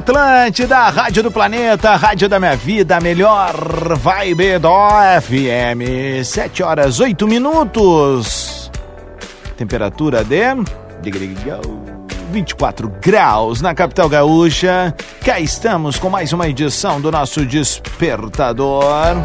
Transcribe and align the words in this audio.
Atlântida, 0.00 0.88
Rádio 0.88 1.22
do 1.24 1.30
Planeta, 1.30 1.94
Rádio 1.94 2.26
da 2.26 2.40
Minha 2.40 2.56
Vida, 2.56 2.98
melhor 3.00 3.52
vibe 3.98 4.58
do 4.58 4.70
FM. 5.20 6.24
7 6.24 6.62
horas 6.62 7.00
8 7.00 7.28
minutos. 7.28 8.70
Temperatura 9.58 10.24
de 10.24 11.12
24 12.32 12.90
graus 12.98 13.60
na 13.60 13.74
capital 13.74 14.08
gaúcha. 14.08 14.94
Cá 15.22 15.38
estamos 15.38 15.98
com 15.98 16.08
mais 16.08 16.32
uma 16.32 16.48
edição 16.48 16.98
do 16.98 17.10
nosso 17.10 17.44
Despertador. 17.44 19.16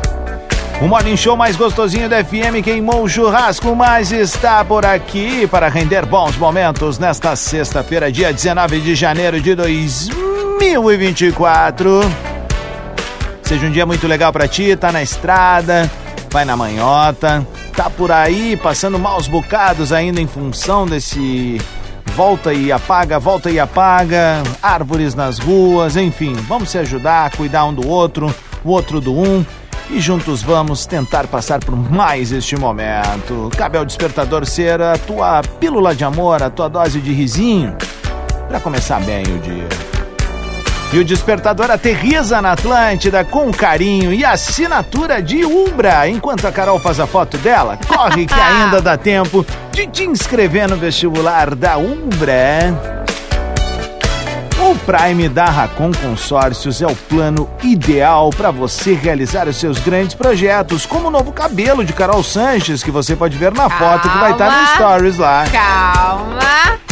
O 0.82 0.90
Morning 0.90 1.16
Show 1.16 1.38
mais 1.38 1.56
gostosinho 1.56 2.10
da 2.10 2.22
FM 2.22 2.62
queimou 2.62 3.04
o 3.04 3.08
churrasco, 3.08 3.74
mas 3.74 4.12
está 4.12 4.66
por 4.66 4.86
aqui 4.86 5.48
para 5.48 5.70
render 5.70 6.06
bons 6.06 6.36
momentos 6.36 7.00
nesta 7.00 7.34
sexta-feira, 7.38 8.12
dia 8.12 8.34
19 8.34 8.82
de 8.82 8.94
janeiro 8.94 9.40
de 9.40 9.56
2024. 10.74 12.02
Seja 13.44 13.68
um 13.68 13.72
dia 13.72 13.86
muito 13.86 14.08
legal 14.08 14.34
para 14.34 14.48
ti, 14.48 14.76
tá 14.76 14.92
na 14.92 15.04
estrada, 15.04 15.90
vai 16.32 16.44
na 16.44 16.58
manhota, 16.58 17.46
tá 17.76 17.90
por 17.90 18.12
aí 18.12 18.58
passando 18.58 18.98
maus 18.98 19.28
bocados 19.28 19.94
ainda 19.94 20.20
em 20.20 20.28
função 20.28 20.88
desse 20.88 21.62
volta 22.16 22.54
e 22.54 22.72
apaga, 22.72 23.20
volta 23.20 23.52
e 23.52 23.60
apaga, 23.60 24.42
árvores 24.64 25.14
nas 25.14 25.38
ruas, 25.38 25.96
enfim, 25.96 26.34
vamos 26.34 26.70
se 26.70 26.78
ajudar, 26.80 27.36
cuidar 27.36 27.66
um 27.66 27.74
do 27.74 27.88
outro, 27.88 28.34
o 28.64 28.70
outro 28.72 29.00
do 29.00 29.14
um 29.14 29.46
e 29.90 30.00
juntos 30.00 30.42
vamos 30.42 30.88
tentar 30.88 31.28
passar 31.28 31.60
por 31.60 31.76
mais 31.76 32.32
este 32.32 32.56
momento. 32.56 33.52
Cabe 33.56 33.78
ao 33.78 33.86
despertador 33.86 34.46
ser 34.46 34.82
a 34.82 34.98
tua 34.98 35.44
pílula 35.60 35.94
de 35.94 36.04
amor, 36.04 36.42
a 36.42 36.50
tua 36.50 36.68
dose 36.68 37.00
de 37.00 37.14
risinho, 37.14 37.76
para 38.48 38.60
começar 38.60 39.00
bem 39.02 39.24
o 39.24 39.40
dia. 39.40 39.95
E 40.96 41.00
o 41.00 41.04
despertador 41.04 41.70
aterriza 41.70 42.42
na 42.42 42.54
Atlântida 42.54 43.22
com 43.26 43.52
carinho 43.52 44.14
e 44.14 44.24
assinatura 44.24 45.22
de 45.22 45.44
Umbra. 45.44 46.08
Enquanto 46.08 46.48
a 46.48 46.54
Carol 46.54 46.80
faz 46.80 47.02
a 47.02 47.06
foto 47.06 47.38
dela, 47.38 47.78
corre 47.86 48.26
que 48.26 48.32
ainda 48.40 48.82
dá 48.82 48.96
tempo 48.96 49.46
de 49.74 49.88
te 49.88 50.06
inscrever 50.06 50.70
no 50.70 50.78
vestibular 50.78 51.54
da 51.54 51.76
Umbra. 51.76 52.74
O 54.58 54.74
Prime 54.90 55.28
da 55.28 55.48
Racon 55.48 55.92
Consórcios 56.02 56.82
é 56.82 56.88
o 56.88 56.96
plano 56.96 57.50
ideal 57.62 58.30
para 58.30 58.50
você 58.50 58.94
realizar 58.94 59.50
os 59.50 59.58
seus 59.58 59.80
grandes 59.80 60.16
projetos, 60.16 60.86
como 60.86 61.10
o 61.10 61.12
novo 61.12 61.34
cabelo 61.34 61.84
de 61.84 61.92
Carol 61.92 62.24
Sanches, 62.24 62.82
que 62.82 62.90
você 62.90 63.18
pode 63.18 63.38
ver 63.38 63.52
na 63.52 63.70
foto 63.70 64.10
que 64.10 64.18
vai 64.18 64.32
estar 64.32 64.62
no 64.62 64.68
Stories 64.68 65.18
lá. 65.18 65.44
Calma. 65.52 66.85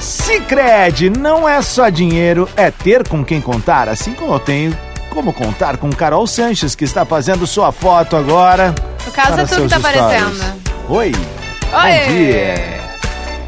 Cicred, 0.00 1.10
não 1.10 1.48
é 1.48 1.60
só 1.62 1.88
dinheiro, 1.88 2.48
é 2.56 2.70
ter 2.70 3.06
com 3.06 3.24
quem 3.24 3.40
contar, 3.40 3.88
assim 3.88 4.12
como 4.14 4.32
eu 4.34 4.38
tenho 4.38 4.76
como 5.10 5.32
contar 5.32 5.76
com 5.76 5.90
Carol 5.90 6.26
Sanches, 6.26 6.74
que 6.74 6.84
está 6.84 7.04
fazendo 7.04 7.46
sua 7.46 7.72
foto 7.72 8.16
agora. 8.16 8.74
No 9.04 9.12
caso 9.12 9.40
é 9.40 9.44
tu 9.44 9.62
que 9.62 9.68
tá 9.68 9.78
stories. 9.78 9.98
aparecendo. 9.98 10.62
Oi. 10.88 11.12
Bom 11.12 11.78
Oi. 11.78 12.08
dia. 12.08 12.80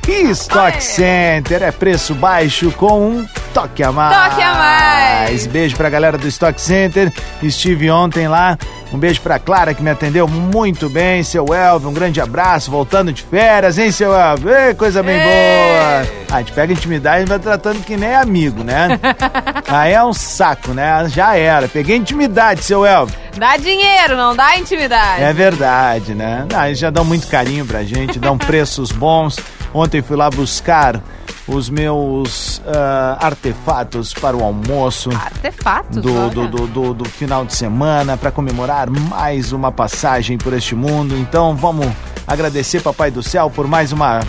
E 0.09 0.31
Stock 0.31 0.75
Oi. 0.75 0.81
Center 0.81 1.63
é 1.63 1.71
preço 1.71 2.15
baixo 2.15 2.73
com 2.73 3.01
um 3.01 3.27
toque 3.55 3.83
a 3.83 3.93
mais. 3.93 4.31
Toque 4.31 4.43
a 4.43 4.55
mais. 4.55 5.47
Beijo 5.47 5.77
pra 5.77 5.89
galera 5.89 6.19
do 6.19 6.27
Stock 6.27 6.61
Center. 6.61 7.13
Estive 7.41 7.91
ontem 7.91 8.27
lá. 8.27 8.59
Um 8.93 8.99
beijo 8.99 9.21
pra 9.23 9.39
Clara 9.39 9.73
que 9.73 9.83
me 9.83 9.91
atendeu 9.91 10.29
muito 10.29 10.89
bem. 10.91 11.23
Seu 11.23 11.47
Elvio, 11.55 11.89
um 11.89 11.95
grande 11.95 12.21
abraço. 12.21 12.71
Voltando 12.71 13.11
de 13.13 13.23
férias, 13.23 13.79
hein, 13.79 13.91
seu 13.91 14.13
Elvio? 14.13 14.51
Ei, 14.55 14.75
coisa 14.75 15.03
bem 15.03 15.17
Ei. 15.17 15.23
boa. 15.25 16.17
Ah, 16.31 16.37
a 16.37 16.39
gente 16.41 16.53
pega 16.53 16.73
intimidade 16.73 17.25
e 17.25 17.29
vai 17.29 17.39
tratando 17.39 17.83
que 17.83 17.97
nem 17.97 18.15
amigo, 18.15 18.63
né? 18.63 19.01
Aí 19.67 19.93
é 19.93 20.05
um 20.05 20.13
saco, 20.13 20.73
né? 20.73 21.07
Já 21.09 21.37
era. 21.37 21.69
Peguei 21.69 21.97
intimidade, 21.97 22.63
seu 22.63 22.85
Elvio. 22.85 23.17
Dá 23.37 23.57
dinheiro, 23.57 24.15
não 24.15 24.37
dá 24.37 24.59
intimidade. 24.59 25.23
É 25.23 25.33
verdade, 25.33 26.15
né? 26.15 26.47
Não, 26.51 26.67
eles 26.67 26.79
já 26.79 26.91
dão 26.91 27.05
muito 27.05 27.27
carinho 27.29 27.65
pra 27.65 27.83
gente, 27.85 28.19
dão 28.19 28.37
preços 28.39 28.93
bons. 28.93 29.39
Ontem 29.73 30.03
fui 30.03 30.17
lá 30.17 30.29
buscar 30.29 31.01
os 31.49 31.69
meus 31.69 32.63
ah, 32.67 33.19
artefatos 33.21 34.13
para 34.15 34.37
o 34.37 34.43
almoço 34.45 35.11
Artefatos, 35.11 36.01
do, 36.03 36.31
do, 36.31 36.49
do, 36.49 36.67
do- 36.67 36.95
do 36.95 37.05
final 37.09 37.45
de 37.45 37.55
semana 37.55 38.17
para 38.17 38.31
comemorar 38.31 38.89
mais 38.91 39.53
uma 39.53 39.73
passagem 39.73 40.39
por 40.39 40.53
este 40.53 40.75
mundo. 40.75 41.17
Então 41.17 41.55
vamos 41.57 41.87
agradecer 42.27 42.81
Papai 42.81 43.11
do 43.11 43.23
Céu 43.23 43.51
por 43.51 43.67
mais 43.67 43.93
uma 43.93 44.21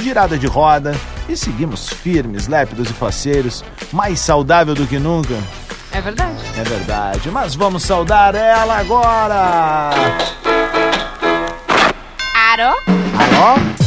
girada 0.00 0.36
de 0.38 0.46
roda 0.46 0.94
e 1.28 1.36
seguimos 1.36 1.88
firmes, 1.88 2.48
lépidos 2.48 2.90
e 2.90 2.92
faceiros, 2.92 3.62
mais 3.92 4.18
saudável 4.20 4.74
do 4.74 4.86
que 4.86 4.98
nunca. 4.98 5.34
É 5.92 6.00
verdade. 6.00 6.36
É 6.56 6.64
verdade, 6.64 7.30
mas 7.30 7.54
vamos 7.54 7.82
saudar 7.82 8.34
ela 8.34 8.78
agora! 8.78 9.90
Aro. 12.34 12.74
Alô? 13.18 13.81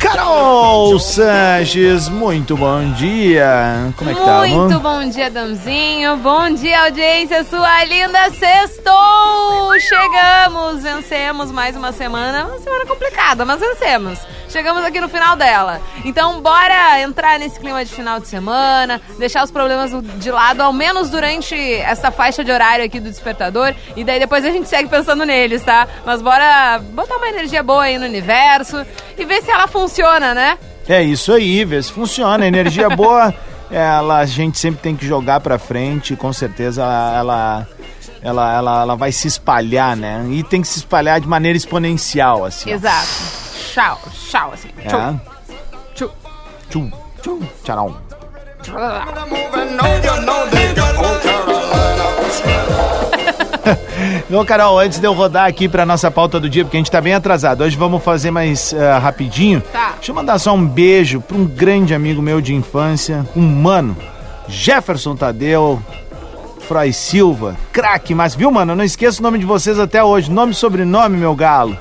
Carol 0.00 0.98
Sanches, 0.98 2.08
muito 2.08 2.56
bom 2.56 2.92
dia. 2.92 3.92
Como 3.96 4.10
é 4.10 4.14
que 4.14 4.20
tá, 4.20 4.46
Muito 4.46 4.74
amor? 4.74 4.80
bom 4.80 5.08
dia, 5.08 5.30
Damzinho. 5.30 6.16
Bom 6.18 6.50
dia, 6.54 6.84
audiência, 6.84 7.44
sua 7.44 7.84
linda 7.84 8.30
sextou! 8.30 9.78
Chegamos, 9.80 10.82
vencemos 10.82 11.50
mais 11.50 11.76
uma 11.76 11.92
semana. 11.92 12.46
Uma 12.46 12.58
semana 12.58 12.86
complicada, 12.86 13.44
mas 13.44 13.60
vencemos. 13.60 14.18
Chegamos 14.48 14.84
aqui 14.84 15.00
no 15.00 15.08
final 15.08 15.36
dela. 15.36 15.80
Então, 16.04 16.40
bora 16.40 17.00
entrar 17.00 17.38
nesse 17.38 17.58
clima 17.58 17.84
de 17.84 17.92
final 17.92 18.20
de 18.20 18.28
semana, 18.28 19.00
deixar 19.18 19.44
os 19.44 19.50
problemas 19.50 19.90
de 20.18 20.30
lado, 20.30 20.60
ao 20.60 20.72
menos 20.72 21.10
durante 21.10 21.54
essa 21.54 22.10
faixa 22.10 22.44
de 22.44 22.50
horário 22.52 22.84
aqui 22.84 23.00
do 23.00 23.10
despertador. 23.10 23.74
E 23.96 24.04
daí 24.04 24.18
depois 24.18 24.44
a 24.44 24.50
gente 24.50 24.68
segue 24.68 24.88
pensando 24.88 25.24
neles, 25.24 25.62
tá? 25.62 25.88
Mas 26.04 26.22
bora 26.22 26.80
botar 26.92 27.16
uma 27.16 27.28
energia 27.28 27.62
boa 27.62 27.84
aí 27.84 27.98
no 27.98 28.04
universo 28.04 28.84
e 29.16 29.24
ver 29.24 29.42
se 29.42 29.50
ela 29.50 29.66
funciona, 29.66 30.34
né? 30.34 30.58
É 30.88 31.02
isso 31.02 31.32
aí, 31.32 31.64
vê 31.64 31.82
se 31.82 31.92
funciona. 31.92 32.46
Energia 32.46 32.90
boa, 32.90 33.34
ela, 33.70 34.18
a 34.18 34.26
gente 34.26 34.58
sempre 34.58 34.80
tem 34.82 34.94
que 34.94 35.06
jogar 35.06 35.40
pra 35.40 35.58
frente. 35.58 36.14
Com 36.14 36.32
certeza 36.32 36.82
ela, 36.82 37.16
ela, 37.16 37.68
ela, 38.24 38.82
ela 38.82 38.94
vai 38.94 39.12
se 39.12 39.28
espalhar, 39.28 39.94
né? 39.94 40.26
E 40.30 40.42
tem 40.42 40.62
que 40.62 40.68
se 40.68 40.78
espalhar 40.78 41.20
de 41.20 41.28
maneira 41.28 41.56
exponencial, 41.56 42.44
assim. 42.44 42.70
Exato. 42.70 43.06
Tchau, 43.72 44.00
tchau, 44.30 44.52
assim. 44.52 44.68
É. 44.78 44.88
Tchau. 44.88 45.20
Tchau. 45.94 46.16
Tchum, 46.70 46.90
tchum, 47.22 47.40
tcharam. 47.62 47.94
Ô, 54.32 54.44
Carol, 54.44 54.78
antes 54.78 54.98
de 54.98 55.06
eu 55.06 55.12
rodar 55.12 55.46
aqui 55.46 55.68
pra 55.68 55.84
nossa 55.84 56.10
pauta 56.10 56.40
do 56.40 56.48
dia, 56.48 56.64
porque 56.64 56.78
a 56.78 56.80
gente 56.80 56.90
tá 56.90 57.00
bem 57.00 57.14
atrasado. 57.14 57.62
Hoje 57.62 57.76
vamos 57.76 58.02
fazer 58.02 58.30
mais 58.30 58.74
ah, 58.74 58.98
rapidinho. 58.98 59.60
Tá. 59.60 59.92
Deixa 59.96 60.10
eu 60.10 60.14
mandar 60.14 60.38
só 60.38 60.54
um 60.54 60.66
beijo 60.66 61.20
pra 61.20 61.36
um 61.36 61.44
grande 61.44 61.94
amigo 61.94 62.22
meu 62.22 62.40
de 62.40 62.54
infância, 62.54 63.26
um 63.36 63.42
mano, 63.42 63.96
Jefferson 64.48 65.14
Tadeu, 65.14 65.80
Froy 66.66 66.92
Silva, 66.92 67.56
craque, 67.72 68.14
mas 68.14 68.34
viu, 68.34 68.50
mano? 68.50 68.72
Eu 68.72 68.76
não 68.76 68.84
esqueço 68.84 69.20
o 69.20 69.22
nome 69.22 69.38
de 69.38 69.44
vocês 69.44 69.78
até 69.78 70.02
hoje. 70.02 70.30
Nome 70.30 70.52
e 70.52 70.54
sobrenome, 70.54 71.16
meu 71.16 71.34
galo. 71.34 71.76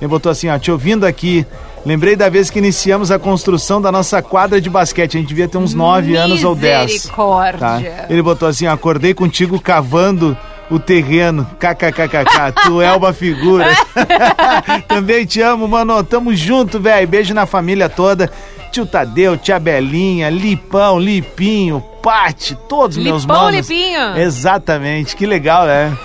Ele 0.00 0.08
botou 0.08 0.30
assim, 0.30 0.48
ó, 0.48 0.58
te 0.58 0.70
ouvindo 0.70 1.06
aqui, 1.06 1.46
lembrei 1.84 2.14
da 2.14 2.28
vez 2.28 2.50
que 2.50 2.58
iniciamos 2.58 3.10
a 3.10 3.18
construção 3.18 3.80
da 3.80 3.90
nossa 3.90 4.20
quadra 4.20 4.60
de 4.60 4.68
basquete. 4.68 5.16
A 5.16 5.20
gente 5.20 5.28
devia 5.28 5.48
ter 5.48 5.58
uns 5.58 5.72
9 5.72 6.16
anos 6.16 6.44
ou 6.44 6.54
10. 6.54 6.92
Misericórdia. 6.92 7.58
Tá? 7.58 8.06
Ele 8.10 8.22
botou 8.22 8.46
assim, 8.46 8.66
ó, 8.66 8.72
acordei 8.72 9.14
contigo 9.14 9.58
cavando 9.58 10.36
o 10.70 10.78
terreno. 10.78 11.46
KKKKK, 11.58 12.52
tu 12.64 12.82
é 12.82 12.92
uma 12.92 13.12
figura. 13.12 13.66
Também 14.86 15.24
te 15.24 15.40
amo, 15.40 15.66
mano. 15.66 16.02
Tamo 16.04 16.34
junto, 16.34 16.78
velho. 16.78 17.08
Beijo 17.08 17.32
na 17.32 17.46
família 17.46 17.88
toda. 17.88 18.30
Tio 18.76 18.84
Tadeu, 18.84 19.38
tia 19.38 19.58
Belinha, 19.58 20.28
Lipão, 20.28 20.98
Lipinho, 21.00 21.82
Pati, 22.02 22.54
todos 22.68 22.98
meus 22.98 23.22
Lipão, 23.22 23.44
manos. 23.44 23.66
Lipinho. 23.70 24.14
Exatamente, 24.18 25.16
que 25.16 25.24
legal, 25.24 25.64
né? 25.64 25.96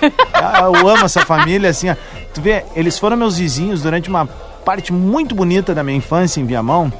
Eu 0.80 0.88
amo 0.88 1.04
essa 1.04 1.20
família, 1.20 1.68
assim, 1.68 1.90
ó. 1.90 1.96
Tu 2.32 2.40
vê, 2.40 2.64
eles 2.74 2.98
foram 2.98 3.14
meus 3.14 3.36
vizinhos 3.36 3.82
durante 3.82 4.08
uma 4.08 4.24
parte 4.64 4.90
muito 4.90 5.34
bonita 5.34 5.74
da 5.74 5.82
minha 5.84 5.98
infância 5.98 6.40
em 6.40 6.46
Viamão. 6.46 6.90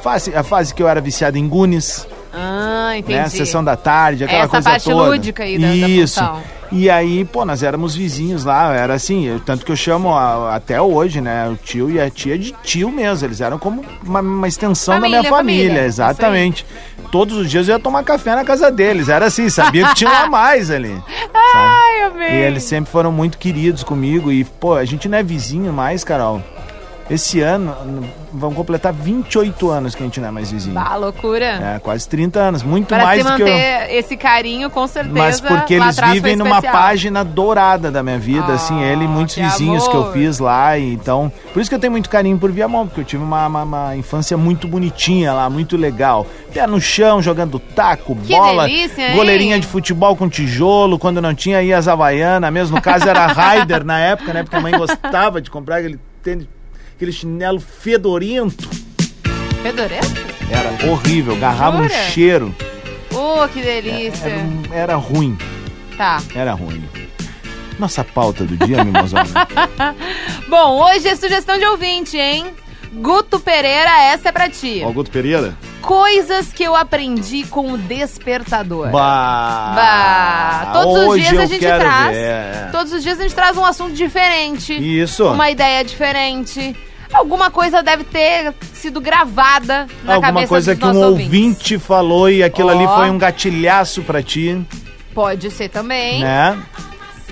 Fase, 0.00 0.32
a 0.32 0.44
fase 0.44 0.72
que 0.72 0.80
eu 0.80 0.86
era 0.86 1.00
viciado 1.00 1.36
em 1.36 1.48
Gunis, 1.48 2.06
Ah, 2.32 2.92
entendi. 2.96 3.18
né? 3.18 3.28
Sessão 3.28 3.64
da 3.64 3.74
tarde, 3.74 4.22
aquela 4.22 4.42
Essa 4.42 4.48
coisa 4.50 4.70
parte 4.70 4.84
toda. 4.84 5.08
lúdica 5.10 5.42
aí 5.42 5.58
da- 5.58 5.66
da 5.66 5.74
Isso. 5.74 6.20
função. 6.20 6.40
E 6.72 6.90
aí, 6.90 7.24
pô, 7.24 7.44
nós 7.44 7.62
éramos 7.62 7.94
vizinhos 7.94 8.44
lá, 8.44 8.74
era 8.74 8.94
assim, 8.94 9.24
eu- 9.26 9.38
tanto 9.40 9.64
que 9.64 9.70
eu 9.72 9.76
chamo 9.76 10.12
a- 10.14 10.54
até 10.56 10.80
hoje, 10.80 11.20
né, 11.20 11.48
o 11.48 11.54
tio 11.56 11.88
e 11.90 12.00
a 12.00 12.10
tia 12.10 12.36
de 12.38 12.52
tio 12.62 12.90
mesmo, 12.90 13.26
eles 13.26 13.40
eram 13.40 13.58
como 13.58 13.84
uma, 14.04 14.20
uma 14.20 14.48
extensão 14.48 14.94
Família, 14.94 15.16
da 15.18 15.22
minha 15.22 15.30
família, 15.32 15.64
família, 15.68 15.86
exatamente. 15.86 16.66
Todos 17.12 17.36
os 17.36 17.48
dias 17.50 17.68
eu 17.68 17.76
ia 17.76 17.78
tomar 17.78 18.02
café 18.02 18.34
na 18.34 18.44
casa 18.44 18.70
deles, 18.70 19.08
era 19.08 19.26
assim, 19.26 19.48
sabia 19.48 19.88
que 19.88 19.94
tinha 19.94 20.10
lá 20.10 20.26
mais 20.28 20.70
ali. 20.70 21.00
Ai, 21.32 22.02
amei. 22.02 22.30
E 22.30 22.34
eles 22.34 22.64
sempre 22.64 22.90
foram 22.90 23.12
muito 23.12 23.38
queridos 23.38 23.84
comigo. 23.84 24.32
E, 24.32 24.44
pô, 24.44 24.74
a 24.74 24.84
gente 24.84 25.08
não 25.08 25.16
é 25.18 25.22
vizinho 25.22 25.72
mais, 25.72 26.02
Carol. 26.02 26.42
Esse 27.08 27.40
ano, 27.40 27.74
vão 28.32 28.52
completar 28.52 28.92
28 28.92 29.70
anos 29.70 29.94
que 29.94 30.02
a 30.02 30.06
gente 30.06 30.20
não 30.20 30.28
é 30.28 30.30
mais 30.32 30.50
vizinho. 30.50 30.74
Bah, 30.74 30.96
loucura. 30.96 31.44
É, 31.76 31.78
quase 31.78 32.08
30 32.08 32.40
anos. 32.40 32.62
Muito 32.64 32.92
mais 32.96 33.22
se 33.22 33.30
do 33.30 33.36
que 33.36 33.42
manter 33.44 33.90
eu. 33.92 33.98
esse 34.00 34.16
carinho, 34.16 34.68
com 34.68 34.86
certeza. 34.88 35.14
Mas 35.16 35.40
porque 35.40 35.74
eles 35.74 35.96
vivem 36.12 36.34
numa 36.34 36.56
especial. 36.56 36.72
página 36.72 37.24
dourada 37.24 37.90
da 37.92 38.02
minha 38.02 38.18
vida, 38.18 38.46
Ah, 38.48 38.54
assim, 38.54 38.82
ele 38.82 39.04
e 39.04 39.08
muitos 39.08 39.36
que 39.36 39.42
vizinhos 39.42 39.86
que 39.86 39.94
eu 39.94 40.00
amor. 40.02 40.12
fiz 40.14 40.40
lá, 40.40 40.76
e 40.76 40.94
então, 40.94 41.30
por 41.52 41.60
isso 41.60 41.70
que 41.70 41.76
eu 41.76 41.78
tenho 41.80 41.92
muito 41.92 42.10
carinho 42.10 42.36
por 42.38 42.50
Viamão, 42.50 42.86
porque 42.88 43.02
eu 43.02 43.04
tive 43.04 43.22
uma, 43.22 43.46
uma, 43.46 43.62
uma 43.62 43.96
infância 43.96 44.36
muito 44.36 44.66
bonitinha 44.66 45.32
lá, 45.32 45.48
muito 45.48 45.76
legal. 45.76 46.26
Pé 46.52 46.66
no 46.66 46.80
chão, 46.80 47.22
jogando 47.22 47.58
taco, 47.60 48.16
Que 48.16 48.32
bola, 48.34 48.66
delícia, 48.66 49.12
goleirinha 49.14 49.60
de 49.60 49.66
futebol 49.66 50.16
com 50.16 50.28
tijolo, 50.28 50.98
quando 50.98 51.22
não 51.22 51.34
tinha 51.34 51.62
ia 51.62 51.78
as 51.78 51.86
Havaianas, 51.86 52.52
mesmo 52.52 52.76
no 52.76 52.82
caso 52.82 53.08
era 53.08 53.26
Raider 53.28 53.84
na 53.84 53.98
época, 54.00 54.32
né, 54.32 54.42
porque 54.42 54.56
a 54.56 54.60
mãe 54.60 54.76
gostava 54.76 55.40
de 55.40 55.50
comprar 55.50 55.76
aquele 55.76 56.00
tênis, 56.22 56.48
aquele 56.96 57.12
chinelo 57.12 57.60
fedorento. 57.60 58.68
Fedorento? 59.62 60.06
Era 60.50 60.90
horrível, 60.90 61.34
agarrava 61.34 61.78
um 61.78 61.82
Jura? 61.88 61.94
cheiro, 62.10 62.54
Oh, 63.12 63.46
que 63.48 63.60
delícia. 63.60 64.26
era, 64.28 64.38
um- 64.38 64.62
era 64.72 64.96
ruim. 64.96 65.38
Tá. 65.96 66.22
Era 66.34 66.52
ruim. 66.52 66.84
Nossa 67.78 68.02
pauta 68.04 68.44
do 68.44 68.56
dia, 68.66 68.82
mimosona. 68.84 69.24
Bom, 70.48 70.84
hoje 70.84 71.08
é 71.08 71.16
sugestão 71.16 71.58
de 71.58 71.64
ouvinte, 71.66 72.16
hein? 72.16 72.46
Guto 72.92 73.38
Pereira, 73.40 73.90
essa 74.04 74.28
é 74.28 74.32
pra 74.32 74.48
ti. 74.48 74.82
Augusto 74.82 75.10
Pereira? 75.10 75.56
Coisas 75.86 76.48
que 76.52 76.64
eu 76.64 76.74
aprendi 76.74 77.44
com 77.44 77.72
o 77.72 77.78
despertador. 77.78 78.90
Bah! 78.90 79.72
Bah, 79.76 80.70
todos 80.72 81.08
os 81.08 81.14
dias 81.22 81.38
a 81.38 81.46
gente 81.46 81.60
traz. 81.60 82.16
ver. 82.16 82.70
Todos 82.72 82.92
os 82.92 83.02
dias 83.02 83.18
a 83.20 83.22
gente 83.22 83.34
traz 83.34 83.56
um 83.56 83.64
assunto 83.64 83.92
diferente. 83.94 84.74
Isso. 84.74 85.26
Uma 85.28 85.48
ideia 85.50 85.84
diferente. 85.84 86.74
Alguma 87.12 87.52
coisa 87.52 87.84
deve 87.84 88.02
ter 88.02 88.52
sido 88.74 89.00
gravada 89.00 89.86
na 90.02 90.14
Alguma 90.14 90.32
cabeça 90.32 90.48
coisa 90.48 90.74
dos 90.74 90.80
que 90.90 90.96
um 90.96 91.00
ouvintes. 91.04 91.24
ouvinte 91.26 91.78
falou 91.78 92.28
e 92.28 92.42
aquilo 92.42 92.68
ali 92.70 92.84
Ó. 92.84 92.96
foi 92.96 93.08
um 93.10 93.16
gatilhaço 93.16 94.02
pra 94.02 94.20
ti, 94.22 94.60
Pode 95.14 95.50
ser 95.52 95.68
também. 95.68 96.20
né? 96.20 96.58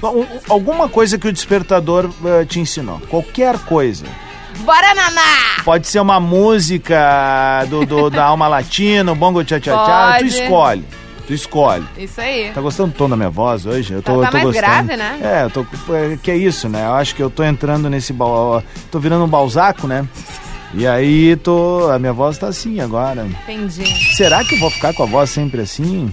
Um- 0.02 0.26
alguma 0.48 0.88
coisa 0.88 1.18
que 1.18 1.26
o 1.26 1.32
despertador 1.32 2.08
eh, 2.24 2.44
te 2.44 2.60
ensinou. 2.60 3.00
Qualquer 3.10 3.58
coisa. 3.60 4.04
Bora, 4.60 4.94
Naná! 4.94 5.62
Pode 5.64 5.86
ser 5.88 6.00
uma 6.00 6.18
música 6.20 7.64
do, 7.68 7.84
do- 7.84 8.10
da 8.10 8.24
alma 8.26 8.46
latina, 8.48 9.10
o 9.12 9.14
bongo 9.14 9.42
tchá 9.44 9.58
tchá 9.60 9.72
tchá. 9.84 10.16
Tu 10.20 10.26
escolhe. 10.26 10.84
Tu 11.26 11.32
escolhe. 11.34 11.84
Isso 11.96 12.20
aí. 12.20 12.50
Tá 12.54 12.60
gostando 12.60 12.92
do 12.92 12.96
tom 12.96 13.08
da 13.08 13.16
minha 13.16 13.30
voz 13.30 13.64
hoje? 13.66 13.94
Eu 13.94 14.02
tô, 14.02 14.20
Tá- 14.20 14.20
tá 14.20 14.26
eu 14.26 14.30
tô 14.30 14.32
mais 14.32 14.44
gostando. 14.44 14.66
grave, 14.66 14.96
né? 14.96 15.18
É, 15.22 15.44
eu 15.44 15.50
tô. 15.50 15.66
é, 15.94 16.18
Que 16.22 16.30
é 16.30 16.36
isso, 16.36 16.68
né? 16.68 16.84
Eu 16.86 16.94
acho 16.94 17.14
que 17.14 17.22
eu 17.22 17.30
tô 17.30 17.42
entrando 17.42 17.88
nesse. 17.88 18.12
Bal... 18.12 18.62
Tô 18.90 18.98
virando 18.98 19.24
um 19.24 19.28
balzaco, 19.28 19.86
né? 19.86 20.06
E 20.76 20.88
aí 20.88 21.36
tô. 21.36 21.88
A 21.92 22.00
minha 22.00 22.12
voz 22.12 22.36
tá 22.36 22.48
assim 22.48 22.80
agora. 22.80 23.24
Entendi. 23.48 23.84
Será 24.16 24.42
que 24.44 24.56
eu 24.56 24.58
vou 24.58 24.68
ficar 24.70 24.92
com 24.92 25.04
a 25.04 25.06
voz 25.06 25.30
sempre 25.30 25.60
assim? 25.60 26.12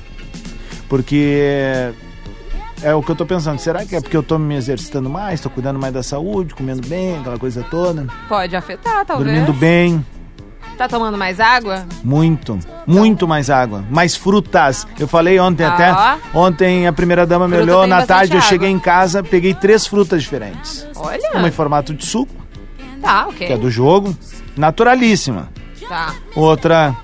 Porque. 0.87 1.91
É 2.83 2.93
o 2.95 3.03
que 3.03 3.11
eu 3.11 3.15
tô 3.15 3.25
pensando. 3.25 3.59
Será 3.59 3.85
que 3.85 3.95
é 3.95 4.01
porque 4.01 4.17
eu 4.17 4.23
tô 4.23 4.37
me 4.39 4.55
exercitando 4.55 5.09
mais, 5.09 5.39
tô 5.39 5.49
cuidando 5.49 5.79
mais 5.79 5.93
da 5.93 6.01
saúde, 6.01 6.53
comendo 6.55 6.87
bem, 6.87 7.19
aquela 7.19 7.37
coisa 7.37 7.63
toda, 7.69 8.07
Pode 8.27 8.55
afetar, 8.55 9.05
talvez. 9.05 9.29
dormindo 9.29 9.53
bem, 9.53 10.03
Tá 10.77 10.87
tomando 10.87 11.15
mais 11.15 11.39
água? 11.39 11.85
muito, 12.03 12.57
muito 12.87 13.27
mais 13.27 13.51
água, 13.51 13.83
mais 13.91 14.15
frutas. 14.15 14.87
Eu 14.99 15.07
falei 15.07 15.39
ontem 15.39 15.63
Ah, 15.63 15.73
até, 16.15 16.19
ontem 16.37 16.87
a 16.87 16.93
primeira 16.93 17.23
dama 17.27 17.47
me 17.47 17.55
Fruta 17.57 17.71
olhou 17.71 17.87
na 17.87 18.03
tarde, 18.05 18.33
eu 18.33 18.39
água. 18.39 18.49
cheguei 18.49 18.69
em 18.69 18.79
casa, 18.79 19.21
peguei 19.21 19.53
três 19.53 19.85
frutas 19.85 20.23
diferentes. 20.23 20.87
Olha. 20.95 21.19
Uma 21.35 21.47
em 21.49 21.51
formato 21.51 21.93
de 21.93 22.03
suco, 22.03 22.33
Tá, 22.99 23.27
ok. 23.27 23.45
que 23.45 23.53
é 23.53 23.57
do 23.57 23.69
jogo, 23.69 24.15
naturalíssima. 24.57 25.49
Tá. 25.87 26.15
Outra 26.35 26.95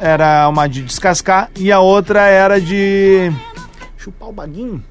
era 0.00 0.48
uma 0.48 0.66
de 0.66 0.80
descascar 0.82 1.50
e 1.56 1.70
a 1.70 1.80
outra 1.80 2.22
era 2.28 2.58
de 2.58 3.30
chupar 3.98 4.28
o 4.30 4.32
baguinho 4.32 4.82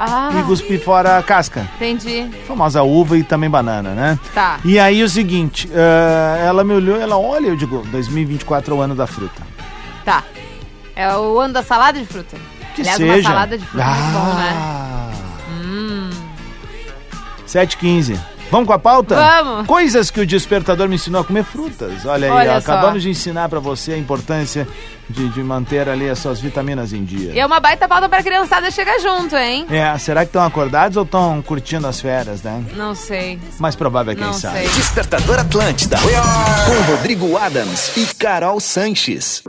Ah, 0.00 0.30
e 0.38 0.44
cuspir 0.44 0.80
fora 0.80 1.18
a 1.18 1.22
casca. 1.24 1.68
entendi. 1.74 2.30
Famosa 2.46 2.84
uva 2.84 3.18
e 3.18 3.24
também 3.24 3.50
banana, 3.50 3.90
né? 3.90 4.18
Tá. 4.32 4.60
E 4.64 4.78
aí 4.78 5.02
o 5.02 5.08
seguinte, 5.08 5.68
eh, 5.72 6.44
ela 6.46 6.62
me 6.62 6.72
olhou, 6.72 7.00
ela 7.00 7.18
olha, 7.18 7.48
eu 7.48 7.56
digo, 7.56 7.82
2024 7.90 8.72
é 8.74 8.78
o 8.78 8.80
ano 8.80 8.94
da 8.94 9.08
fruta. 9.08 9.42
Tá. 10.04 10.22
É 10.94 11.16
o 11.16 11.40
ano 11.40 11.52
da 11.54 11.64
salada 11.64 11.98
de 11.98 12.06
fruta. 12.06 12.36
Que 12.76 12.82
Aliás, 12.82 12.96
seja. 12.96 13.12
uma 13.12 13.22
salada 13.22 13.58
de 13.58 13.66
fruta 13.66 13.84
é 13.84 13.88
muito 13.88 14.12
bom, 14.12 14.34
né? 14.34 14.52
Ah. 14.56 14.88
7h15. 17.48 18.18
Vamos 18.50 18.66
com 18.66 18.72
a 18.72 18.78
pauta? 18.78 19.14
Vamos. 19.14 19.66
Coisas 19.66 20.10
que 20.10 20.20
o 20.20 20.26
despertador 20.26 20.88
me 20.88 20.94
ensinou 20.94 21.20
a 21.20 21.24
comer 21.24 21.44
frutas. 21.44 22.06
Olha 22.06 22.26
aí, 22.28 22.32
Olha 22.32 22.56
ó, 22.56 22.60
só. 22.60 22.72
acabamos 22.72 23.02
de 23.02 23.10
ensinar 23.10 23.48
pra 23.48 23.60
você 23.60 23.92
a 23.92 23.98
importância 23.98 24.66
de, 25.08 25.28
de 25.28 25.42
manter 25.42 25.86
ali 25.88 26.08
as 26.08 26.18
suas 26.18 26.40
vitaminas 26.40 26.92
em 26.94 27.04
dia. 27.04 27.32
E 27.32 27.38
é 27.38 27.44
uma 27.44 27.60
baita 27.60 27.86
pauta 27.86 28.08
pra 28.08 28.22
criançada 28.22 28.70
chegar 28.70 28.98
junto, 29.00 29.36
hein? 29.36 29.66
É, 29.70 29.96
será 29.98 30.20
que 30.22 30.28
estão 30.30 30.42
acordados 30.42 30.96
ou 30.96 31.02
estão 31.04 31.42
curtindo 31.42 31.86
as 31.86 32.00
férias, 32.00 32.42
né? 32.42 32.64
Não 32.74 32.94
sei. 32.94 33.38
Mais 33.58 33.76
provável 33.76 34.12
é 34.12 34.16
quem 34.16 34.24
Não 34.24 34.32
sabe. 34.32 34.60
sei. 34.60 34.68
Despertador 34.68 35.38
Atlântida. 35.40 35.98
Com 35.98 36.92
Rodrigo 36.92 37.36
Adams 37.36 37.96
e 37.96 38.06
Carol 38.14 38.58
Sanches. 38.60 39.42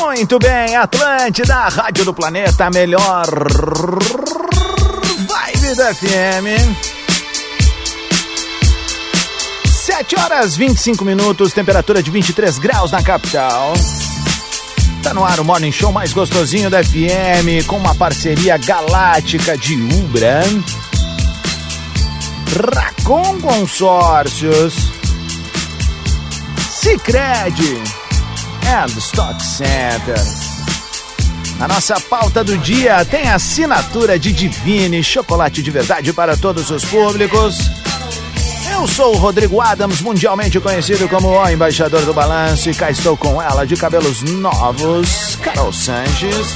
Muito 0.00 0.38
bem, 0.38 0.76
Atlântida, 0.76 1.54
a 1.54 1.68
Rádio 1.68 2.04
do 2.04 2.14
Planeta, 2.14 2.70
melhor 2.70 3.26
vibe 5.70 5.76
da 5.76 5.94
FM. 5.94 6.76
7 9.66 10.16
horas 10.18 10.56
25 10.56 11.04
minutos, 11.04 11.52
temperatura 11.52 12.02
de 12.02 12.10
23 12.10 12.58
graus 12.58 12.90
na 12.90 13.02
capital. 13.02 13.72
Tá 15.02 15.14
no 15.14 15.24
ar 15.24 15.40
o 15.40 15.44
Morning 15.44 15.72
Show 15.72 15.92
mais 15.92 16.12
gostosinho 16.12 16.70
da 16.70 16.82
FM, 16.82 17.66
com 17.66 17.76
uma 17.76 17.94
parceria 17.94 18.56
galáctica 18.56 19.56
de 19.56 19.74
Ubra, 19.74 20.42
Racon 22.74 23.40
Consórcios, 23.40 24.74
Cicred 26.70 27.82
and 28.66 28.98
Stock 28.98 29.42
Center. 29.42 30.49
Na 31.60 31.68
nossa 31.68 32.00
pauta 32.00 32.42
do 32.42 32.56
dia 32.56 33.04
tem 33.04 33.28
a 33.28 33.34
assinatura 33.34 34.18
de 34.18 34.32
Divine, 34.32 35.04
chocolate 35.04 35.62
de 35.62 35.70
verdade 35.70 36.10
para 36.10 36.34
todos 36.34 36.70
os 36.70 36.86
públicos. 36.86 37.58
Eu 38.72 38.88
sou 38.88 39.14
o 39.14 39.18
Rodrigo 39.18 39.60
Adams, 39.60 40.00
mundialmente 40.00 40.58
conhecido 40.58 41.06
como 41.06 41.28
o 41.28 41.50
embaixador 41.50 42.06
do 42.06 42.14
balanço, 42.14 42.70
e 42.70 42.74
cá 42.74 42.90
estou 42.90 43.14
com 43.14 43.42
ela 43.42 43.66
de 43.66 43.76
cabelos 43.76 44.22
novos, 44.22 45.36
Carol 45.42 45.70
Sanches. 45.70 46.46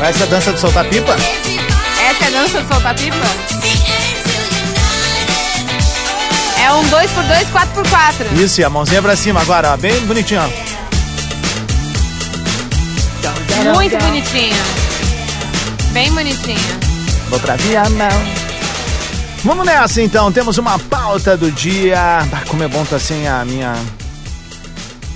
Essa 0.00 0.20
é 0.20 0.26
a 0.26 0.26
dança 0.26 0.52
de 0.52 0.60
soltar 0.60 0.84
pipa? 0.84 1.12
Essa 1.12 2.24
é 2.24 2.28
a 2.28 2.30
dança 2.30 2.62
de 2.62 2.68
soltar 2.68 2.94
pipa? 2.94 3.16
É 6.62 6.72
um 6.72 6.82
2x2, 6.84 7.46
4x4. 7.52 8.32
Isso, 8.38 8.60
e 8.60 8.64
a 8.64 8.70
mãozinha 8.70 9.02
pra 9.02 9.16
cima 9.16 9.40
agora, 9.40 9.72
ó. 9.72 9.76
Bem 9.76 10.00
bonitinho, 10.06 10.40
ó. 10.40 10.68
Muito 13.74 13.98
bonitinha. 13.98 14.56
Bem 15.92 16.12
bonitinha. 16.12 16.78
Vou 17.28 17.40
pra 17.40 17.56
Viamão. 17.56 18.08
Vamos 19.44 19.66
nessa 19.66 20.00
então, 20.00 20.30
temos 20.30 20.58
uma 20.58 20.78
pauta 20.78 21.36
do 21.36 21.50
dia. 21.50 21.98
Ah, 21.98 22.42
como 22.46 22.62
é 22.62 22.68
bom 22.68 22.84
tá 22.84 22.98
sem 22.98 23.26
a 23.26 23.44
minha 23.44 23.74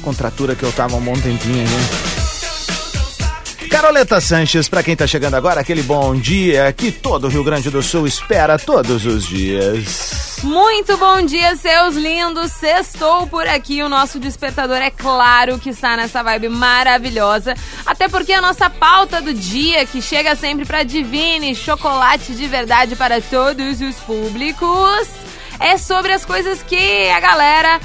contratura 0.02 0.56
que 0.56 0.62
eu 0.64 0.72
tava 0.72 0.96
um 0.96 1.00
bom 1.00 1.14
tempinho, 1.14 1.64
né? 1.68 2.01
Caroleta 3.72 4.20
Sanches, 4.20 4.68
pra 4.68 4.82
quem 4.82 4.94
tá 4.94 5.06
chegando 5.06 5.34
agora, 5.34 5.60
aquele 5.62 5.82
bom 5.82 6.14
dia 6.14 6.70
que 6.76 6.92
todo 6.92 7.24
o 7.24 7.28
Rio 7.30 7.42
Grande 7.42 7.70
do 7.70 7.82
Sul 7.82 8.06
espera 8.06 8.58
todos 8.58 9.06
os 9.06 9.24
dias. 9.26 10.36
Muito 10.42 10.94
bom 10.98 11.22
dia, 11.24 11.56
seus 11.56 11.94
lindos. 11.96 12.52
Sextou 12.52 13.26
por 13.26 13.46
aqui. 13.48 13.82
O 13.82 13.88
nosso 13.88 14.18
despertador 14.18 14.76
é 14.76 14.90
claro 14.90 15.58
que 15.58 15.70
está 15.70 15.96
nessa 15.96 16.22
vibe 16.22 16.50
maravilhosa. 16.50 17.54
Até 17.86 18.08
porque 18.08 18.32
a 18.34 18.42
nossa 18.42 18.68
pauta 18.68 19.22
do 19.22 19.32
dia, 19.32 19.86
que 19.86 20.02
chega 20.02 20.36
sempre 20.36 20.66
para 20.66 20.82
Divine, 20.82 21.54
chocolate 21.54 22.34
de 22.34 22.46
verdade 22.46 22.94
para 22.94 23.22
todos 23.22 23.80
os 23.80 23.96
públicos, 23.96 25.08
é 25.58 25.78
sobre 25.78 26.12
as 26.12 26.26
coisas 26.26 26.62
que 26.62 27.08
a 27.08 27.20
galera 27.20 27.80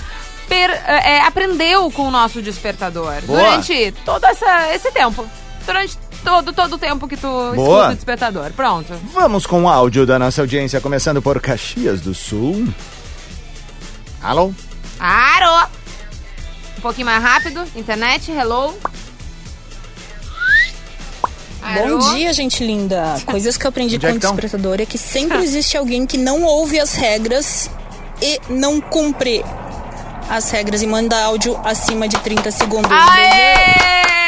per- 0.50 0.82
é, 0.86 1.22
aprendeu 1.22 1.89
com 1.91 2.08
o 2.10 2.12
nosso 2.12 2.41
despertador 2.41 3.22
Boa. 3.22 3.39
durante 3.39 3.94
todo 4.03 4.25
essa, 4.25 4.74
esse 4.75 4.91
tempo. 4.91 5.25
Durante 5.67 5.97
todo, 6.24 6.53
todo 6.53 6.74
o 6.74 6.77
tempo 6.77 7.07
que 7.09 7.17
tu 7.17 7.27
Boa. 7.27 7.51
escuta 7.51 7.91
o 7.91 7.95
despertador. 7.95 8.51
Pronto. 8.53 8.93
Vamos 9.13 9.45
com 9.45 9.63
o 9.63 9.67
áudio 9.67 10.05
da 10.05 10.17
nossa 10.17 10.41
audiência, 10.41 10.79
começando 10.79 11.21
por 11.21 11.41
Caxias 11.41 12.00
do 12.00 12.15
Sul. 12.15 12.65
Alô? 14.24 14.53
Aro! 14.97 15.69
Um 16.77 16.81
pouquinho 16.81 17.05
mais 17.07 17.21
rápido. 17.21 17.65
Internet, 17.75 18.31
hello. 18.31 18.74
Bom 21.62 22.15
dia, 22.15 22.31
gente 22.31 22.63
linda. 22.63 23.17
Coisas 23.25 23.57
que 23.57 23.65
eu 23.65 23.69
aprendi 23.69 23.97
é 23.97 24.00
com 24.00 24.15
o 24.15 24.19
despertador 24.19 24.79
é 24.79 24.86
que 24.86 24.97
sempre 24.97 25.39
existe 25.39 25.75
alguém 25.75 26.05
que 26.05 26.17
não 26.17 26.43
ouve 26.43 26.79
as 26.79 26.93
regras 26.93 27.69
e 28.21 28.39
não 28.50 28.79
cumpre 28.79 29.43
as 30.29 30.50
regras 30.50 30.81
e 30.81 30.88
manda 30.88 31.21
áudio 31.25 31.59
acima 31.65 32.07
de 32.07 32.17
30 32.19 32.51
segundos. 32.51 32.89
Aê! 32.89 34.26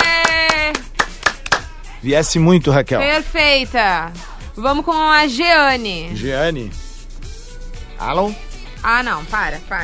Viesse 2.01 2.39
muito, 2.39 2.71
Raquel. 2.71 2.99
Perfeita. 2.99 4.11
Vamos 4.55 4.85
com 4.85 4.91
a 4.91 5.27
Jeane. 5.27 6.15
Giane. 6.15 6.71
Alô? 7.97 8.31
Ah, 8.81 9.03
não. 9.03 9.23
Para, 9.25 9.57
para, 9.67 9.83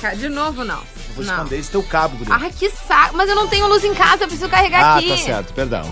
para. 0.00 0.14
De 0.14 0.28
novo, 0.28 0.64
não. 0.64 0.80
Vou 1.14 1.24
não. 1.24 1.34
esconder 1.34 1.58
esse 1.58 1.70
teu 1.70 1.82
cabo, 1.82 2.16
Guri. 2.16 2.30
Ai, 2.32 2.50
que 2.58 2.68
saco. 2.70 3.16
Mas 3.16 3.28
eu 3.28 3.36
não 3.36 3.46
tenho 3.46 3.68
luz 3.68 3.84
em 3.84 3.94
casa, 3.94 4.24
eu 4.24 4.28
preciso 4.28 4.48
carregar 4.48 4.82
Ah, 4.82 4.96
aqui. 4.96 5.08
tá 5.10 5.16
certo, 5.16 5.52
perdão. 5.52 5.82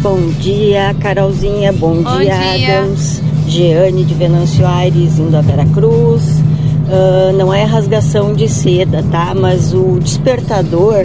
Bom 0.00 0.28
dia, 0.38 0.94
Carolzinha. 1.00 1.72
Bom, 1.72 2.02
Bom 2.02 2.18
dia, 2.20 2.36
dia. 2.56 2.78
Adams. 2.80 3.20
Jeane 3.48 4.04
de 4.04 4.14
Venâncio 4.14 4.66
Aires, 4.66 5.18
indo 5.18 5.36
a 5.36 5.40
Veracruz. 5.40 6.22
Ah, 6.90 7.32
não 7.32 7.52
é 7.52 7.64
rasgação 7.64 8.32
de 8.34 8.48
seda, 8.48 9.04
tá? 9.10 9.34
Mas 9.34 9.72
o 9.74 9.98
despertador, 9.98 11.04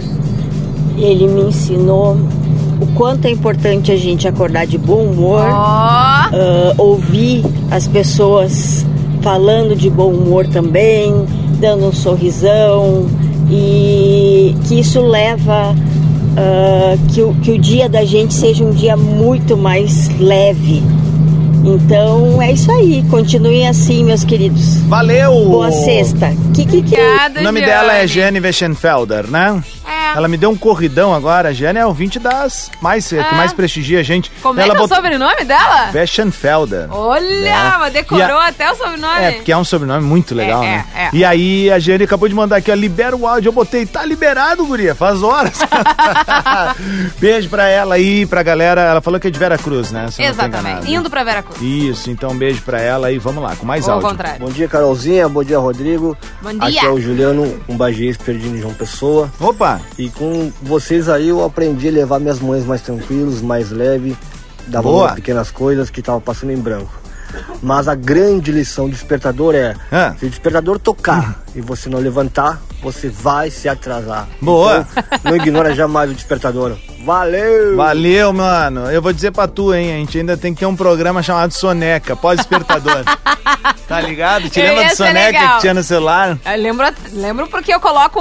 ele 0.96 1.26
me 1.26 1.42
ensinou 1.48 2.16
o 2.80 2.86
quanto 2.94 3.26
é 3.26 3.30
importante 3.30 3.92
a 3.92 3.96
gente 3.96 4.26
acordar 4.26 4.66
de 4.66 4.78
bom 4.78 5.04
humor, 5.04 5.40
Ó. 5.40 5.52
ah, 5.52 6.30
ouvir 6.78 7.44
as 7.70 7.86
pessoas 7.86 8.84
falando 9.22 9.74
de 9.76 9.88
bom 9.88 10.10
humor 10.12 10.46
também, 10.46 11.12
dando 11.60 11.86
um 11.86 11.92
sorrisão 11.92 13.06
e 13.50 14.54
que 14.66 14.80
isso 14.80 15.00
leva 15.00 15.74
ah, 16.36 16.96
que, 17.12 17.22
o, 17.22 17.34
que 17.34 17.52
o 17.52 17.58
dia 17.58 17.88
da 17.88 18.04
gente 18.04 18.34
seja 18.34 18.64
um 18.64 18.70
dia 18.72 18.96
muito 18.96 19.56
mais 19.56 20.08
leve. 20.18 20.82
Então 21.64 22.42
é 22.42 22.52
isso 22.52 22.70
aí, 22.70 23.02
continuem 23.08 23.66
assim, 23.66 24.04
meus 24.04 24.22
queridos. 24.22 24.76
Valeu! 24.86 25.32
Boa 25.46 25.72
sexta. 25.72 26.30
Que, 26.52 26.66
que, 26.66 26.82
que... 26.82 26.94
Obrigada, 26.94 27.40
O 27.40 27.42
nome 27.42 27.60
Jeane. 27.60 27.72
dela 27.72 27.96
é 27.96 28.06
Jane 28.06 28.38
Weschenfelder, 28.40 29.30
né? 29.30 29.62
É. 30.14 30.16
Ela 30.18 30.28
me 30.28 30.36
deu 30.36 30.50
um 30.50 30.56
corridão 30.56 31.12
agora. 31.14 31.48
A 31.48 31.52
Jane 31.52 31.78
é 31.78 31.86
ouvinte 31.86 32.18
das 32.18 32.70
mais, 32.80 33.08
que 33.08 33.16
É. 33.16 33.32
mais 33.32 33.52
prestigia 33.52 34.00
a 34.00 34.02
gente. 34.02 34.30
Como 34.42 34.58
é 34.60 34.62
Ela 34.64 34.74
que 34.74 34.80
é 34.80 34.84
o 34.84 34.88
sobrenome 34.88 35.44
dela? 35.44 35.90
Weschenfelder. 35.92 36.86
Olha, 36.90 37.48
É. 37.48 37.78
mas 37.78 37.92
decorou 37.92 38.38
a- 38.38 38.46
até 38.48 38.70
o 38.70 38.76
sobrenome. 38.76 39.20
É, 39.24 39.32
porque 39.32 39.52
é 39.52 39.56
um 39.56 39.64
sobrenome 39.64 40.04
muito 40.06 40.34
legal, 40.34 40.62
É, 40.62 40.66
né? 40.66 40.84
é, 40.94 41.02
é. 41.04 41.10
E 41.12 41.24
aí 41.24 41.70
a 41.70 41.78
Jane 41.78 42.04
acabou 42.04 42.28
de 42.28 42.34
mandar 42.34 42.56
aqui, 42.56 42.70
ó, 42.70 42.74
libera 42.74 43.16
o 43.16 43.26
áudio. 43.26 43.48
Eu 43.48 43.52
botei, 43.52 43.84
tá 43.86 44.04
liberado, 44.04 44.64
guria, 44.66 44.94
faz 44.94 45.22
horas. 45.22 45.58
beijo 47.18 47.48
pra 47.48 47.68
ela 47.68 47.94
aí, 47.96 48.26
pra 48.26 48.42
galera. 48.42 48.80
Ela 48.82 49.00
falou 49.00 49.18
que 49.18 49.28
é 49.28 49.30
de 49.30 49.38
Vera 49.38 49.58
Cruz, 49.58 49.90
né? 49.90 50.08
Se 50.10 50.22
Exatamente. 50.22 50.90
Indo 50.92 51.10
pra 51.10 51.24
Veracruz. 51.24 51.60
Isso, 51.60 52.10
então 52.10 52.30
um 52.30 52.36
beijo 52.38 52.62
pra 52.62 52.80
ela 52.80 53.10
e 53.12 53.18
vamos 53.18 53.42
lá, 53.42 53.54
com 53.56 53.66
mais 53.66 53.84
Ou 53.86 53.90
ao 53.90 53.96
áudio. 53.96 54.10
contrário. 54.10 54.40
Bom 54.40 54.50
dia, 54.52 54.68
Carolzinha. 54.68 55.28
Bom 55.28 55.42
dia, 55.42 55.58
Rodrigo. 55.58 56.16
Bom 56.42 56.50
Aqui 56.60 56.72
dia. 56.72 56.82
é 56.88 56.90
o 56.90 57.00
Juliano, 57.00 57.60
um 57.68 57.76
bagês 57.76 58.16
perdido 58.16 58.56
em 58.56 58.60
João 58.60 58.74
Pessoa. 58.74 59.30
Opa! 59.40 59.80
E 59.98 60.03
com 60.10 60.52
vocês 60.62 61.08
aí 61.08 61.28
eu 61.28 61.44
aprendi 61.44 61.88
a 61.88 61.92
levar 61.92 62.18
minhas 62.18 62.40
mães 62.40 62.64
mais 62.64 62.82
tranquilos, 62.82 63.40
mais 63.40 63.70
leve, 63.70 64.16
dar 64.66 64.82
Boa. 64.82 64.94
valor 64.94 65.12
a 65.12 65.14
pequenas 65.14 65.50
coisas 65.50 65.90
que 65.90 66.00
estavam 66.00 66.20
passando 66.20 66.50
em 66.50 66.56
branco. 66.56 67.03
Mas 67.62 67.88
a 67.88 67.94
grande 67.94 68.50
lição 68.52 68.86
do 68.88 68.92
despertador 68.92 69.54
é, 69.54 69.74
Ah. 69.90 70.14
se 70.18 70.26
o 70.26 70.30
despertador 70.30 70.78
tocar 70.78 71.42
e 71.54 71.60
você 71.60 71.88
não 71.88 71.98
levantar, 72.00 72.60
você 72.82 73.08
vai 73.08 73.50
se 73.50 73.68
atrasar. 73.68 74.26
Boa. 74.40 74.86
Então, 74.92 75.20
não 75.24 75.36
ignora 75.36 75.74
jamais 75.74 76.10
o 76.10 76.14
despertador. 76.14 76.76
Valeu! 77.04 77.76
Valeu, 77.76 78.32
mano. 78.32 78.90
Eu 78.90 79.00
vou 79.02 79.12
dizer 79.12 79.30
pra 79.30 79.46
tu, 79.46 79.74
hein? 79.74 79.92
A 79.92 79.96
gente 79.96 80.18
ainda 80.18 80.36
tem 80.36 80.52
que 80.54 80.60
ter 80.60 80.66
um 80.66 80.74
programa 80.76 81.22
chamado 81.22 81.52
Soneca, 81.52 82.16
pós-despertador. 82.16 83.04
tá 83.86 84.00
ligado? 84.00 84.48
Te 84.48 84.60
lembra 84.60 84.84
do 84.84 84.88
ser 84.90 84.96
Soneca 84.96 85.38
legal. 85.38 85.54
que 85.56 85.60
tinha 85.60 85.74
no 85.74 85.82
celular? 85.82 86.38
Eu 86.44 86.62
lembro, 86.62 86.86
lembro 87.12 87.46
porque 87.48 87.72
eu 87.74 87.80
coloco 87.80 88.20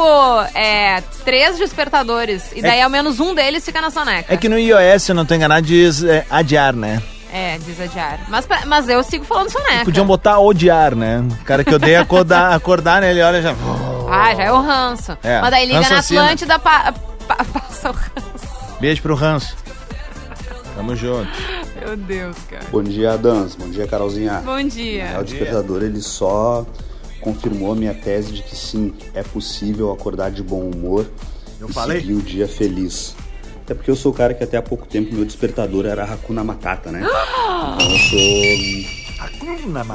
é, 0.54 1.02
três 1.24 1.58
despertadores. 1.58 2.44
E 2.56 2.62
daí 2.62 2.82
ao 2.82 2.90
menos 2.90 3.20
um 3.22 3.34
deles 3.34 3.64
fica 3.64 3.82
na 3.82 3.90
soneca. 3.90 4.34
É 4.34 4.38
que 4.38 4.50
no 4.50 4.58
iOS, 4.60 5.04
se 5.04 5.12
eu 5.12 5.16
não 5.16 5.26
tô 5.26 5.34
enganado, 5.34 5.66
diz 5.66 6.04
é, 6.04 6.26
adiar, 6.30 6.74
né? 6.74 7.02
É, 7.34 7.58
diz 7.58 7.80
adiar. 7.82 8.20
Mas, 8.30 8.46
pra- 8.46 8.64
mas 8.68 8.88
eu 8.88 9.02
sigo 9.04 9.26
falando 9.26 9.50
soneca. 9.50 9.86
Podiam 9.86 10.06
botar 10.06 10.38
odiar, 10.40 10.96
né? 10.96 11.20
O 11.42 11.44
cara 11.44 11.64
que 11.64 11.74
odeia 11.74 12.02
acordar, 12.02 12.54
acordar 12.56 13.02
né? 13.02 13.10
Ele 13.10 13.24
olha 13.24 13.42
já. 13.42 13.56
Ah, 14.08 14.36
já 14.36 14.44
é 14.44 14.52
o 14.52 14.62
ranço. 14.62 15.18
É, 15.24 15.42
Mas 15.42 15.50
daí 15.50 15.66
liga 15.66 15.80
na 15.82 15.88
ranciocina. 15.88 16.22
Atlântida, 16.24 16.60
pa, 16.60 16.94
pa, 17.28 17.38
passa 17.52 17.90
o 17.90 17.94
ranço. 17.94 18.78
Beijo 18.80 19.02
pro 19.02 19.16
ranço. 19.16 19.56
Tamo 20.76 20.96
junto. 20.96 21.28
Meu 21.80 21.98
Deus, 21.98 22.36
cara. 22.50 22.64
Bom 22.72 22.84
dia, 22.84 23.14
Adams. 23.14 23.56
Bom 23.56 23.70
dia, 23.70 23.88
Carolzinha. 23.88 24.42
Bom 24.46 24.62
dia. 24.68 25.18
o 25.20 25.24
despertador 25.24 25.82
ele 25.82 26.02
só 26.02 26.66
confirmou 27.22 27.72
a 27.72 27.76
minha 27.76 27.94
tese 27.96 28.32
de 28.34 28.44
que 28.44 28.56
sim, 28.56 28.94
é 29.16 29.24
possível 29.24 29.92
acordar 29.92 30.30
de 30.30 30.44
bom 30.44 30.60
humor 30.70 31.08
Eu 31.60 31.70
e 31.70 31.74
falei? 31.74 32.00
seguir 32.02 32.14
o 32.14 32.22
dia 32.22 32.48
feliz. 32.48 33.16
Até 33.64 33.74
porque 33.74 33.90
eu 33.90 33.96
sou 33.96 34.12
o 34.12 34.16
cara 34.16 34.34
que 34.34 34.44
até 34.44 34.58
há 34.58 34.62
pouco 34.62 34.86
tempo 34.86 35.14
meu 35.16 35.24
despertador 35.24 35.86
era 35.86 36.04
Hakuna 36.04 36.44
Matata, 36.44 36.92
né? 36.92 37.00
Então 37.02 37.92
eu 37.92 37.98
sou 37.98 38.20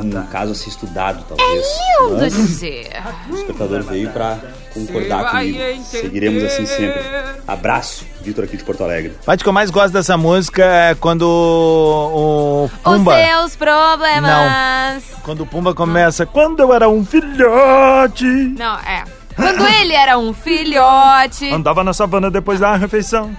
um 0.03 0.27
caso 0.31 0.53
assim 0.53 0.71
estudado, 0.71 1.25
talvez. 1.29 1.67
Lindo 2.01 2.17
Mas 2.19 2.33
dizer. 2.33 2.89
o 3.29 3.33
despertador 3.33 3.83
veio 3.83 4.11
pra 4.11 4.39
concordar 4.73 5.31
comigo. 5.31 5.59
Seguiremos 5.85 6.43
assim 6.45 6.65
sempre. 6.65 7.03
Abraço, 7.47 8.07
Vitor 8.23 8.45
aqui 8.45 8.57
de 8.57 8.65
Porto 8.65 8.83
Alegre. 8.83 9.15
A 9.23 9.25
parte 9.27 9.43
que 9.43 9.49
eu 9.49 9.53
mais 9.53 9.71
gosto 9.71 9.93
dessa 9.93 10.17
música 10.17 10.65
é 10.65 10.95
quando 10.95 11.23
o, 11.23 12.17
o 12.17 12.65
Os 12.65 12.71
Pumba. 12.83 13.15
seus 13.15 13.57
problemas. 13.57 15.05
Quando 15.23 15.43
o 15.43 15.47
Pumba 15.47 15.75
começa. 15.75 16.25
Quando 16.25 16.61
eu 16.61 16.73
era 16.73 16.89
um 16.89 17.05
filhote. 17.05 18.25
Não, 18.25 18.79
é. 18.79 19.05
Quando 19.37 19.67
ele 19.69 19.93
era 19.93 20.19
um 20.19 20.33
filhote. 20.33 21.53
Andava 21.53 21.85
na 21.85 21.93
savana 21.93 22.31
depois 22.31 22.59
da 22.59 22.75
refeição. 22.77 23.37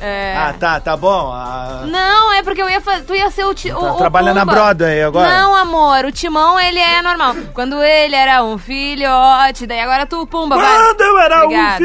É. 0.00 0.34
Ah, 0.36 0.54
tá, 0.58 0.78
tá 0.80 0.96
bom. 0.96 1.32
Ah, 1.32 1.82
Não, 1.86 2.32
é 2.32 2.42
porque 2.42 2.62
eu 2.62 2.68
ia 2.70 2.80
fazer. 2.80 3.04
Tu 3.04 3.14
ia 3.16 3.30
ser 3.30 3.44
o, 3.44 3.52
ti, 3.54 3.70
o, 3.72 3.80
Tá, 3.80 3.92
o 3.94 3.96
trabalha 3.96 4.32
na 4.32 4.40
Pumba. 4.42 4.52
Broadway 4.52 5.02
agora? 5.02 5.28
Não, 5.38 5.54
amor. 5.56 6.04
O 6.04 6.12
timão, 6.12 6.58
ele 6.58 6.78
é 6.78 7.02
normal. 7.02 7.34
Quando 7.52 7.82
ele 7.82 8.14
era 8.14 8.42
um 8.44 8.56
filhote. 8.58 9.66
Daí 9.66 9.80
agora 9.80 10.06
tu, 10.06 10.26
Pumba, 10.26 10.56
vai. 10.56 10.66
Quando 10.78 11.00
eu 11.00 11.18
era 11.18 11.44
Obrigada. 11.44 11.74
um 11.74 11.76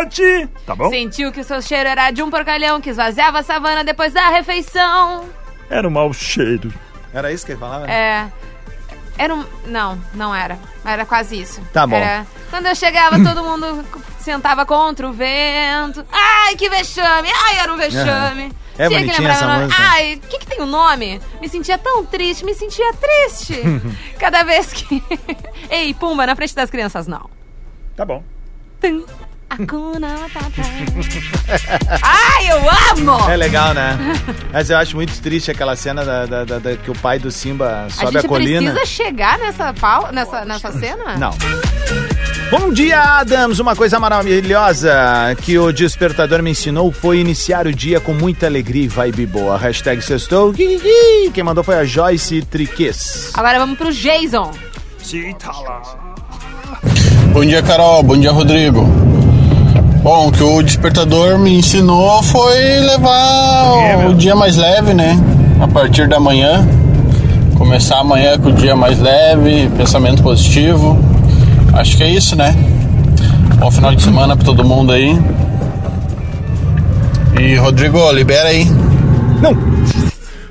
filhote. 0.00 0.48
Tá 0.66 0.74
bom? 0.74 0.90
Sentiu 0.90 1.32
que 1.32 1.40
o 1.40 1.44
seu 1.44 1.60
cheiro 1.62 1.88
era 1.88 2.10
de 2.10 2.22
um 2.22 2.30
porcalhão 2.30 2.80
que 2.80 2.90
esvaziava 2.90 3.38
a 3.38 3.42
savana 3.42 3.82
depois 3.84 4.12
da 4.12 4.28
refeição. 4.28 5.24
Era 5.68 5.86
um 5.86 5.90
mau 5.90 6.12
cheiro. 6.12 6.72
Era 7.12 7.32
isso 7.32 7.44
que 7.44 7.52
ele 7.52 7.58
falava? 7.60 7.90
É. 7.90 8.26
Era 9.20 9.34
um. 9.34 9.44
Não, 9.66 10.00
não 10.14 10.34
era. 10.34 10.58
Era 10.82 11.04
quase 11.04 11.38
isso. 11.38 11.60
Tá 11.74 11.86
bom. 11.86 11.96
Era... 11.96 12.26
Quando 12.48 12.64
eu 12.64 12.74
chegava, 12.74 13.22
todo 13.22 13.44
mundo 13.44 13.84
sentava 14.18 14.64
contra 14.64 15.06
o 15.06 15.12
vento. 15.12 16.06
Ai, 16.10 16.56
que 16.56 16.70
vexame! 16.70 17.28
Ai, 17.30 17.58
era 17.58 17.70
um 17.70 17.76
vexame! 17.76 18.50
É 18.78 18.88
Tinha 18.88 19.04
que 19.04 19.12
lembrar 19.12 19.38
meu 19.38 19.48
nome. 19.48 19.64
música. 19.64 19.82
Ai, 19.90 20.14
o 20.14 20.20
que 20.26 20.38
que 20.38 20.46
tem 20.46 20.62
o 20.62 20.66
nome? 20.66 21.20
Me 21.38 21.50
sentia 21.50 21.76
tão 21.76 22.06
triste, 22.06 22.46
me 22.46 22.54
sentia 22.54 22.94
triste. 22.94 23.60
Cada 24.18 24.42
vez 24.42 24.72
que... 24.72 25.04
Ei, 25.68 25.92
Pumba, 25.92 26.26
na 26.26 26.34
frente 26.34 26.54
das 26.54 26.70
crianças, 26.70 27.06
não. 27.06 27.28
Tá 27.94 28.06
bom. 28.06 28.24
Tum. 28.80 29.04
Ai, 32.02 32.50
eu 32.50 32.60
amo! 32.92 33.30
É 33.30 33.36
legal, 33.36 33.74
né? 33.74 33.98
Mas 34.52 34.70
eu 34.70 34.76
acho 34.78 34.96
muito 34.96 35.20
triste 35.20 35.50
aquela 35.50 35.76
cena 35.76 36.04
da, 36.04 36.26
da- 36.26 36.44
da- 36.44 36.58
da- 36.58 36.76
que 36.76 36.90
o 36.90 36.94
pai 36.94 37.18
do 37.18 37.30
Simba 37.30 37.84
A 37.86 37.90
sobe 37.90 38.18
a, 38.18 38.20
gente 38.20 38.28
colina. 38.28 38.72
precisa 38.72 38.86
chegar 39.04 39.38
nessa, 39.38 39.72
pau, 39.74 40.08
nessa, 40.12 40.44
nessa 40.44 40.72
cena? 40.72 41.16
Não. 41.16 41.30
Bom 42.50 42.72
dia, 42.72 43.00
Adams! 43.00 43.60
Uma 43.60 43.76
coisa 43.76 44.00
maravilhosa 44.00 44.92
que 45.42 45.56
o 45.58 45.70
despertador 45.72 46.42
me 46.42 46.50
ensinou 46.50 46.90
foi 46.90 47.18
iniciar 47.18 47.66
o 47.66 47.72
dia 47.72 48.00
com 48.00 48.12
muita 48.12 48.46
alegria 48.46 48.84
e 48.84 48.88
vibe 48.88 49.26
boa. 49.26 49.56
Hashtag 49.56 50.02
sextou. 50.02 50.52
Quem 50.52 51.44
mandou 51.44 51.62
foi 51.62 51.76
a 51.76 51.84
Joyce 51.84 52.42
Triques. 52.42 53.30
Agora 53.34 53.58
vamos 53.58 53.78
pro 53.78 53.92
Jason. 53.92 54.50
Sim, 55.02 55.32
tá 55.34 55.52
lá. 55.52 55.82
Bom 57.32 57.44
dia, 57.44 57.62
Carol. 57.62 58.02
Bom 58.02 58.18
dia, 58.18 58.32
Rodrigo. 58.32 58.84
Bom, 60.02 60.28
o 60.28 60.32
que 60.32 60.42
o 60.42 60.62
despertador 60.62 61.38
me 61.38 61.58
ensinou 61.58 62.22
foi 62.22 62.80
levar 62.80 64.08
o 64.08 64.14
dia 64.14 64.34
mais 64.34 64.56
leve, 64.56 64.94
né? 64.94 65.18
A 65.60 65.68
partir 65.68 66.08
da 66.08 66.18
manhã. 66.18 66.66
Começar 67.58 67.98
amanhã 67.98 68.38
com 68.38 68.48
o 68.48 68.52
dia 68.52 68.74
mais 68.74 68.98
leve, 68.98 69.68
pensamento 69.76 70.22
positivo. 70.22 70.98
Acho 71.74 71.98
que 71.98 72.02
é 72.02 72.08
isso, 72.08 72.34
né? 72.34 72.54
Bom 73.58 73.70
final 73.70 73.94
de 73.94 74.02
semana 74.02 74.34
pra 74.34 74.44
todo 74.46 74.64
mundo 74.64 74.90
aí. 74.90 75.20
E 77.38 77.56
Rodrigo, 77.56 78.10
libera 78.10 78.48
aí. 78.48 78.66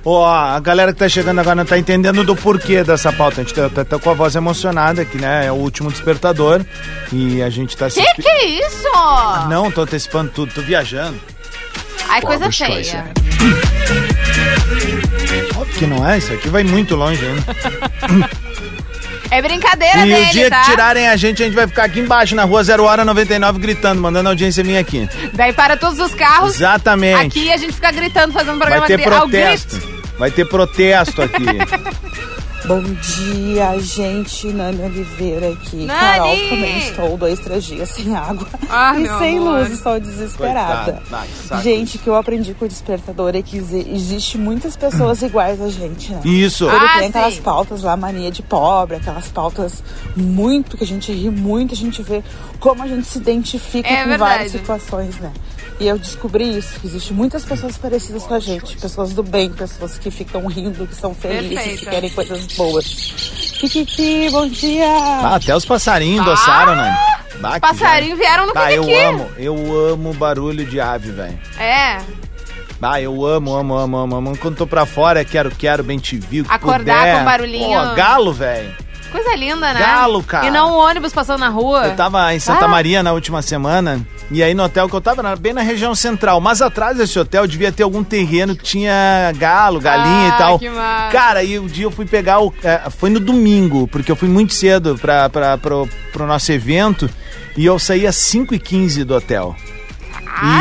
Ó, 0.05 0.25
a 0.27 0.59
galera 0.59 0.93
que 0.93 0.99
tá 0.99 1.09
chegando 1.09 1.39
agora 1.39 1.55
não 1.55 1.65
tá 1.65 1.77
entendendo 1.77 2.23
do 2.23 2.35
porquê 2.35 2.83
dessa 2.83 3.11
pauta. 3.11 3.41
A 3.41 3.43
gente 3.43 3.53
tá, 3.53 3.69
tá- 3.69 3.85
tá 3.85 3.99
com 3.99 4.09
a 4.09 4.13
voz 4.13 4.35
emocionada 4.35 5.01
aqui, 5.01 5.17
né? 5.17 5.45
É 5.47 5.51
o 5.51 5.55
último 5.55 5.91
despertador. 5.91 6.61
E 7.11 7.41
a 7.43 7.49
gente 7.49 7.75
tá 7.75 7.89
se. 7.89 8.01
Que 8.01 8.21
que 8.21 8.27
é 8.29 8.45
isso? 8.45 8.87
Não, 9.49 9.69
tô 9.71 9.81
antecipando 9.81 10.31
tudo, 10.33 10.53
tô 10.53 10.61
viajando. 10.61 11.19
Ai, 12.07 12.21
coisa 12.21 12.51
feia. 12.51 13.11
Óbvio 15.57 15.75
que 15.75 15.85
não 15.85 16.07
é, 16.07 16.17
isso 16.17 16.33
aqui 16.33 16.49
vai 16.49 16.63
muito 16.63 16.95
longe 16.95 17.23
ainda. 17.25 18.29
É 19.31 19.41
brincadeira 19.41 20.05
E 20.05 20.09
dele, 20.11 20.29
o 20.29 20.31
dia 20.31 20.49
tá? 20.49 20.61
que 20.63 20.71
tirarem 20.71 21.07
a 21.07 21.15
gente, 21.15 21.43
a 21.43 21.45
gente 21.45 21.55
vai 21.55 21.67
ficar 21.67 21.83
aqui 21.83 21.99
embaixo, 21.99 22.35
na 22.35 22.43
rua 22.43 22.63
0 22.63 22.83
hora 22.83 23.05
99, 23.05 23.59
gritando, 23.59 24.01
mandando 24.01 24.29
audiência 24.29 24.63
vir 24.63 24.77
aqui. 24.77 25.07
Daí 25.33 25.53
para 25.53 25.77
todos 25.77 25.99
os 25.99 26.13
carros. 26.15 26.55
Exatamente. 26.55 27.27
Aqui 27.27 27.51
a 27.53 27.57
gente 27.57 27.73
fica 27.73 27.91
gritando, 27.91 28.33
fazendo 28.33 28.57
programa 28.57 28.87
Vai 28.87 28.97
ter 28.97 29.13
ao 29.13 29.21
protesto. 29.21 29.99
Vai 30.17 30.31
ter 30.31 30.45
protesto 30.45 31.21
aqui. 31.21 31.45
Bom 32.69 32.83
dia, 32.83 33.79
gente. 33.79 34.45
Nani 34.53 34.83
Oliveira 34.83 35.49
aqui. 35.49 35.87
Nani! 35.87 35.99
Carol, 35.99 36.35
também 36.49 36.77
estou 36.77 37.17
dois, 37.17 37.39
três 37.39 37.63
dias 37.63 37.89
sem 37.89 38.15
água 38.15 38.47
Ah, 38.69 38.93
e 38.99 39.07
sem 39.17 39.39
amor. 39.39 39.61
luz. 39.61 39.71
Estou 39.71 39.99
desesperada. 39.99 41.01
Saco 41.47 41.63
gente, 41.63 41.97
o 41.97 41.99
que 41.99 42.07
eu 42.07 42.15
aprendi 42.15 42.53
com 42.53 42.65
o 42.65 42.67
despertador 42.67 43.35
é 43.35 43.41
que 43.41 43.57
exi- 43.57 43.87
existe 43.91 44.37
muitas 44.37 44.75
pessoas 44.77 45.23
iguais 45.23 45.59
a 45.59 45.69
gente, 45.69 46.11
né? 46.11 46.21
Isso. 46.23 46.65
Ele 46.69 46.75
Ah, 46.75 46.99
tem 46.99 47.07
aquelas 47.07 47.33
sim. 47.33 47.41
pautas 47.41 47.81
lá, 47.81 47.97
mania 47.97 48.29
de 48.29 48.43
pobre, 48.43 48.97
aquelas 48.97 49.29
pautas 49.29 49.81
muito 50.15 50.77
que 50.77 50.83
a 50.83 50.87
gente 50.87 51.11
ri 51.11 51.31
muito, 51.31 51.73
a 51.73 51.77
gente 51.77 52.03
vê 52.03 52.23
como 52.59 52.83
a 52.83 52.87
gente 52.87 53.07
se 53.07 53.17
identifica 53.17 53.89
É 53.89 54.03
com 54.03 54.09
verdade. 54.09 54.31
várias 54.31 54.51
situações, 54.51 55.15
né? 55.17 55.31
E 55.79 55.87
eu 55.87 55.97
descobri 55.97 56.57
isso, 56.57 56.77
que 56.79 56.87
existe 56.87 57.13
muitas 57.13 57.45
pessoas 57.45 57.77
parecidas 57.77 58.23
com 58.23 58.33
a 58.33 58.39
gente, 58.39 58.75
pessoas 58.77 59.13
do 59.13 59.23
bem, 59.23 59.49
pessoas 59.49 59.97
que 59.97 60.11
ficam 60.11 60.45
rindo, 60.45 60.85
que 60.85 60.93
são 60.93 61.15
felizes, 61.15 61.55
Perfeito. 61.55 61.79
que 61.79 61.85
querem 61.89 62.09
coisas 62.09 62.45
boas. 62.59 62.85
Kikiki, 63.59 64.29
bom 64.31 64.47
dia! 64.47 64.85
Ah, 65.23 65.35
até 65.35 65.55
os 65.55 65.65
passarinhos 65.65 66.21
endoçaram, 66.21 66.75
né? 66.75 66.97
Bah, 67.39 67.53
que 67.53 67.61
Passarinho 67.61 68.17
vieram 68.17 68.47
no 68.47 68.53
Bah, 68.53 68.69
eu 68.71 68.83
amo, 69.07 69.29
eu 69.37 69.87
amo 69.93 70.13
barulho 70.13 70.65
de 70.65 70.79
ave, 70.79 71.11
velho. 71.11 71.39
É, 71.57 71.97
Ah, 72.81 73.01
eu 73.01 73.25
amo, 73.25 73.55
amo, 73.55 73.77
amo, 73.77 73.97
amo, 73.97 74.15
amo. 74.17 74.37
Quando 74.37 74.57
tô 74.57 74.67
pra 74.67 74.85
fora, 74.85 75.23
quero, 75.23 75.49
quero, 75.51 75.83
bem 75.83 75.97
te 75.99 76.17
que 76.17 76.45
Acordar 76.49 76.97
puder. 76.99 77.17
com 77.19 77.25
barulhinho. 77.25 77.79
Pô, 77.89 77.95
galo, 77.95 78.33
velho. 78.33 78.73
Coisa 79.09 79.35
linda, 79.35 79.73
né? 79.73 79.79
Galo, 79.79 80.23
cara. 80.23 80.47
E 80.47 80.51
não 80.51 80.73
um 80.73 80.77
ônibus 80.77 81.11
passando 81.13 81.39
na 81.39 81.49
rua. 81.49 81.87
Eu 81.87 81.95
tava 81.95 82.33
em 82.33 82.39
Santa 82.39 82.65
Ah. 82.65 82.67
Maria 82.67 83.01
na 83.03 83.11
última 83.11 83.41
semana, 83.41 84.05
e 84.31 84.41
aí 84.43 84.53
no 84.53 84.63
hotel 84.63 84.87
que 84.87 84.95
eu 84.95 85.01
tava, 85.01 85.21
era 85.21 85.35
bem 85.35 85.53
na 85.53 85.61
região 85.61 85.93
central. 85.95 86.39
Mas 86.39 86.61
atrás 86.61 86.97
desse 86.97 87.17
hotel 87.19 87.45
devia 87.47 87.71
ter 87.71 87.83
algum 87.83 88.03
terreno 88.03 88.55
que 88.55 88.63
tinha 88.63 89.31
galo, 89.37 89.79
galinha 89.79 90.31
Ah, 90.31 90.35
e 90.35 90.37
tal. 90.37 90.59
que 90.59 90.69
massa. 90.69 91.11
Cara, 91.11 91.43
e 91.43 91.57
o 91.59 91.67
dia 91.67 91.85
eu 91.85 91.91
fui 91.91 92.05
pegar 92.05 92.39
o. 92.39 92.53
é, 92.63 92.89
foi 92.89 93.09
no 93.09 93.19
domingo, 93.19 93.87
porque 93.87 94.11
eu 94.11 94.15
fui 94.15 94.29
muito 94.29 94.53
cedo 94.53 94.97
pra, 94.99 95.29
pra, 95.29 95.57
pro, 95.57 95.87
pro 96.13 96.25
nosso 96.27 96.51
evento, 96.51 97.09
e 97.57 97.65
eu 97.65 97.77
saí 97.79 98.05
às 98.07 98.15
5h15 98.15 99.03
do 99.03 99.15
hotel. 99.15 99.55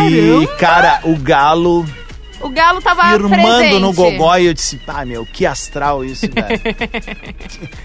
E, 0.08 0.46
Caramba! 0.46 0.46
cara, 0.58 1.00
o 1.04 1.16
galo 1.16 1.86
O 2.40 2.48
galo 2.48 2.80
tava 2.80 3.02
firmando 3.10 3.34
presente. 3.58 3.78
no 3.80 3.92
gogó 3.92 4.36
e 4.36 4.46
eu 4.46 4.54
disse, 4.54 4.76
pá, 4.78 5.04
meu, 5.04 5.26
que 5.26 5.44
astral 5.46 6.04
isso, 6.04 6.26
velho. 6.32 6.60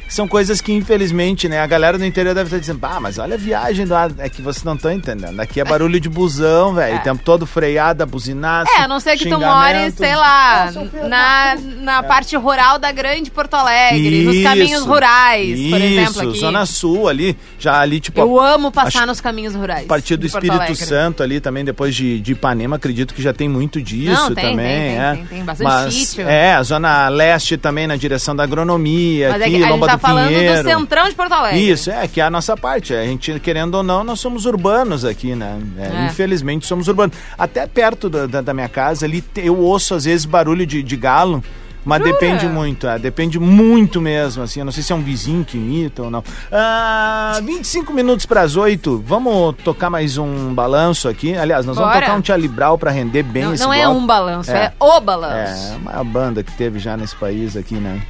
São 0.08 0.28
coisas 0.28 0.62
que, 0.62 0.72
infelizmente, 0.72 1.50
né, 1.50 1.60
a 1.60 1.68
galera 1.68 1.98
do 1.98 2.06
interior 2.06 2.36
deve 2.36 2.48
estar 2.48 2.60
dizendo, 2.60 2.80
pá, 2.80 3.00
mas 3.00 3.18
olha 3.18 3.36
a 3.36 3.38
viagem 3.38 3.86
do 3.86 3.96
ar. 3.96 4.12
É 4.20 4.30
que 4.30 4.42
vocês 4.42 4.63
não 4.63 4.76
estão 4.76 4.92
entendendo. 4.92 5.39
Aqui 5.39 5.60
é 5.60 5.63
barulho 5.66 6.00
de 6.00 6.08
busão, 6.10 6.74
velho. 6.74 6.98
O 6.98 7.00
tempo 7.00 7.24
todo 7.24 7.46
freada, 7.46 8.06
buzinaço. 8.06 8.72
É, 8.72 8.82
a 8.82 8.88
não 8.88 9.00
ser 9.00 9.18
que 9.18 9.28
tu 9.28 9.39
more, 9.39 9.92
sei 9.92 10.16
lá, 10.16 10.66
Nossa, 10.72 10.86
fui- 10.89 11.08
na, 11.08 11.56
na 11.82 12.04
parte 12.04 12.36
rural 12.36 12.78
da 12.78 12.92
grande 12.92 13.32
Porto 13.32 13.56
Alegre, 13.56 14.24
nos 14.24 14.36
Isso. 14.36 14.44
caminhos 14.44 14.86
rurais, 14.86 15.60
por 15.70 15.82
exemplo, 15.82 16.12
Isso, 16.12 16.22
aqui. 16.30 16.39
Zona 16.39 16.66
Sul 16.66 17.08
ali, 17.08 17.38
já 17.58 17.80
ali, 17.80 18.00
tipo... 18.00 18.20
Eu 18.20 18.39
amo 18.39 18.72
passar 18.72 19.00
acho- 19.00 19.08
nos 19.08 19.22
caminhos 19.22 19.56
rurais. 19.56 19.86
A 19.86 19.88
partir 19.88 20.16
do 20.18 20.26
Espírito 20.26 20.54
Alegre. 20.54 20.76
Santo 20.76 21.24
ali 21.24 21.39
também, 21.39 21.63
depois 21.66 21.96
de, 21.96 22.20
de 22.20 22.34
Ipanema, 22.34 22.76
acredito 22.76 23.13
que 23.13 23.22
já 23.22 23.34
tem 23.34 23.48
muito 23.50 23.82
disso 23.82 24.12
Não, 24.30 24.36
tem, 24.36 24.43
também. 24.50 24.66
tem, 24.66 25.00
é. 25.00 25.14
tem, 25.16 25.26
tem 25.26 25.44
bastante 25.44 25.68
Mas, 25.68 25.94
sítio. 25.94 26.28
É, 26.28 26.54
a 26.54 26.64
Zona 26.64 27.10
Leste 27.10 27.58
também 27.58 27.88
na 27.88 27.96
direção 27.96 28.36
da 28.36 28.44
agronomia, 28.44 29.32
Mas 29.32 29.42
é 29.42 29.44
aqui, 29.46 29.52
que 29.52 29.58
a 29.58 29.60
gente 29.62 29.72
Lomba 29.72 29.88
tá 29.88 29.96
do 29.96 30.02
falando 30.02 30.28
Pinheiro. 30.28 30.64
do 30.64 30.70
centrão 30.70 31.10
de 31.10 31.16
Porto 31.16 31.32
Alegre. 31.34 31.70
Isso, 31.70 31.92
é, 31.92 32.08
que 32.08 32.22
é 32.22 32.24
a 32.24 32.30
nossa 32.30 32.56
parte. 32.56 32.94
A 32.94 33.04
gente, 33.04 33.40
querendo 33.40 33.76
ou 33.76 33.84
não, 33.84 34.04
nós 34.04 34.20
somos 34.20 34.46
urbanos 34.46 35.06
aqui, 35.06 35.36
né? 35.36 35.60
É, 35.78 36.04
É. 36.04 36.06
Infelizmente 36.08 36.66
somos 36.66 36.88
urbanos. 36.88 37.16
Até 37.38 37.66
perto 37.68 38.10
da, 38.10 38.26
da, 38.26 38.42
da 38.42 38.54
minha 38.54 38.70
casa 38.70 39.06
ali, 39.06 39.24
eu 39.38 39.58
ouço 39.58 39.94
às 39.96 40.06
vezes 40.06 40.26
barulho 40.26 40.66
de, 40.66 40.84
de 40.84 40.96
galo. 40.98 41.44
Mas 41.86 42.00
Jura? 42.00 42.12
depende 42.13 42.48
muito, 42.48 42.88
é, 42.88 42.98
depende 42.98 43.39
muito 43.39 44.00
mesmo, 44.02 44.43
assim, 44.43 44.60
eu 44.60 44.65
não 44.65 44.72
sei 44.72 44.82
se 44.84 44.91
é 44.93 44.96
um 44.96 45.02
vizinho 45.02 45.43
que 45.43 45.58
imita 45.58 46.04
ou 46.04 46.10
não. 46.10 46.24
Ah, 46.52 47.39
25 47.43 47.91
minutos 47.93 48.26
para 48.26 48.41
as 48.41 48.56
8, 48.56 49.04
vamos 49.06 49.56
tocar 49.63 49.89
mais 49.89 50.17
um 50.17 50.54
balanço 50.54 51.10
aqui. 51.10 51.36
Aliás, 51.36 51.65
nós 51.65 51.76
vamos 51.76 51.91
Bora. 51.91 52.06
tocar 52.06 52.17
um 52.17 52.22
Tia 52.22 52.38
Libral 52.38 52.78
para 52.78 52.91
render 52.91 53.24
bem 53.24 53.43
Não, 53.43 53.54
esse 53.54 53.63
não 53.63 53.74
é 53.74 53.88
um 53.88 54.06
balanço, 54.06 54.52
é, 54.52 54.65
É. 54.65 54.74
o 54.80 55.00
balanço. 55.02 55.72
É, 55.72 55.76
a 55.76 55.80
maior 55.80 56.04
banda 56.06 56.43
que 56.43 56.52
teve 56.54 56.80
já 56.80 56.96
nesse 56.96 57.15
país 57.15 57.58
aqui, 57.58 57.76
né? 57.76 58.02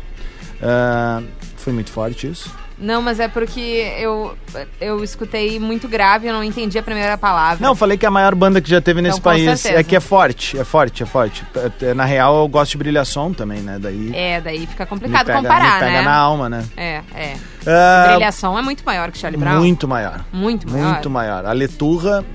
Ah, 0.61 1.21
foi 1.57 1.73
muito 1.73 1.91
forte 1.91 2.27
isso. 2.27 2.49
Não, 2.77 3.01
mas 3.01 3.19
é 3.19 3.27
porque 3.27 3.59
eu, 3.99 4.35
eu 4.81 5.03
escutei 5.03 5.59
muito 5.59 5.87
grave, 5.87 6.27
eu 6.27 6.33
não 6.33 6.43
entendi 6.43 6.77
a 6.77 6.83
primeira 6.83 7.17
palavra. 7.17 7.65
Não, 7.65 7.75
falei 7.75 7.97
que 7.97 8.05
é 8.05 8.07
a 8.07 8.11
maior 8.11 8.33
banda 8.35 8.59
que 8.59 8.69
já 8.69 8.81
teve 8.81 9.01
nesse 9.01 9.17
com 9.19 9.23
país. 9.23 9.59
certeza. 9.59 9.79
É 9.79 9.83
que 9.83 9.95
é 9.95 9.99
forte, 9.99 10.57
é 10.59 10.63
forte, 10.63 11.03
é 11.03 11.05
forte. 11.05 11.45
É, 11.55 11.85
é, 11.87 11.93
Na 11.93 12.03
real, 12.05 12.35
eu 12.41 12.47
gosto 12.47 12.71
de 12.71 12.77
brilhação 12.79 13.33
também, 13.33 13.59
né? 13.59 13.77
Daí 13.79 14.11
É, 14.15 14.41
daí 14.41 14.65
fica 14.65 14.85
complicado 14.85 15.25
pega, 15.27 15.37
comparar, 15.39 15.79
pega 15.79 15.91
né? 15.91 16.01
na 16.01 16.15
alma, 16.15 16.49
né? 16.49 16.65
É, 16.75 17.01
é. 17.15 17.37
Ah, 17.65 18.07
Brilhação 18.11 18.57
é 18.57 18.61
muito 18.61 18.83
maior 18.85 19.11
que 19.11 19.17
Charlie 19.17 19.39
Brown. 19.39 19.57
Muito 19.59 19.87
maior. 19.87 20.25
Muito 20.33 20.69
maior. 20.69 20.91
Muito 20.93 21.09
maior. 21.09 21.45
A 21.45 21.51
Leturra, 21.53 22.25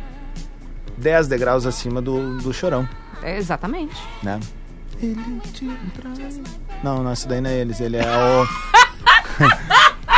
10 0.97 1.29
degraus 1.29 1.67
acima 1.67 2.01
do, 2.01 2.39
do 2.39 2.53
Chorão, 2.53 2.89
É, 3.23 3.37
exatamente. 3.37 3.95
né? 4.23 4.39
Ele 5.03 5.17
te. 5.53 5.65
Não, 6.83 7.03
não, 7.05 7.13
esse 7.13 7.29
daí 7.29 7.41
não 7.41 7.51
é 7.51 7.55
eles, 7.55 7.81
ele 7.81 7.97
é 7.97 8.03
o. 8.03 8.47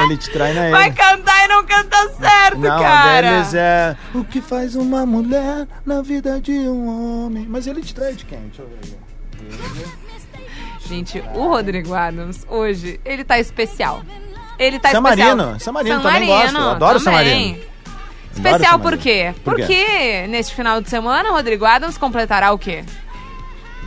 não, 0.00 0.06
não, 0.06 0.12
ele 0.12 0.16
te 0.18 0.30
trai 0.30 0.52
não 0.54 0.62
é 0.62 0.70
Vai 0.70 0.86
ele. 0.88 0.96
cantar 0.96 1.44
e 1.44 1.48
não 1.48 1.64
canta 1.64 1.96
certo, 2.20 2.58
Não, 2.58 2.78
cara. 2.82 3.30
deles 3.30 3.54
é 3.54 3.96
o 4.14 4.24
que 4.24 4.40
faz 4.40 4.74
uma 4.74 5.04
mulher 5.06 5.66
na 5.84 6.02
vida 6.02 6.40
de 6.40 6.52
um 6.52 7.24
homem. 7.26 7.46
Mas 7.48 7.66
ele 7.66 7.82
te 7.82 7.94
trai 7.94 8.14
de 8.14 8.24
quem? 8.24 8.38
Deixa 8.40 8.62
eu 8.62 8.68
ver. 8.68 9.90
Gente, 10.86 11.22
o 11.34 11.48
Rodrigo 11.48 11.94
Adams, 11.94 12.44
hoje, 12.48 13.00
ele 13.04 13.22
tá 13.24 13.38
especial. 13.38 14.02
Ele 14.58 14.78
tá 14.78 14.90
San 14.90 14.98
especial. 14.98 15.36
Marino, 15.36 15.60
San 15.60 15.72
Marino 15.72 16.00
também 16.02 16.26
gosto, 16.26 16.56
eu 16.56 16.70
adoro 16.70 16.98
também. 17.02 17.14
Marino. 17.54 17.70
Especial 18.32 18.72
San 18.72 18.80
por 18.80 18.98
quê? 18.98 19.34
Por 19.44 19.54
quê? 19.56 19.62
Porque 19.62 20.26
neste 20.28 20.54
final 20.54 20.80
de 20.80 20.90
semana, 20.90 21.30
o 21.30 21.32
Rodrigo 21.32 21.64
Adams 21.64 21.96
completará 21.96 22.52
o 22.52 22.58
quê? 22.58 22.84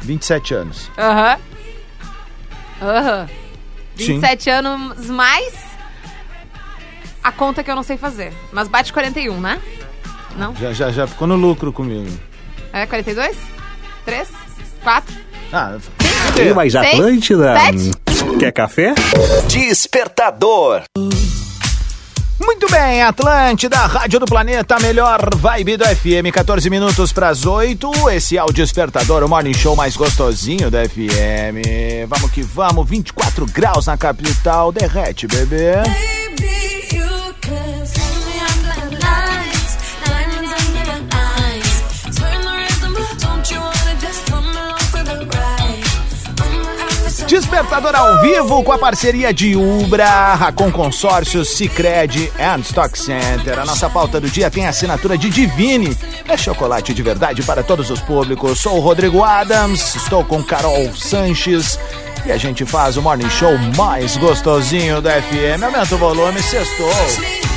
27 0.02 0.54
anos. 0.54 0.89
Aham. 0.97 1.38
Aham. 2.82 3.28
Sim. 3.95 4.19
27 4.19 4.49
anos 4.49 5.08
mais 5.10 5.54
a 7.23 7.31
conta 7.31 7.63
que 7.63 7.71
eu 7.71 7.75
não 7.75 7.83
sei 7.83 7.97
fazer. 7.97 8.33
Mas 8.51 8.67
bate 8.67 8.91
41, 8.91 9.39
né? 9.39 9.59
Não? 10.38 10.55
Já, 10.55 10.73
já, 10.73 10.91
já 10.91 11.07
ficou 11.07 11.27
no 11.27 11.36
lucro 11.36 11.71
comigo. 11.71 12.09
É 12.71 12.86
42? 12.86 13.38
3? 14.05 14.27
Quatro? 14.81 15.15
Ah, 15.51 15.77
Tem 16.36 16.53
mais? 16.53 16.75
Atlântida? 16.75 17.55
Sete? 17.59 17.91
Quer 18.39 18.51
café? 18.51 18.93
Despertador. 19.47 20.81
Muito 22.41 22.69
bem, 22.69 23.01
Atlântida, 23.03 23.77
Rádio 23.77 24.19
do 24.19 24.25
Planeta, 24.25 24.77
melhor 24.79 25.29
vibe 25.36 25.77
do 25.77 25.86
FM, 25.86 26.33
14 26.33 26.69
minutos 26.69 27.13
para 27.13 27.29
as 27.29 27.45
8. 27.45 28.09
Esse 28.09 28.38
é 28.38 28.43
o 28.43 28.51
Despertador, 28.51 29.23
o 29.23 29.29
morning 29.29 29.53
show 29.53 29.75
mais 29.75 29.95
gostosinho 29.95 30.69
da 30.69 30.83
FM. 30.83 32.07
Vamos 32.09 32.31
que 32.31 32.41
vamos, 32.41 32.89
24 32.89 33.45
graus 33.45 33.86
na 33.86 33.95
capital, 33.95 34.71
derrete, 34.71 35.27
bebê. 35.27 35.73
Despertador 47.27 47.95
ao 47.95 48.21
vivo 48.21 48.63
com 48.63 48.71
a 48.71 48.77
parceria 48.77 49.33
de 49.33 49.55
Ubra, 49.55 50.36
Racon 50.36 50.71
Consórcios, 50.71 51.49
Cicred 51.49 52.31
and 52.39 52.59
Stock 52.59 52.97
Center. 52.97 53.57
A 53.59 53.65
nossa 53.65 53.89
pauta 53.89 54.19
do 54.19 54.29
dia 54.29 54.51
tem 54.51 54.65
a 54.65 54.69
assinatura 54.69 55.17
de 55.17 55.29
Divine. 55.29 55.97
É 56.27 56.38
chocolate 56.38 56.93
de 56.93 57.01
verdade 57.01 57.41
para 57.43 57.63
todos 57.63 57.89
os 57.89 57.99
públicos. 58.01 58.59
Sou 58.59 58.77
o 58.77 58.81
Rodrigo 58.81 59.23
Adams, 59.23 59.95
estou 59.95 60.23
com 60.23 60.43
Carol 60.43 60.93
Sanches. 60.93 61.79
E 62.25 62.31
a 62.31 62.38
gente 62.38 62.65
faz 62.65 62.97
o 62.97 63.01
morning 63.01 63.29
show 63.29 63.57
mais 63.77 64.15
gostosinho 64.17 65.01
da 65.01 65.21
FM. 65.21 65.63
Aumenta 65.63 65.95
o 65.95 65.97
volume, 65.97 66.41
sextou. 66.41 67.52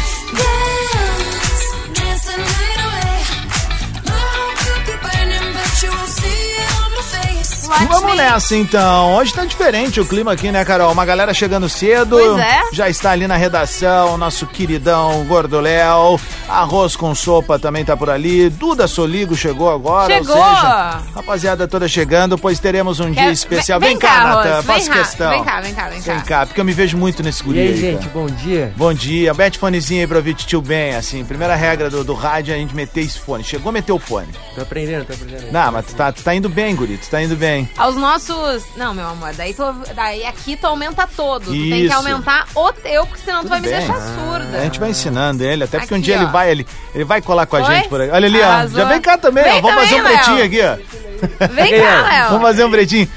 Vamos 7.88 8.16
nessa 8.16 8.57
então. 8.57 9.14
Hoje 9.16 9.35
tá 9.35 9.44
diferente 9.44 10.00
o 10.00 10.07
clima 10.07 10.33
aqui, 10.33 10.50
né, 10.52 10.64
Carol? 10.64 10.92
Uma 10.92 11.05
galera 11.05 11.35
chegando 11.35 11.68
cedo. 11.68 12.16
Pois 12.18 12.38
é. 12.38 12.62
Já 12.72 12.88
está 12.88 13.11
ali 13.11 13.26
na 13.26 13.37
redação, 13.37 14.16
nosso 14.16 14.46
queridão 14.46 15.24
Gordo 15.24 15.61
Léo. 15.61 16.18
Arroz 16.48 16.94
com 16.96 17.14
sopa 17.14 17.59
também 17.59 17.85
tá 17.85 17.96
por 17.96 18.09
ali. 18.09 18.48
Duda 18.48 18.87
Soligo 18.87 19.35
chegou 19.37 19.70
agora. 19.70 20.12
Chegou! 20.14 20.37
Ou 20.37 20.44
seja, 20.44 21.00
rapaziada 21.14 21.66
toda 21.68 21.88
chegando, 21.88 22.38
pois 22.38 22.59
teremos 22.61 23.00
um 23.00 23.11
dia 23.11 23.24
Quer- 23.24 23.32
especial. 23.32 23.80
Vem, 23.80 23.90
Vem, 23.90 23.98
cá, 23.98 24.24
Natan, 24.24 24.62
faço 24.62 24.90
questão. 24.90 25.30
Vem 25.30 25.44
cá, 25.44 25.61
vem 25.61 25.74
cá, 25.74 25.88
vem 25.88 26.00
cá. 26.02 26.12
Vem 26.14 26.22
cá, 26.22 26.46
porque 26.46 26.61
eu 26.61 26.64
me 26.64 26.72
vejo 26.72 26.96
muito 26.96 27.22
nesse 27.22 27.42
guri 27.42 27.59
E 27.59 27.62
aí, 27.62 27.68
aí, 27.68 27.76
gente, 27.80 27.98
cara. 28.00 28.11
bom 28.12 28.26
dia. 28.26 28.72
Bom 28.76 28.94
dia. 28.94 29.35
Mete 29.35 29.59
fonezinho 29.59 30.00
aí 30.02 30.06
pra 30.06 30.16
ouvir 30.18 30.35
tio 30.35 30.62
bem, 30.62 30.94
assim. 30.94 31.24
Primeira 31.24 31.54
regra 31.56 31.90
do, 31.90 32.04
do 32.04 32.14
rádio 32.14 32.52
é 32.52 32.56
a 32.56 32.59
gente 32.59 32.74
meter 32.74 33.00
esse 33.00 33.18
fone. 33.18 33.42
Chegou, 33.42 33.72
meteu 33.72 33.96
o 33.96 33.98
fone. 33.98 34.28
Tô 34.54 34.62
aprendendo, 34.62 35.04
tô 35.04 35.12
aprendendo. 35.14 35.50
Não, 35.52 35.72
mas 35.72 35.87
tu 35.87 35.94
tá, 35.94 36.12
tu 36.12 36.22
tá 36.22 36.35
indo 36.35 36.48
bem, 36.48 36.74
guri. 36.76 36.96
Tu 36.96 37.09
tá 37.11 37.20
indo 37.22 37.35
bem. 37.37 37.68
Aos 37.76 37.96
nossos. 37.96 38.62
Não, 38.76 38.94
meu 38.94 39.06
amor, 39.09 39.32
daí, 39.35 39.52
tu, 39.52 39.62
daí 39.94 40.24
aqui 40.24 40.56
tu 40.56 40.66
aumenta 40.66 41.09
todo. 41.16 41.46
Tu 41.46 41.50
tem 41.52 41.70
que 41.70 41.76
Isso. 41.87 41.94
aumentar 41.96 42.46
o 42.54 42.72
teu, 42.72 43.04
porque 43.06 43.22
senão 43.24 43.42
tu 43.42 43.48
vai 43.48 43.61
me 43.61 43.68
bem. 43.68 43.78
deixar 43.78 43.94
surda. 43.94 44.59
A 44.59 44.64
gente 44.64 44.78
vai 44.78 44.90
ensinando 44.90 45.42
ele, 45.44 45.64
até 45.64 45.78
porque 45.78 45.92
um 45.94 45.96
Aqui, 45.96 46.04
dia 46.06 46.16
ó. 46.18 46.22
ele 46.22 46.26
vai, 46.30 46.36
ele, 46.44 46.66
ele 46.94 47.05
vai 47.05 47.22
colar 47.22 47.46
com 47.46 47.57
a 47.57 47.61
Oi? 47.61 47.75
gente 47.77 47.88
por 47.88 48.01
aí. 48.01 48.11
Olha 48.11 48.27
ali, 48.27 48.40
ó. 48.40 48.44
Arrasou. 48.44 48.79
Já 48.81 48.85
vem 48.85 49.01
cá 49.01 49.16
também, 49.16 49.44
Vem 49.44 49.59
ó. 49.59 49.61
Vamos 49.62 49.83
fazer 49.85 50.01
um 50.01 50.05
pretinho 50.05 50.37
Léo. 50.37 50.44
aqui, 50.46 50.61
ó. 50.62 51.46
Vem 51.49 51.70
cá, 51.81 52.03
Léo. 52.03 52.29
Vamos 52.31 52.42
fazer 52.42 52.64
um 52.64 52.70
pretinho. 52.70 53.09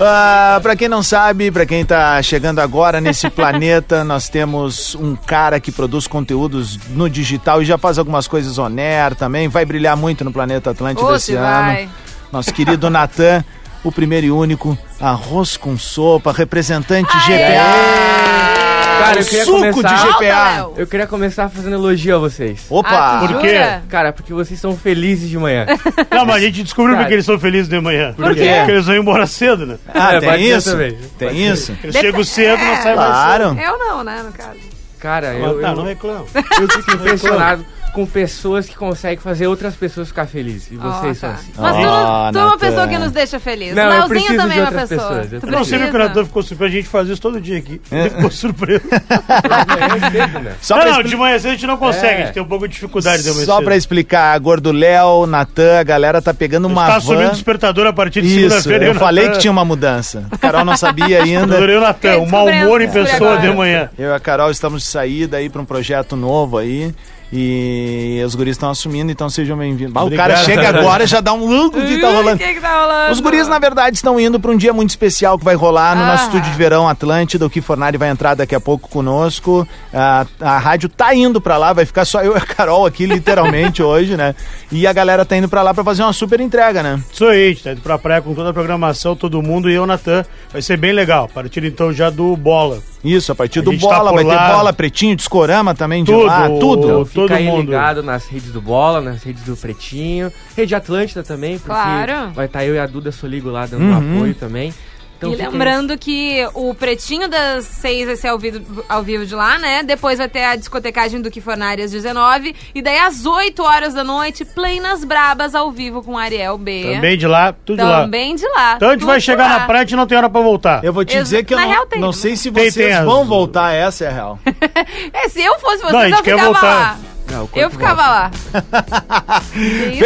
Ah, 0.00 0.60
pra 0.62 0.76
quem 0.76 0.88
não 0.88 1.02
sabe, 1.02 1.50
pra 1.50 1.66
quem 1.66 1.84
tá 1.84 2.22
chegando 2.22 2.60
agora 2.60 3.00
nesse 3.00 3.28
planeta, 3.34 4.04
nós 4.04 4.28
temos 4.28 4.94
um 4.94 5.16
cara 5.16 5.58
que 5.58 5.72
produz 5.72 6.06
conteúdos 6.06 6.78
no 6.90 7.10
digital 7.10 7.60
e 7.60 7.64
já 7.64 7.76
faz 7.76 7.98
algumas 7.98 8.28
coisas 8.28 8.58
on 8.58 8.70
air 8.78 9.16
também. 9.16 9.48
Vai 9.48 9.64
brilhar 9.64 9.96
muito 9.96 10.24
no 10.24 10.32
planeta 10.32 10.70
Atlântico 10.70 11.12
esse 11.14 11.26
se 11.26 11.34
ano. 11.34 11.44
vai. 11.66 11.88
Nosso 12.30 12.54
querido 12.54 12.88
Natan, 12.88 13.44
o 13.82 13.90
primeiro 13.90 14.26
e 14.26 14.30
único 14.30 14.78
arroz 15.00 15.56
com 15.56 15.76
sopa, 15.76 16.30
representante 16.32 17.10
GPA. 17.26 18.57
Cara, 18.98 19.20
eu 19.20 19.24
queria 19.24 19.44
suco 19.44 19.58
começar... 19.72 19.88
de 19.96 20.12
GPA. 20.12 20.70
Eu 20.76 20.86
queria 20.86 21.06
começar 21.06 21.48
fazendo 21.48 21.74
elogio 21.74 22.16
a 22.16 22.18
vocês. 22.18 22.66
Opa! 22.68 22.88
Ah, 22.90 23.18
Por 23.26 23.40
quê? 23.40 23.58
Cara, 23.88 24.12
porque 24.12 24.32
vocês 24.32 24.58
são 24.60 24.76
felizes 24.76 25.28
de 25.28 25.38
manhã. 25.38 25.66
Não, 26.10 26.24
mas 26.26 26.36
a 26.36 26.40
gente 26.40 26.62
descobriu 26.62 26.94
Cara. 26.94 27.04
porque 27.04 27.14
eles 27.14 27.26
são 27.26 27.38
felizes 27.38 27.68
de 27.68 27.80
manhã. 27.80 28.12
Por 28.14 28.34
quê? 28.34 28.48
Porque 28.58 28.72
eles 28.72 28.86
vão 28.86 28.96
embora 28.96 29.26
cedo, 29.26 29.66
né? 29.66 29.76
Ah, 29.94 30.14
É, 30.14 30.20
tem 30.20 30.30
ser 30.30 30.56
isso? 30.56 30.70
também. 30.72 30.98
Tem 31.18 31.28
Pode 31.28 31.46
isso? 31.46 31.76
Eles 31.82 31.96
chegam 31.96 32.24
cedo, 32.24 32.58
não 32.62 32.76
saem 32.82 32.96
mais 32.96 33.08
Claro. 33.08 33.44
Eu 33.60 33.78
não, 33.78 34.04
né, 34.04 34.22
no 34.24 34.32
caso. 34.32 34.58
Cara, 34.98 35.32
cedo. 35.32 35.44
eu, 35.44 35.60
Tá, 35.60 35.68
eu, 35.68 35.76
não 35.76 35.84
reclamo. 35.84 36.26
eu 36.34 36.68
fico 36.68 36.90
impressionado 36.92 37.64
com 37.92 38.06
pessoas 38.06 38.66
que 38.66 38.76
conseguem 38.76 39.18
fazer 39.18 39.46
outras 39.46 39.74
pessoas 39.74 40.08
ficar 40.08 40.26
felizes. 40.26 40.70
E 40.70 40.76
vocês 40.76 41.18
são 41.18 41.30
tá. 41.30 41.34
assim. 41.36 41.52
Mas 41.56 41.76
tu, 41.76 41.82
não- 41.82 42.32
tu 42.32 42.38
é 42.38 42.44
uma 42.44 42.58
pessoa 42.58 42.88
que 42.88 42.98
nos 42.98 43.12
deixa 43.12 43.40
feliz. 43.40 43.74
Não, 43.74 43.82
eu 43.84 43.88
Leozinho 43.90 44.08
preciso 44.08 44.36
também 44.36 44.48
de 44.48 44.58
é 44.58 44.62
uma 44.62 44.66
outras 44.70 44.88
pessoa. 44.88 45.08
pessoas, 45.08 45.32
eu 45.32 45.40
Eu 45.42 45.50
não 45.52 45.64
sei 45.64 45.78
porque 45.78 45.96
o. 45.96 45.98
Natan 45.98 46.24
ficou 46.24 46.42
surpreso. 46.42 46.72
A 46.72 46.76
gente 46.76 46.88
faz 46.88 47.08
isso 47.08 47.20
todo 47.20 47.40
dia 47.40 47.58
aqui. 47.58 47.80
É. 47.90 48.00
Ele 48.00 48.10
ficou 48.10 48.30
surpreso. 48.30 48.82
Só 50.60 50.76
não, 50.76 50.84
não, 50.84 50.90
expli- 50.92 51.08
de 51.10 51.16
manhã 51.16 51.38
cedo 51.38 51.50
a 51.50 51.54
gente 51.54 51.66
não 51.66 51.76
consegue. 51.76 52.06
É. 52.06 52.22
A 52.22 52.24
gente 52.26 52.34
tem 52.34 52.42
um 52.42 52.46
pouco 52.46 52.66
de 52.68 52.74
dificuldade 52.74 53.22
de 53.22 53.30
manhã 53.30 53.44
Só 53.46 53.62
pra 53.62 53.76
explicar, 53.76 54.38
Gordo 54.38 54.72
Léo, 54.72 55.26
Natan, 55.26 55.78
a 55.80 55.82
galera 55.82 56.20
tá 56.22 56.32
pegando 56.34 56.66
uma 56.66 56.82
Tá 56.86 56.90
van. 56.92 56.96
assumindo 56.98 57.28
o 57.28 57.32
despertador 57.32 57.86
a 57.86 57.92
partir 57.92 58.22
de 58.22 58.28
Isso, 58.28 58.38
segunda-feira. 58.60 58.84
eu 58.86 58.92
e 58.92 58.96
o 58.96 58.98
falei 58.98 59.24
Natan- 59.24 59.36
que 59.36 59.40
tinha 59.42 59.50
uma 59.52 59.64
mudança. 59.64 60.26
A 60.30 60.38
Carol 60.38 60.64
não 60.64 60.76
sabia 60.76 61.22
ainda. 61.22 61.56
Adorei 61.56 61.76
o 61.76 61.80
Natan, 61.80 62.18
o 62.18 62.26
mau 62.30 62.46
humor 62.46 62.80
em 62.80 62.90
pessoa 62.90 63.38
de 63.38 63.48
manhã. 63.52 63.90
Eu 63.98 64.10
e 64.10 64.14
a 64.14 64.20
Carol 64.20 64.50
estamos 64.50 64.82
de 64.82 64.88
saída 64.88 65.36
aí 65.38 65.48
pra 65.48 65.60
um 65.62 65.64
projeto 65.64 66.16
novo 66.16 66.58
aí. 66.58 66.94
E 67.30 68.22
os 68.24 68.34
guris 68.34 68.52
estão 68.52 68.70
assumindo, 68.70 69.12
então 69.12 69.28
sejam 69.28 69.56
bem-vindos. 69.56 69.94
Ah, 69.94 70.04
O 70.04 70.10
cara 70.10 70.36
chega 70.38 70.66
agora 70.80 71.04
e 71.04 71.06
já 71.06 71.20
dá 71.20 71.32
um 71.34 71.44
look 71.46 71.74
que 71.78 71.98
tá 72.00 72.08
rolando. 72.10 72.38
Que 72.38 72.54
que 72.54 72.60
tá 72.60 72.80
rolando? 72.80 73.12
Os 73.12 73.20
guris, 73.20 73.46
na 73.46 73.58
verdade, 73.58 73.96
estão 73.96 74.18
indo 74.18 74.40
para 74.40 74.50
um 74.50 74.56
dia 74.56 74.72
muito 74.72 74.88
especial 74.90 75.38
que 75.38 75.44
vai 75.44 75.54
rolar 75.54 75.94
no 75.94 76.06
nosso 76.06 76.22
Ah. 76.22 76.26
estúdio 76.26 76.50
de 76.50 76.56
verão 76.56 76.88
Atlântida. 76.88 77.44
O 77.44 77.50
Kifornari 77.50 77.98
vai 77.98 78.08
entrar 78.08 78.34
daqui 78.34 78.54
a 78.54 78.60
pouco 78.60 78.88
conosco. 78.88 79.68
A, 79.92 80.26
a 80.40 80.58
rádio 80.58 80.88
tá 80.88 81.14
indo 81.14 81.38
para 81.38 81.58
lá, 81.58 81.74
vai 81.74 81.84
ficar 81.84 82.06
só 82.06 82.22
eu 82.22 82.32
e 82.34 82.38
a 82.38 82.40
Carol 82.40 82.86
aqui, 82.86 83.04
literalmente, 83.04 83.82
hoje, 83.84 84.16
né? 84.16 84.34
E 84.72 84.86
a 84.86 84.92
galera 84.94 85.22
tá 85.24 85.36
indo 85.36 85.48
para 85.50 85.62
lá 85.62 85.74
para 85.74 85.84
fazer 85.84 86.02
uma 86.04 86.14
super 86.14 86.40
entrega, 86.40 86.82
né? 86.82 86.98
Isso 87.12 87.26
aí, 87.26 87.44
a 87.44 87.48
gente 87.50 87.62
tá 87.62 87.72
indo 87.72 87.82
pra 87.82 87.98
praia 87.98 88.22
com 88.22 88.32
toda 88.34 88.48
a 88.50 88.52
programação, 88.54 89.14
todo 89.14 89.42
mundo 89.42 89.68
e 89.68 89.74
eu, 89.74 89.86
Natan. 89.86 90.24
Vai 90.50 90.62
ser 90.62 90.78
bem 90.78 90.92
legal. 90.92 91.24
A 91.26 91.28
partir 91.28 91.62
então 91.62 91.92
já 91.92 92.08
do 92.08 92.34
bola. 92.38 92.78
Isso, 93.04 93.30
a 93.30 93.34
partir 93.34 93.60
A 93.60 93.62
do 93.62 93.70
tá 93.72 93.78
bola, 93.78 94.10
por 94.10 94.14
vai 94.16 94.24
ter 94.24 94.34
lá. 94.34 94.52
bola, 94.56 94.72
pretinho, 94.72 95.14
discorama 95.14 95.72
também 95.74 96.02
de 96.02 96.10
Tudo. 96.10 96.24
lá, 96.26 96.48
tudo. 96.58 97.04
Fica 97.22 97.34
todo 97.34 97.36
aí 97.38 97.46
mundo. 97.46 97.66
ligado 97.70 98.02
nas 98.02 98.26
redes 98.28 98.52
do 98.52 98.60
Bola, 98.60 99.00
nas 99.00 99.22
redes 99.22 99.42
do 99.44 99.56
Pretinho, 99.56 100.32
rede 100.56 100.74
Atlântida 100.74 101.22
também, 101.22 101.58
porque 101.58 101.70
Claro. 101.72 102.30
vai 102.32 102.46
estar 102.46 102.64
eu 102.64 102.74
e 102.74 102.78
a 102.78 102.86
Duda 102.86 103.10
Soligo 103.12 103.50
lá 103.50 103.66
dando 103.66 103.84
Uhum. 103.84 104.16
apoio 104.16 104.34
também. 104.34 104.72
Então 105.18 105.32
e 105.32 105.36
lembrando 105.36 105.98
que 105.98 106.46
o 106.54 106.72
pretinho 106.74 107.28
das 107.28 107.64
seis 107.64 108.06
vai 108.06 108.14
ser 108.16 108.28
ao 108.28 108.38
vivo, 108.38 108.84
ao 108.88 109.02
vivo 109.02 109.26
de 109.26 109.34
lá, 109.34 109.58
né? 109.58 109.82
Depois 109.82 110.16
vai 110.18 110.28
ter 110.28 110.44
a 110.44 110.54
discotecagem 110.54 111.20
do 111.20 111.28
Kifornari 111.30 111.82
às 111.82 111.90
19. 111.90 112.54
E 112.72 112.80
daí 112.80 112.98
às 113.00 113.26
8 113.26 113.60
horas 113.62 113.94
da 113.94 114.04
noite, 114.04 114.44
Play 114.44 114.78
nas 114.78 115.02
Brabas 115.04 115.56
ao 115.56 115.72
vivo 115.72 116.02
com 116.04 116.16
Ariel 116.16 116.56
B. 116.56 116.92
Também 116.94 117.18
de 117.18 117.26
lá, 117.26 117.52
tudo 117.52 117.78
de 117.78 117.82
lá. 117.84 118.02
Também 118.02 118.36
de 118.36 118.46
lá. 118.48 118.74
Então 118.76 118.90
a 118.90 118.92
gente 118.92 119.04
vai 119.04 119.20
chegar 119.20 119.48
lá. 119.50 119.58
na 119.58 119.66
praia 119.66 119.84
e 119.88 119.96
não 119.96 120.06
tem 120.06 120.16
hora 120.16 120.30
pra 120.30 120.40
voltar. 120.40 120.84
Eu 120.84 120.92
vou 120.92 121.04
te 121.04 121.14
Exa- 121.14 121.22
dizer 121.24 121.44
que 121.44 121.52
eu 121.52 121.58
na 121.58 121.64
não, 121.64 121.70
real 121.72 121.86
tem, 121.86 122.00
não 122.00 122.12
sei 122.12 122.36
se 122.36 122.52
Tem, 122.52 122.70
vocês 122.70 122.74
tem 122.86 122.92
as- 122.94 123.04
vão 123.04 123.24
voltar, 123.24 123.72
essa 123.72 124.04
é 124.04 124.08
a 124.08 124.12
real. 124.12 124.38
É, 125.12 125.28
se 125.28 125.42
eu 125.42 125.58
fosse 125.58 125.82
Não, 125.82 125.88
a 125.88 125.92
vocês, 125.92 126.04
gente 126.10 126.18
eu 126.18 126.22
quer 126.24 126.30
ficava 126.38 126.52
voltar. 126.52 126.62
lá. 126.62 126.98
Não, 127.30 127.48
Eu 127.54 127.70
ficava 127.70 128.02
volta. 128.02 128.10
lá. 128.10 129.42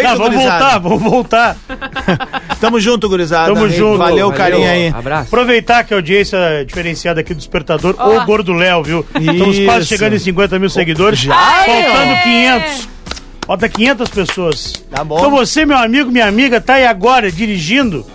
Não, 0.02 0.16
vamos 0.18 0.35
gurizada. 0.35 0.58
voltar, 0.58 0.78
vamos 0.78 1.02
voltar. 1.02 1.56
Tamo 2.61 2.80
junto, 2.80 3.08
gurizada. 3.08 3.52
Tamo 3.54 3.68
junto. 3.68 3.98
Valeu, 3.98 4.28
Valeu, 4.28 4.32
carinho 4.32 4.68
aí. 4.68 4.88
Abraço. 4.88 5.26
Aproveitar 5.28 5.85
que 5.85 5.94
a 5.94 5.96
audiência 5.96 6.38
diferenciada 6.66 7.20
aqui 7.20 7.35
do 7.35 7.38
Despertador, 7.38 7.94
Ó. 7.98 8.18
o 8.18 8.24
Gordo 8.26 8.52
Léo, 8.52 8.82
viu? 8.82 9.06
Estamos 9.14 9.56
Isso. 9.56 9.64
quase 9.66 9.87
chegando 9.87 10.14
em 10.14 10.18
50 10.18 10.58
mil 10.58 10.70
seguidores. 10.70 11.18
Já? 11.20 11.35
Faltando 11.35 12.12
Aê! 12.12 12.22
500. 12.22 12.88
Falta 13.46 13.68
500 13.68 14.08
pessoas. 14.11 14.72
Tá 14.90 15.02
bom. 15.04 15.18
Então 15.18 15.30
você, 15.30 15.64
meu 15.66 15.76
amigo, 15.76 16.11
minha 16.11 16.26
amiga, 16.26 16.61
tá 16.61 16.74
aí 16.74 16.87
agora 16.87 17.30
dirigindo, 17.30 18.06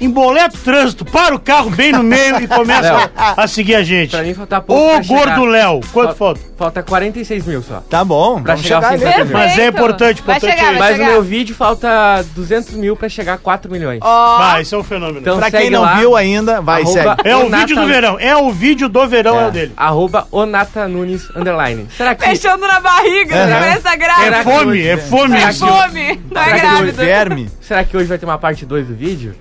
emboleta 0.00 0.56
o 0.56 0.60
trânsito, 0.60 1.04
para 1.04 1.34
o 1.34 1.38
carro 1.38 1.70
bem 1.70 1.92
no 1.92 2.02
meio 2.02 2.40
e 2.40 2.46
começa 2.48 2.92
Léo, 2.92 3.10
a, 3.16 3.42
a 3.44 3.46
seguir 3.48 3.74
a 3.74 3.82
gente. 3.82 4.10
Pra 4.10 4.22
mim 4.22 4.34
falta 4.34 4.60
pouco 4.60 4.96
Ô. 4.96 5.04
Gordo 5.04 5.44
Léo, 5.44 5.80
quanto 5.92 6.14
Fal- 6.14 6.34
falta? 6.34 6.40
Falta 6.56 6.82
46 6.82 7.44
mil 7.46 7.62
só. 7.62 7.80
Tá 7.90 8.02
bom, 8.04 8.40
Pra 8.42 8.54
vamos 8.54 8.66
chegar 8.66 8.80
chegar 8.82 8.92
aos 8.92 9.02
ali. 9.02 9.12
50 9.12 9.24
mil. 9.26 9.32
Mas 9.36 9.58
é 9.58 9.66
importante, 9.68 10.22
Vai 10.22 10.36
importante 10.38 10.58
chegar, 10.58 10.74
é 10.74 10.78
Mas 10.78 10.90
no 10.92 10.96
chegar. 10.96 11.10
meu 11.12 11.22
vídeo 11.22 11.54
falta 11.54 12.24
200 12.34 12.74
mil 12.74 12.96
pra 12.96 13.08
chegar 13.10 13.34
a 13.34 13.38
4 13.38 13.70
milhões. 13.70 13.98
Ó, 14.02 14.38
Vai, 14.38 14.62
isso 14.62 14.74
é 14.74 14.78
um 14.78 14.82
fenômeno. 14.82 15.20
Então 15.20 15.36
Pra 15.38 15.50
quem 15.50 15.68
não 15.70 15.82
lá, 15.82 15.96
viu 15.96 16.16
ainda, 16.16 16.60
vai, 16.62 16.84
segue. 16.86 17.08
é 17.24 17.36
o 17.36 17.40
Onata- 17.46 17.58
vídeo 17.66 17.76
do 17.76 17.86
verão, 17.86 18.16
é 18.18 18.36
o 18.36 18.50
vídeo 18.50 18.88
do 18.88 19.06
verão, 19.06 19.38
é, 19.40 19.48
o 19.48 19.50
dele. 19.50 19.72
Arroba 19.76 20.26
Onata 20.30 20.88
Nunes 20.88 21.28
Underline. 21.36 21.86
Será 21.94 22.14
que... 22.14 22.24
fechando 22.24 22.66
na 22.66 22.80
barriga, 22.80 23.46
né? 23.46 23.58
parece 23.58 23.76
que 23.76 23.82
tá 23.82 23.92
É 23.92 23.96
grávida. 23.96 24.42
fome, 24.42 24.80
é 24.82 24.96
né? 24.96 25.02
fome. 25.02 25.36
É 25.36 25.52
fome, 25.52 26.20
não 26.30 26.40
é 26.40 26.44
Será 26.44 26.54
que 26.56 26.60
grávida. 26.60 27.50
Será 27.60 27.84
que 27.84 27.96
hoje 27.96 28.06
vai 28.06 28.16
ter 28.18 28.24
uma 28.24 28.38
parte 28.38 28.64
2 28.64 28.86
do 28.86 28.94
vídeo? 28.94 29.34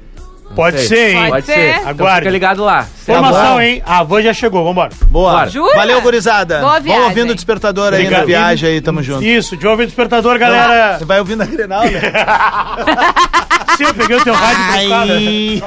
Pode 0.55 0.79
sei. 0.79 0.87
ser, 0.87 1.15
hein? 1.15 1.29
Pode 1.29 1.45
ser. 1.45 1.69
Então 1.75 1.89
Aguarde. 1.89 2.19
fica 2.19 2.31
ligado 2.31 2.63
lá. 2.63 2.87
Formação, 3.05 3.61
hein? 3.61 3.83
A 3.85 4.03
van 4.03 4.21
já 4.21 4.33
chegou, 4.33 4.63
vambora. 4.63 4.89
Boa. 5.07 5.31
Bora. 5.33 5.49
Jura? 5.49 5.75
Valeu, 5.75 6.01
gurizada. 6.01 6.59
Boa 6.59 6.69
Vamos 6.73 6.85
viagem. 6.85 7.03
ouvindo 7.03 7.31
o 7.31 7.35
despertador 7.35 7.93
aí 7.93 7.99
na 8.03 8.05
Obrigado. 8.05 8.25
viagem 8.25 8.69
aí, 8.69 8.81
tamo 8.81 9.03
junto. 9.03 9.23
Isso, 9.23 9.57
de 9.57 9.67
ouvir 9.67 9.83
o 9.83 9.87
despertador, 9.87 10.39
galera. 10.39 10.97
Você 10.97 11.05
vai 11.05 11.19
ouvindo 11.19 11.43
a 11.43 11.45
Grenal, 11.45 11.83
né? 11.83 12.01
Sim, 13.77 13.83
eu 13.83 13.93
peguei 13.93 14.15
o 14.15 14.23
teu 14.23 14.33
rádio 14.33 14.63
emprestado. 14.63 15.11
Ai. 15.11 15.61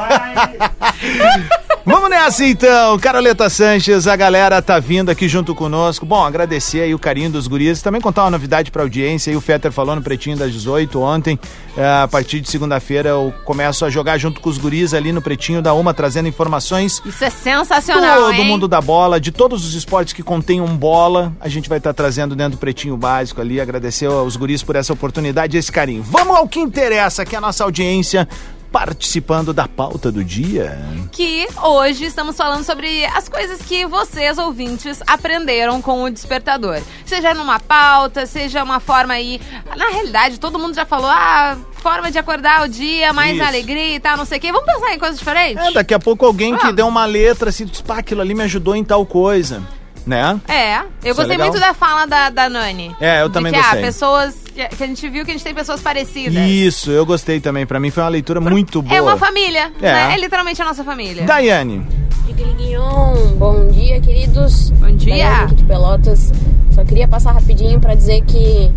Vamos 1.91 2.11
nessa 2.11 2.45
então, 2.45 2.99
Caroleta 2.99 3.49
Sanches, 3.49 4.07
a 4.07 4.15
galera 4.15 4.61
tá 4.61 4.79
vindo 4.79 5.09
aqui 5.09 5.27
junto 5.27 5.55
conosco. 5.55 6.05
Bom, 6.05 6.23
agradecer 6.23 6.83
aí 6.83 6.95
o 6.95 6.99
carinho 6.99 7.31
dos 7.31 7.47
guris, 7.47 7.81
também 7.81 7.99
contar 7.99 8.25
uma 8.25 8.33
novidade 8.33 8.71
pra 8.71 8.83
audiência, 8.83 9.31
aí 9.31 9.37
o 9.39 9.41
Fetter 9.41 9.73
falou 9.73 9.97
no 9.97 10.03
Pretinho 10.03 10.37
das 10.37 10.53
18 10.53 11.01
ontem, 11.01 11.39
É, 11.79 12.03
a 12.03 12.07
partir 12.07 12.41
de 12.41 12.51
segunda-feira 12.51 13.09
eu 13.09 13.33
começo 13.43 13.87
a 13.87 13.91
jogar 13.91 14.19
junto 14.19 14.39
com 14.39 14.51
os 14.51 14.59
guris 14.59 14.93
ali 14.93 15.13
no 15.13 15.23
Pretinho 15.23 15.63
da 15.63 15.73
Uma, 15.73 15.95
trazendo 15.95 16.29
informações 16.29 17.01
Isso 17.07 17.25
é 17.25 17.31
sensacional, 17.31 18.21
todo 18.21 18.35
hein? 18.35 18.45
mundo 18.45 18.69
da 18.69 18.83
bola, 18.83 19.19
de 19.19 19.33
todos 19.33 19.65
os 19.65 19.73
esportes 19.73 20.13
que 20.13 20.23
contenham 20.23 20.67
bola, 20.67 21.33
a 21.41 21.49
gente 21.49 21.71
vai 21.71 21.79
estar 21.79 21.95
trazendo 21.95 22.37
dentro 22.37 22.59
do 22.59 22.61
Pretinho 22.61 22.99
Básico 22.99 23.41
ali, 23.41 23.63
agradecer 23.63 24.07
aos 24.07 24.37
guris 24.37 24.63
por 24.63 24.77
essa 24.77 24.93
oportunidade 24.93 25.57
e 25.57 25.59
esse 25.59 25.73
carinho. 25.73 26.03
Vamos 26.03 26.37
ao 26.37 26.47
que 26.47 26.61
interessa, 26.61 27.25
que 27.25 27.35
é 27.35 27.39
a 27.39 27.41
nossa 27.41 27.65
audiência 27.65 28.29
participando 28.71 29.53
da 29.53 29.67
pauta 29.67 30.11
do 30.11 30.23
dia. 30.23 30.79
que 31.13 31.47
hoje 31.63 32.05
estamos 32.05 32.37
falando 32.37 32.65
sobre 32.65 33.05
as 33.07 33.29
coisas 33.29 33.61
que 33.63 33.87
vocês, 33.87 34.39
ouvintes, 34.39 35.03
aprenderam 35.07 35.81
com 35.81 36.03
o 36.03 36.11
despertador. 36.11 36.81
Seja 37.05 37.35
numa 37.35 37.59
pauta, 37.59 38.27
seja 38.27 38.63
uma 38.63 38.81
forma 38.81 39.15
aí. 39.15 39.41
Na 39.77 39.89
realidade, 39.89 40.39
todo 40.39 40.59
mundo 40.59 40.75
já 40.75 40.85
falou, 40.85 41.11
ah, 41.11 41.57
forma 41.79 42.11
de 42.11 42.19
acordar 42.19 42.65
o 42.65 42.69
dia, 42.69 43.13
mais 43.13 43.37
Isso. 43.37 43.45
alegria 43.45 43.95
e 43.97 44.01
tal, 44.01 44.17
não 44.17 44.25
sei 44.25 44.39
o 44.39 44.41
quê. 44.41 44.53
Vamos 44.53 44.73
pensar 44.73 44.95
em 44.95 44.99
coisas 44.99 45.19
diferentes? 45.19 45.65
É, 45.65 45.73
daqui 45.73 45.95
a 45.95 45.99
pouco 45.99 46.27
alguém 46.27 46.57
que 46.57 46.73
deu 46.73 46.87
uma 46.87 47.05
letra 47.05 47.51
assim, 47.51 47.65
diz, 47.65 47.81
pá, 47.81 47.99
aquilo 47.99 48.21
ali 48.21 48.35
me 48.35 48.43
ajudou 48.45 48.77
em 48.77 48.85
tal 48.85 49.05
coisa, 49.07 49.63
né? 50.09 50.41
É, 50.49 50.79
eu 50.79 50.81
Isso 50.81 50.89
é 51.03 51.09
gostei 51.13 51.27
legal. 51.37 51.49
muito 51.49 51.61
da 51.61 51.75
fala 51.75 52.07
da, 52.07 52.31
da 52.31 52.49
Nani. 52.49 52.95
É, 53.01 53.23
eu 53.23 53.31
também 53.31 53.53
que, 53.53 53.59
gostei. 53.59 53.79
Ah, 53.79 53.83
pessoas. 53.83 54.35
Que, 54.55 54.83
a 54.83 54.87
gente 54.87 55.09
viu 55.09 55.25
que 55.25 55.31
a 55.31 55.35
gente 55.35 55.45
tem 55.45 55.55
pessoas 55.55 55.81
parecidas. 55.81 56.35
Isso, 56.49 56.91
eu 56.91 57.05
gostei 57.07 57.39
também. 57.41 57.67
Pra 57.67 57.79
mim 57.79 57.91
foi 57.91 58.03
uma 58.03 58.09
leitura 58.09 58.41
muito 58.41 58.83
boa. 58.83 58.97
É 58.97 59.03
uma 59.03 59.17
família, 59.17 59.71
É. 59.81 59.93
né? 59.93 60.15
É 60.15 60.19
literalmente 60.19 60.61
a 60.61 60.65
nossa 60.65 60.83
família. 60.83 61.25
Daiane. 61.25 61.87
Bom 63.37 63.69
dia, 63.69 64.01
queridos. 64.01 64.71
Bom 64.71 64.91
dia. 64.97 65.15
Daiane 65.15 65.45
aqui 65.45 65.55
de 65.57 65.65
Pelotas. 65.65 66.33
Só 66.73 66.85
queria 66.85 67.07
passar 67.09 67.33
rapidinho 67.33 67.79
pra 67.81 67.95
dizer 67.95 68.23
que 68.25 68.71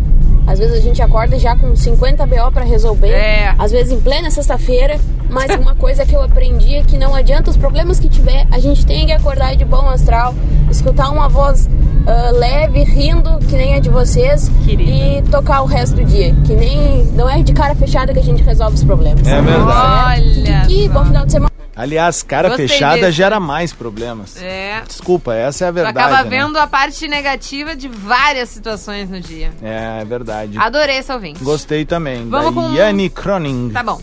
às 0.46 0.58
vezes 0.58 0.76
a 0.76 0.80
gente 0.80 1.00
acorda 1.00 1.38
já 1.38 1.56
com 1.56 1.74
50 1.74 2.26
BO 2.26 2.52
pra 2.52 2.64
resolver. 2.64 3.10
É. 3.10 3.54
Às 3.58 3.72
vezes 3.72 3.92
em 3.92 4.00
plena 4.00 4.30
sexta-feira. 4.30 4.98
Mas 5.28 5.54
uma 5.56 5.74
coisa 5.74 6.04
que 6.04 6.14
eu 6.14 6.22
aprendi 6.22 6.74
é 6.74 6.82
que 6.82 6.98
não 6.98 7.14
adianta 7.14 7.50
os 7.50 7.56
problemas 7.56 7.98
que 7.98 8.06
tiver, 8.06 8.46
a 8.50 8.58
gente 8.58 8.84
tem 8.84 9.06
que 9.06 9.12
acordar 9.12 9.56
de 9.56 9.64
bom 9.64 9.88
astral, 9.88 10.34
escutar 10.70 11.08
uma 11.08 11.26
voz 11.26 11.70
ah, 12.06 12.30
leve, 12.32 12.82
rindo, 12.82 13.38
que 13.48 13.56
nem 13.56 13.74
a 13.74 13.78
de 13.78 13.88
vocês, 13.88 14.50
e 14.66 15.22
tocar 15.30 15.62
o 15.62 15.66
resto 15.66 15.96
do 15.96 16.04
dia. 16.04 16.34
Que 16.44 16.54
nem. 16.54 17.04
Não 17.14 17.28
é 17.28 17.42
de 17.42 17.52
cara 17.52 17.74
fechada 17.74 18.12
que 18.12 18.18
a 18.18 18.22
gente 18.22 18.42
resolve 18.42 18.74
os 18.74 18.84
problemas. 18.84 19.26
É 19.26 19.40
verdade. 19.40 20.44
Olha. 20.46 20.66
Que 20.66 20.88
bom 20.88 21.04
final 21.04 21.24
de 21.24 21.32
semana. 21.32 21.61
Aliás, 21.74 22.22
cara 22.22 22.48
Gostei 22.48 22.68
fechada 22.68 22.96
desse. 23.00 23.12
gera 23.12 23.40
mais 23.40 23.72
problemas. 23.72 24.36
É. 24.42 24.82
Desculpa, 24.86 25.34
essa 25.34 25.64
é 25.64 25.68
a 25.68 25.70
Tu 25.70 25.74
verdade. 25.74 25.98
acaba 25.98 26.22
né? 26.24 26.28
vendo 26.28 26.58
a 26.58 26.66
parte 26.66 27.08
negativa 27.08 27.74
de 27.74 27.88
várias 27.88 28.50
situações 28.50 29.08
no 29.08 29.18
dia. 29.20 29.50
É, 29.62 30.00
é 30.02 30.04
verdade. 30.04 30.58
Adorei 30.58 30.98
esse 30.98 31.10
ouvinte. 31.10 31.42
Gostei 31.42 31.84
também. 31.86 32.28
Vamos 32.28 32.54
da 32.54 32.60
com- 32.60 32.74
Yanni 32.74 33.08
Croning. 33.08 33.70
Tá 33.72 33.82
bom. 33.82 34.00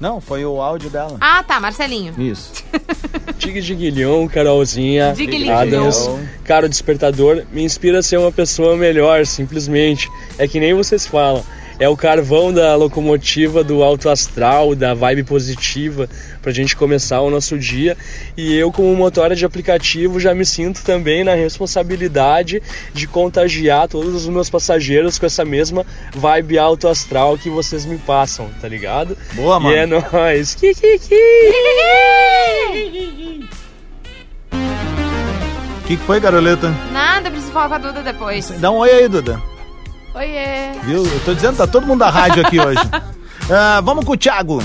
Não, 0.00 0.20
foi 0.20 0.44
o 0.44 0.60
áudio 0.60 0.90
dela. 0.90 1.16
Ah, 1.20 1.42
tá, 1.42 1.58
Marcelinho. 1.58 2.14
Isso. 2.18 2.52
Dig 3.38 3.60
Diguilhão, 3.60 4.28
Carolzinha, 4.28 5.12
Diguilhão. 5.14 5.56
Adams, 5.58 6.10
cara, 6.44 6.66
o 6.66 6.68
despertador 6.68 7.44
me 7.52 7.62
inspira 7.62 7.98
a 8.00 8.02
ser 8.02 8.18
uma 8.18 8.30
pessoa 8.32 8.76
melhor, 8.76 9.24
simplesmente. 9.26 10.08
É 10.38 10.46
que 10.46 10.60
nem 10.60 10.74
vocês 10.74 11.06
falam. 11.06 11.44
É 11.78 11.88
o 11.88 11.96
carvão 11.96 12.52
da 12.52 12.76
locomotiva, 12.76 13.64
do 13.64 13.82
alto 13.82 14.08
astral, 14.08 14.74
da 14.76 14.94
vibe 14.94 15.24
positiva, 15.24 16.08
pra 16.40 16.52
gente 16.52 16.76
começar 16.76 17.20
o 17.20 17.30
nosso 17.30 17.58
dia. 17.58 17.96
E 18.36 18.54
eu, 18.54 18.70
como 18.70 18.94
motora 18.94 19.34
de 19.34 19.44
aplicativo, 19.44 20.20
já 20.20 20.32
me 20.34 20.46
sinto 20.46 20.82
também 20.84 21.24
na 21.24 21.34
responsabilidade 21.34 22.62
de 22.92 23.06
contagiar 23.08 23.88
todos 23.88 24.14
os 24.14 24.28
meus 24.28 24.48
passageiros 24.48 25.18
com 25.18 25.26
essa 25.26 25.44
mesma 25.44 25.84
vibe 26.14 26.58
alto 26.58 26.86
astral 26.86 27.36
que 27.36 27.50
vocês 27.50 27.84
me 27.84 27.98
passam, 27.98 28.48
tá 28.60 28.68
ligado? 28.68 29.18
Boa, 29.34 29.60
E 29.70 29.74
é 29.74 29.84
mano. 29.86 30.04
nóis. 30.12 30.54
Kikiki! 30.54 31.14
O 35.82 35.86
que, 35.86 35.96
que 35.96 36.04
foi, 36.04 36.20
Caroleta? 36.20 36.72
Nada, 36.92 37.30
preciso 37.30 37.52
falar 37.52 37.68
com 37.68 37.74
a 37.74 37.78
Duda 37.78 38.02
depois. 38.02 38.48
Dá 38.60 38.70
um 38.70 38.76
oi 38.78 38.90
aí, 38.90 39.08
Duda. 39.08 39.40
Oiê. 40.14 40.72
Viu? 40.84 41.04
Eu 41.04 41.20
tô 41.24 41.34
dizendo, 41.34 41.56
tá 41.56 41.66
todo 41.66 41.86
mundo 41.86 42.00
da 42.00 42.10
rádio 42.10 42.44
aqui 42.46 42.60
hoje. 42.60 42.80
Ah, 43.50 43.82
vamos 43.82 44.06
com 44.06 44.12
o 44.12 44.16
Thiago. 44.16 44.58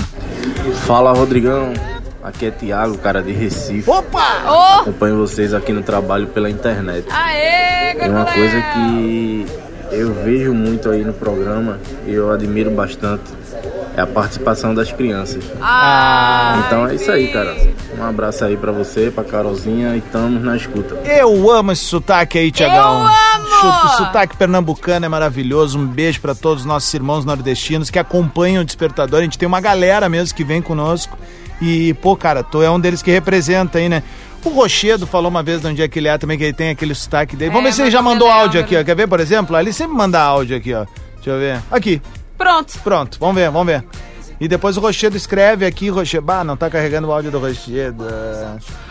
Fala 0.86 1.12
Rodrigão, 1.12 1.74
aqui 2.24 2.46
é 2.46 2.50
Thiago, 2.50 2.96
cara 2.96 3.22
de 3.22 3.30
Recife. 3.30 3.90
Opa! 3.90 4.24
Ô! 4.46 4.80
Acompanho 4.80 5.18
vocês 5.18 5.52
aqui 5.52 5.70
no 5.70 5.82
trabalho 5.82 6.28
pela 6.28 6.48
internet. 6.48 7.06
Aê, 7.12 7.98
É 7.98 8.08
uma 8.08 8.24
coisa 8.24 8.58
que 8.72 9.46
eu 9.90 10.12
vejo 10.14 10.54
muito 10.54 10.88
aí 10.90 11.04
no 11.04 11.12
programa 11.12 11.78
e 12.06 12.12
eu 12.12 12.30
admiro 12.30 12.70
bastante 12.70 13.40
é 13.96 14.02
a 14.02 14.06
participação 14.06 14.74
das 14.74 14.92
crianças. 14.92 15.44
Ah, 15.60 16.62
então 16.66 16.86
é 16.86 16.94
isso 16.94 17.10
aí, 17.10 17.28
cara. 17.28 17.56
Um 17.98 18.04
abraço 18.04 18.44
aí 18.44 18.56
pra 18.56 18.72
você, 18.72 19.10
pra 19.10 19.24
Carolzinha 19.24 19.94
e 19.94 19.98
estamos 19.98 20.42
na 20.42 20.56
escuta. 20.56 20.94
Eu 21.04 21.50
amo 21.50 21.72
esse 21.72 21.84
sotaque 21.84 22.38
aí, 22.38 22.50
Tiagão. 22.50 23.00
Eu 23.00 23.06
amo! 23.06 23.50
O 23.84 23.88
sotaque 23.96 24.36
pernambucano 24.36 25.04
é 25.04 25.08
maravilhoso. 25.08 25.78
Um 25.78 25.86
beijo 25.86 26.20
pra 26.20 26.34
todos 26.34 26.62
os 26.62 26.66
nossos 26.66 26.92
irmãos 26.94 27.24
nordestinos 27.24 27.90
que 27.90 27.98
acompanham 27.98 28.62
o 28.62 28.64
Despertador. 28.64 29.20
A 29.20 29.22
gente 29.22 29.36
tem 29.36 29.46
uma 29.46 29.60
galera 29.60 30.08
mesmo 30.08 30.34
que 30.34 30.44
vem 30.44 30.62
conosco. 30.62 31.18
E, 31.60 31.92
pô, 31.94 32.16
cara, 32.16 32.42
tu 32.42 32.62
é 32.62 32.70
um 32.70 32.80
deles 32.80 33.02
que 33.02 33.10
representa 33.10 33.78
aí, 33.78 33.88
né? 33.88 34.02
O 34.44 34.48
Rochedo 34.48 35.06
falou 35.06 35.28
uma 35.30 35.42
vez 35.42 35.60
de 35.60 35.66
onde 35.66 35.82
é 35.82 35.88
que 35.88 35.98
ele 35.98 36.08
é 36.08 36.16
também, 36.16 36.38
que 36.38 36.44
ele 36.44 36.52
tem 36.52 36.70
aquele 36.70 36.94
sotaque 36.94 37.36
dele. 37.36 37.50
Vamos 37.50 37.66
É, 37.66 37.70
ver 37.70 37.76
se 37.76 37.82
ele 37.82 37.90
já 37.90 38.00
mandou 38.00 38.28
áudio 38.30 38.60
aqui, 38.60 38.76
ó. 38.76 38.82
Quer 38.82 38.96
ver, 38.96 39.06
por 39.06 39.20
exemplo? 39.20 39.56
Ele 39.58 39.72
sempre 39.72 39.96
manda 39.96 40.20
áudio 40.20 40.56
aqui, 40.56 40.72
ó. 40.72 40.86
Deixa 41.16 41.30
eu 41.30 41.38
ver. 41.38 41.60
Aqui. 41.70 42.00
Pronto. 42.38 42.78
Pronto, 42.82 43.18
vamos 43.20 43.34
ver, 43.34 43.50
vamos 43.50 43.66
ver. 43.66 43.84
E 44.40 44.48
depois 44.48 44.78
o 44.78 44.80
Rochedo 44.80 45.14
escreve 45.18 45.66
aqui, 45.66 45.90
Rochedo. 45.90 46.24
Bah, 46.24 46.42
não 46.42 46.56
tá 46.56 46.70
carregando 46.70 47.08
o 47.08 47.12
áudio 47.12 47.30
do 47.30 47.38
Rochedo. 47.38 48.06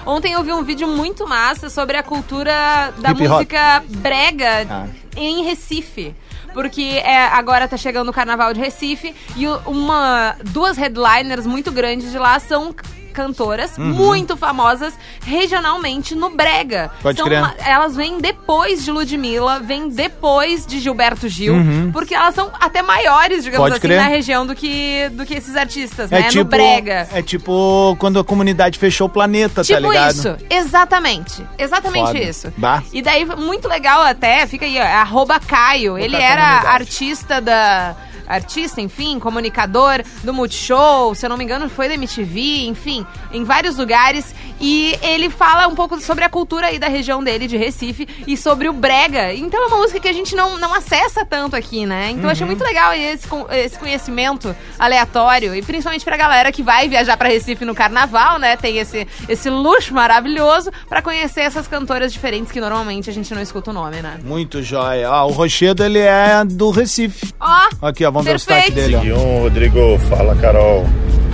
Ontem 0.05 0.33
eu 0.33 0.43
vi 0.43 0.53
um 0.53 0.63
vídeo 0.63 0.88
muito 0.88 1.27
massa 1.27 1.67
sobre 1.71 1.97
a 1.97 2.03
cultura 2.03 2.93
da 2.99 3.09
Hip 3.09 3.23
hop. 3.23 3.31
música 3.31 3.83
brega 3.88 4.67
Ah. 4.69 4.85
em 5.15 5.43
Recife. 5.43 6.13
Porque 6.53 7.01
é, 7.03 7.25
agora 7.27 7.67
tá 7.67 7.77
chegando 7.77 8.09
o 8.09 8.13
Carnaval 8.13 8.53
de 8.53 8.59
Recife 8.59 9.15
e 9.35 9.47
uma, 9.65 10.35
duas 10.45 10.77
headliners 10.77 11.45
muito 11.47 11.71
grandes 11.71 12.12
de 12.12 12.17
lá 12.19 12.39
são 12.39 12.73
cantoras 13.19 13.77
Uhum. 13.77 13.86
muito 13.86 14.38
famosas 14.38 14.93
regionalmente 15.25 16.15
no 16.15 16.29
brega. 16.29 16.89
Pode 17.01 17.17
São 17.17 17.27
uma- 17.27 17.53
elas 17.65 17.95
vêm 17.95 18.19
depois 18.19 18.84
de 18.86 18.91
Ludmilla, 18.91 19.60
vêm 19.60 19.89
depois 19.89 20.65
de 20.65 20.79
Gilberto 20.79 21.27
Gil, 21.27 21.53
Uhum. 21.53 21.91
porque 21.91 22.15
elas 22.15 22.34
são 22.34 22.49
até 22.60 22.82
maiores, 22.82 23.43
digamos 23.43 23.65
Pode 23.65 23.73
assim, 23.73 23.82
crer. 23.88 23.97
na 24.01 24.08
região 24.08 24.45
do 24.45 24.55
que, 24.55 25.10
do 25.13 25.25
que 25.25 25.34
esses 25.34 25.55
artistas, 25.58 26.12
É 26.12 26.19
né? 26.21 26.27
tipo, 26.29 26.43
no 26.43 26.49
brega. 26.49 27.08
é 27.13 27.21
tipo 27.21 27.95
quando 27.99 28.19
a 28.19 28.23
comunidade 28.23 28.79
fechou 28.79 29.08
o 29.08 29.10
planeta, 29.10 29.55
tá 29.55 29.63
Tipo 29.63 29.89
ligado? 29.91 30.12
isso, 30.15 30.36
exatamente. 30.49 31.43
Exatamente 31.58 32.08
Foda. 32.08 32.19
isso. 32.19 32.53
Bah. 32.58 32.82
E 32.93 33.01
daí, 33.01 33.25
muito 33.25 33.67
legal 33.67 34.01
até, 34.01 34.45
fica 34.47 34.65
aí, 34.65 34.77
ó, 34.79 34.84
arroba 34.84 35.39
Caio. 35.39 35.97
Ele 35.97 36.15
pra 36.15 36.25
era 36.25 36.43
artista 36.71 37.41
da. 37.41 37.95
Artista, 38.29 38.79
enfim, 38.79 39.19
comunicador 39.19 40.03
do 40.23 40.33
Multishow, 40.33 41.15
se 41.15 41.25
eu 41.25 41.29
não 41.29 41.35
me 41.35 41.43
engano, 41.43 41.67
foi 41.67 41.87
da 41.87 41.95
MTV, 41.95 42.67
enfim, 42.67 43.05
em 43.33 43.43
vários 43.43 43.75
lugares. 43.75 44.35
E 44.62 44.98
ele 45.02 45.30
fala 45.30 45.67
um 45.67 45.76
pouco 45.76 46.00
sobre 46.02 46.24
a 46.26 46.30
cultura 46.30 46.67
aí 46.67 46.78
da 46.80 46.88
região 46.88 47.24
dele, 47.24 47.48
de 47.48 47.56
Recife, 47.58 48.08
e 48.28 48.36
sobre 48.36 48.67
o 48.67 48.74
Brega. 48.74 49.34
Então 49.34 49.63
é 49.63 49.67
uma 49.67 49.78
música 49.78 50.00
que 50.00 50.08
a 50.08 50.13
gente 50.13 50.36
não, 50.36 50.58
não 50.58 50.74
acessa 50.74 51.26
tanto 51.26 51.56
aqui, 51.56 51.86
né? 51.86 52.10
Então 52.12 52.26
eu 52.26 52.30
achei 52.32 52.43
Uhum. 52.43 52.50
muito 52.52 52.63
legal 52.63 52.93
esse, 52.93 53.28
esse 53.52 53.78
conhecimento 53.80 54.56
aleatório, 54.78 55.56
e 55.56 55.62
principalmente 55.62 56.04
pra 56.04 56.17
galera 56.17 56.52
que 56.52 56.62
vai 56.63 56.89
viajar 56.89 57.15
pra 57.17 57.30
Recife 57.30 57.63
no 57.65 57.74
carnaval, 57.76 58.38
né? 58.39 58.58
Tem 58.58 58.78
esse, 58.78 59.08
esse 59.28 59.50
luxo 59.50 59.93
maravilhoso 59.93 60.72
pra 60.88 61.02
conhecer 61.02 61.41
essas 61.41 61.67
cantoras 61.67 62.12
diferentes 62.12 62.52
que 62.52 62.60
normalmente 62.60 63.10
a 63.10 63.13
gente 63.13 63.34
não 63.34 63.41
escuta 63.41 63.72
o 63.72 63.74
nome, 63.74 64.02
né? 64.02 64.19
Muito 64.24 64.62
jóia. 64.63 65.08
Ah, 65.10 65.26
o 65.26 65.32
Rochedo, 65.32 65.84
ele 65.84 66.00
é 66.00 66.43
do 66.45 66.69
Recife. 66.72 67.34
Ó, 67.39 67.69
Aqui, 67.82 68.04
ó, 68.06 68.12
vamos 68.12 68.26
ver 68.26 68.36
o 68.36 68.39
Perfeito. 68.45 68.76
dele, 68.76 69.12
ó. 69.13 69.41
Rodrigo, 69.43 69.98
fala 70.10 70.36
Carol. 70.36 70.86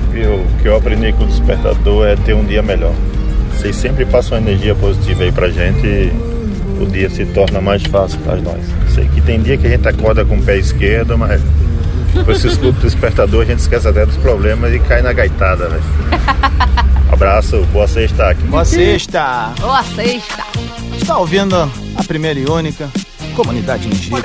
O 0.09 0.61
que 0.61 0.67
eu 0.67 0.77
aprendi 0.77 1.11
com 1.13 1.23
o 1.23 1.27
despertador 1.27 2.07
é 2.07 2.15
ter 2.15 2.33
um 2.33 2.45
dia 2.45 2.61
melhor. 2.61 2.93
Vocês 3.57 3.75
sempre 3.75 4.05
passam 4.05 4.37
energia 4.37 4.75
positiva 4.75 5.23
aí 5.23 5.31
pra 5.31 5.49
gente 5.49 5.85
e 5.85 6.11
o 6.81 6.85
dia 6.85 7.09
se 7.09 7.25
torna 7.25 7.61
mais 7.61 7.81
fácil 7.83 8.19
para 8.19 8.35
nós. 8.37 8.61
Sei 8.93 9.07
que 9.07 9.21
tem 9.21 9.41
dia 9.41 9.57
que 9.57 9.65
a 9.65 9.69
gente 9.69 9.87
acorda 9.87 10.25
com 10.25 10.37
o 10.37 10.41
pé 10.41 10.57
esquerdo, 10.57 11.17
mas 11.17 11.41
Depois 12.13 12.41
que 12.41 12.47
escuta 12.47 12.79
o 12.79 12.81
despertador, 12.81 13.41
a 13.41 13.45
gente 13.45 13.59
esquece 13.59 13.87
até 13.87 14.05
dos 14.05 14.17
problemas 14.17 14.73
e 14.73 14.79
cai 14.79 15.01
na 15.01 15.13
gaitada, 15.13 15.67
velho. 15.67 15.83
Abraço, 17.11 17.61
boa 17.71 17.87
sexta 17.87 18.29
aqui. 18.29 18.43
Boa 18.43 18.65
sexta. 18.65 19.53
Boa 19.59 19.83
sexta. 19.83 20.43
Está 20.95 21.17
ouvindo 21.17 21.55
a 21.95 22.03
primeira 22.03 22.39
e 22.39 22.45
única 22.45 22.89
comunidade 23.35 23.87
Ninjitsu. 23.87 24.15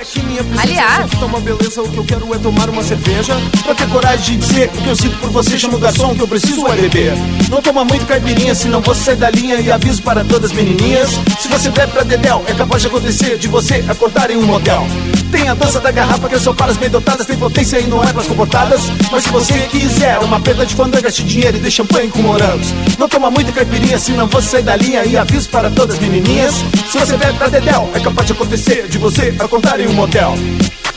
Aliás. 0.59 1.11
Tá 1.11 1.27
uma 1.27 1.41
beleza, 1.41 1.83
o 1.83 1.89
que 1.89 1.99
eu 1.99 2.05
quero 2.05 2.35
é 2.35 2.39
tomar 2.39 2.71
uma 2.71 2.83
cerveja. 2.83 3.35
Pra 3.65 3.75
ter 3.75 3.89
coragem 3.89 4.39
de 4.39 4.47
dizer 4.47 4.71
o 4.75 4.83
que 4.83 4.89
eu 4.89 4.97
sinto 4.97 5.19
por 5.19 5.31
você, 5.31 5.59
chama 5.59 5.77
o 5.77 5.79
garçom, 5.79 6.15
que 6.15 6.23
eu 6.23 6.29
preciso 6.29 6.67
é 6.69 6.77
beber. 6.77 7.13
Não 7.51 7.61
toma 7.61 7.85
muito 7.85 8.07
caipirinha, 8.07 8.55
senão 8.55 8.81
você 8.81 9.01
sai 9.01 9.17
da 9.17 9.31
linha 9.31 9.57
e 9.57 9.71
aviso 9.71 10.03
para 10.03 10.25
todas 10.25 10.51
as 10.51 10.57
menininhas. 10.57 11.11
Se 11.41 11.49
você 11.49 11.71
bebe 11.71 11.93
pra 11.93 12.03
dedéu, 12.03 12.45
é 12.47 12.55
capaz 12.55 12.83
de 12.83 12.89
acontecer 12.89 13.37
de 13.37 13.49
você 13.49 13.85
acordar 13.89 14.31
em 14.31 14.37
um 14.37 14.47
motel. 14.47 14.87
Tem 15.31 15.49
a 15.49 15.55
dança 15.55 15.81
da 15.81 15.91
garrafa 15.91 16.29
que 16.29 16.35
é 16.35 16.39
só 16.39 16.53
para 16.53 16.73
as 16.73 16.77
bem 16.77 16.91
dotadas, 16.91 17.27
tem 17.27 17.37
potência 17.37 17.79
e 17.79 17.87
não 17.87 18.03
é 18.03 18.13
para 18.13 18.23
as 18.23 18.27
comportadas. 18.27 18.81
Mas 19.11 19.25
se 19.25 19.31
você 19.31 19.55
quiser 19.71 20.19
uma 20.19 20.41
perda 20.41 20.67
de 20.67 20.75
fandanga, 20.75 21.03
gaste 21.03 21.23
dinheiro 21.23 21.57
e 21.57 21.61
dê 21.61 21.71
champanhe 21.71 22.09
com 22.09 22.21
morangos. 22.21 22.69
Não 22.99 23.09
toma 23.09 23.31
muito 23.31 23.53
caipirinha, 23.53 23.99
senão 23.99 24.27
você 24.27 24.49
sai 24.49 24.63
da 24.63 24.77
linha 24.77 25.05
e 25.05 25.17
aviso 25.17 25.49
para 25.49 25.71
todas 25.71 25.97
as 25.97 26.01
menininhas. 26.01 26.55
Se 26.91 26.99
você 26.99 27.17
bebe 27.17 27.39
pra 27.39 27.49
dedéu, 27.49 27.89
é 27.95 28.01
capaz 28.01 28.27
de 28.27 28.33
acontecer 28.33 28.89
de 28.89 28.99
você 29.01 29.35
acordar 29.41 29.81
em 29.81 29.89
um 29.89 29.95
motel. 29.95 30.35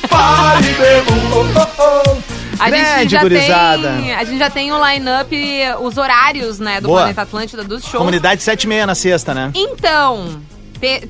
Pare, 0.09 0.73
bebo, 0.73 1.11
oh, 1.33 1.59
oh, 1.59 2.17
oh. 2.19 2.33
A 2.59 2.69
gente, 2.69 3.09
já 3.09 3.21
gurizada. 3.21 3.93
tem, 3.97 4.13
a 4.13 4.23
gente 4.25 4.39
já 4.39 4.49
tem 4.49 4.71
o 4.71 4.89
line-up, 4.89 5.35
os 5.81 5.97
horários, 5.97 6.59
né, 6.59 6.81
do 6.81 6.87
Boa. 6.89 6.99
Planeta 6.99 7.21
Atlântida, 7.21 7.63
dos 7.63 7.81
shows. 7.81 7.97
Comunidade 7.97 8.43
7 8.43 8.63
e 8.63 8.67
meia 8.67 8.85
na 8.85 8.93
sexta, 8.93 9.33
né? 9.33 9.51
Então, 9.55 10.41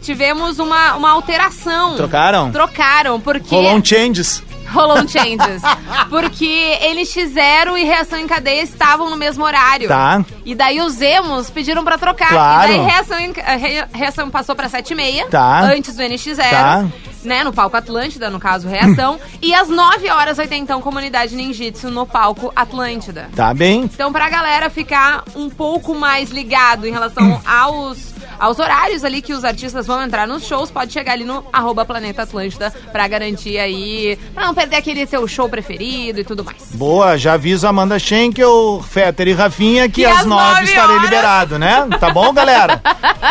tivemos 0.02 0.60
uma, 0.60 0.96
uma 0.96 1.12
alteração. 1.12 1.96
Trocaram? 1.96 2.52
Trocaram, 2.52 3.20
porque... 3.20 3.54
Rolou 3.54 3.74
um 3.74 3.84
changes. 3.84 4.44
Rolou 4.72 4.98
um 5.00 5.08
changes. 5.08 5.62
porque 6.10 6.78
NX0 6.82 7.78
e 7.78 7.84
Reação 7.84 8.20
em 8.20 8.28
Cadeia 8.28 8.62
estavam 8.62 9.10
no 9.10 9.16
mesmo 9.18 9.44
horário. 9.44 9.88
Tá. 9.88 10.24
E 10.46 10.56
daí 10.56 10.80
os 10.82 11.02
emos 11.02 11.50
pediram 11.50 11.84
pra 11.84 11.98
trocar. 11.98 12.30
Claro. 12.30 12.72
E 12.72 12.78
daí 12.78 12.86
Reação, 12.86 13.20
em- 13.20 13.34
Re- 13.34 13.88
Reação 13.94 14.30
passou 14.30 14.56
pra 14.56 14.70
7h30. 14.70 15.30
Tá. 15.30 15.62
Antes 15.62 15.96
do 15.96 16.02
NX0. 16.04 16.50
Tá. 16.50 16.86
Né, 17.24 17.42
no 17.42 17.54
palco 17.54 17.78
Atlântida, 17.78 18.30
no 18.30 18.38
caso, 18.38 18.68
Reação. 18.68 19.18
e 19.42 19.54
às 19.56 19.70
9 19.70 20.10
horas 20.10 20.36
vai 20.36 20.46
ter, 20.46 20.58
então, 20.58 20.82
Comunidade 20.82 21.34
Ninjitsu 21.36 21.90
no 21.90 22.06
palco 22.06 22.52
Atlântida. 22.54 23.30
Tá 23.34 23.54
bem? 23.54 23.84
Então, 23.84 24.12
pra 24.12 24.30
galera 24.30 24.70
ficar 24.70 25.24
um 25.34 25.50
pouco 25.50 25.96
mais 25.96 26.30
ligado 26.32 26.86
em 26.86 26.92
relação 26.92 27.40
aos, 27.48 28.13
aos 28.40 28.60
horários 28.60 29.04
ali 29.04 29.22
que 29.22 29.34
os 29.34 29.44
artistas 29.44 29.88
vão 29.88 30.02
entrar 30.02 30.28
nos 30.28 30.46
shows, 30.46 30.70
pode 30.72 30.92
chegar 30.94 31.14
ali 31.14 31.24
no 31.24 31.44
arroba 31.52 31.86
Planeta 31.86 32.24
Atlântida 32.24 32.72
pra 32.92 33.08
garantir 33.08 33.58
aí, 33.58 34.18
pra 34.34 34.46
não 34.46 34.54
perder 34.54 34.78
aquele 34.78 35.06
seu 35.08 35.28
show 35.28 35.48
preferido 35.50 36.20
e 36.20 36.24
tudo 36.24 36.44
mais. 36.44 36.64
Boa, 36.74 37.18
já 37.18 37.34
aviso 37.34 37.68
Amanda 37.68 37.98
Schenkel, 38.00 38.84
Fetter 38.90 39.28
e 39.28 39.34
Rafinha 39.34 39.88
que 39.90 40.02
Que 40.02 40.06
às 40.06 40.26
nove 40.26 40.64
estarei 40.64 40.96
horas. 40.96 41.02
liberado, 41.04 41.60
né? 41.60 41.88
Tá 42.00 42.10
bom, 42.12 42.34
galera? 42.34 42.82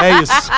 É 0.00 0.10
isso. 0.22 0.50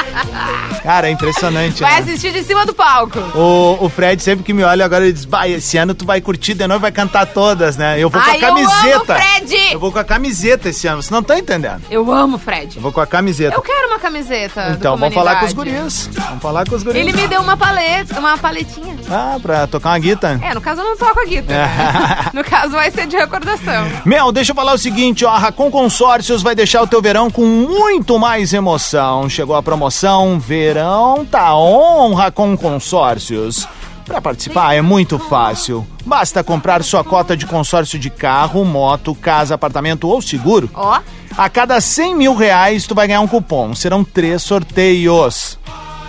Cara, 0.83 1.09
é 1.09 1.11
impressionante, 1.11 1.81
Vai 1.81 1.95
né? 1.95 1.99
assistir 2.01 2.33
de 2.33 2.43
cima 2.43 2.65
do 2.67 2.75
palco. 2.75 3.19
O, 3.35 3.85
o 3.85 3.89
Fred 3.89 4.23
sempre 4.23 4.45
que 4.45 4.53
me 4.53 4.63
olha 4.63 4.85
agora, 4.85 5.05
ele 5.05 5.13
diz, 5.13 5.25
bah, 5.25 5.49
esse 5.49 5.77
ano 5.77 5.95
tu 5.95 6.05
vai 6.05 6.21
curtir 6.21 6.55
de 6.55 6.67
novo 6.67 6.81
vai 6.81 6.93
cantar 6.93 7.27
todas, 7.27 7.77
né? 7.77 7.99
Eu 7.99 8.11
vou 8.11 8.21
com 8.21 8.29
Ai, 8.31 8.37
a 8.37 8.49
eu 8.49 8.55
amo 8.57 8.67
camiseta. 8.71 9.15
Fred! 9.17 9.73
Eu 9.73 9.81
vou 9.81 9.93
com 9.93 9.99
a 9.99 10.05
camiseta 10.05 10.69
esse 10.69 10.87
ano, 10.87 11.03
você 11.03 11.13
não 11.13 11.23
tá 11.23 11.39
entendendo. 11.39 11.83
Eu 11.91 12.11
amo 12.13 12.37
o 12.37 12.39
Fred. 12.39 12.77
Eu 12.77 12.83
vou 12.83 12.93
com 12.93 13.01
a 13.01 13.07
camiseta. 13.07 13.55
Eu 13.57 13.63
quero 13.63 13.89
uma 13.89 13.99
camiseta. 13.99 14.24
Do 14.25 14.73
Então, 14.73 14.97
vamos 14.97 15.15
falar 15.15 15.41
com 15.41 15.47
os 15.47 15.53
guris. 15.53 16.11
Vamos 16.13 16.43
falar 16.43 16.67
com 16.69 16.75
os 16.75 16.83
guris. 16.83 17.01
Ele 17.01 17.13
me 17.13 17.27
deu 17.29 17.41
uma 17.41 17.57
paleta, 17.57 18.19
uma 18.19 18.37
paletinha. 18.39 18.97
Ah, 19.11 19.39
pra 19.41 19.67
tocar 19.67 19.91
uma 19.91 19.99
guitarra. 19.99 20.41
É, 20.43 20.55
no 20.55 20.61
caso 20.61 20.81
eu 20.81 20.85
não 20.85 20.97
toco 20.97 21.21
a 21.21 21.25
guitarra. 21.25 22.25
né? 22.25 22.31
no 22.35 22.45
caso 22.45 22.73
vai 22.73 22.91
ser 22.91 23.07
de 23.07 23.17
recordação. 23.17 23.87
Meu, 24.05 24.33
deixa 24.33 24.53
eu 24.53 24.57
falar 24.57 24.73
o 24.73 24.79
seguinte, 24.79 25.25
ó, 25.25 25.31
a 25.31 25.39
Racon 25.39 25.71
Consórcios 25.71 26.43
vai 26.43 26.55
deixar 26.55 26.83
o 26.83 26.87
teu 26.87 27.01
verão 27.03 27.31
com 27.31 27.45
muito 27.45 28.19
mais 28.19 28.53
emoção. 28.53 29.29
Chegou 29.29 29.57
a 29.57 29.63
promoção 29.63 30.39
Verão 30.39 31.25
Tá 31.25 31.55
On 31.55 32.15
Racon 32.15 32.57
Consórcios. 32.57 33.69
Para 34.05 34.21
participar 34.21 34.75
é 34.75 34.83
muito 34.83 35.19
fácil. 35.19 35.87
Basta 36.05 36.45
comprar 36.45 36.83
sua 36.85 37.03
cota 37.03 37.37
de 37.37 37.47
consórcio 37.47 37.99
de 37.99 38.11
carro, 38.11 38.65
moto, 38.65 39.15
casa, 39.15 39.55
apartamento 39.55 40.09
ou 40.09 40.21
seguro. 40.21 40.71
Ó. 40.75 41.01
A 41.37 41.49
cada 41.49 41.81
100 41.81 42.15
mil 42.15 42.35
reais 42.35 42.87
tu 42.87 42.95
vai 42.95 43.09
ganhar 43.09 43.21
um 43.21 43.29
cupom. 43.29 43.75
Serão 43.75 44.05
três 44.05 44.43
sorteios. 44.43 45.59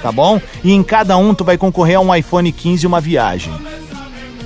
Tá 0.02 0.12
bom? 0.12 0.40
E 0.64 0.72
em 0.72 0.84
cada 0.84 1.18
um 1.18 1.34
tu 1.34 1.44
vai 1.44 1.58
concorrer 1.58 1.98
a 1.98 2.02
um 2.02 2.14
iPhone 2.14 2.52
15 2.52 2.84
e 2.84 2.88
uma 2.88 3.02
viagem. 3.02 3.54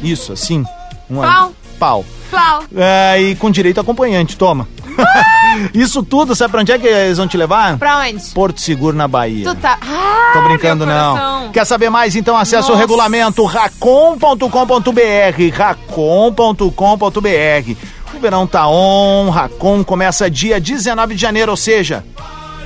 Isso, 0.02 0.32
assim. 0.32 0.64
Um 1.10 1.20
Pau. 1.20 1.54
Pau. 1.80 2.06
Flau. 2.30 2.64
É, 2.76 3.20
e 3.20 3.36
com 3.36 3.50
direito 3.50 3.80
a 3.80 3.82
acompanhante, 3.82 4.38
toma. 4.38 4.68
Isso 5.74 6.04
tudo, 6.04 6.36
sabe 6.36 6.52
pra 6.52 6.62
onde 6.62 6.72
é 6.72 6.80
que 6.80 6.88
eles 6.88 7.18
vão 7.18 7.28
te 7.28 7.38
levar? 7.38 7.78
Pra 7.78 8.00
onde? 8.00 8.24
Porto 8.32 8.60
Seguro 8.62 8.96
na 8.96 9.08
Bahia. 9.08 9.46
Tu 9.46 9.56
tá. 9.56 9.78
Ah, 9.82 10.32
Tô 10.34 10.42
brincando, 10.42 10.86
não. 10.86 11.50
Quer 11.52 11.66
saber 11.66 11.90
mais? 11.90 12.16
Então 12.16 12.38
acesse 12.38 12.68
o 12.68 12.72
Nossa. 12.72 12.82
regulamento 12.82 13.44
racon.com.br. 13.46 15.58
racon.com.br. 15.58 17.74
O 18.14 18.20
verão 18.20 18.48
tá 18.48 18.68
on, 18.68 19.30
Racon 19.30 19.84
começa 19.84 20.30
dia 20.30 20.60
19 20.60 21.16
de 21.16 21.22
janeiro, 21.22 21.52
ou 21.52 21.58
seja, 21.58 22.04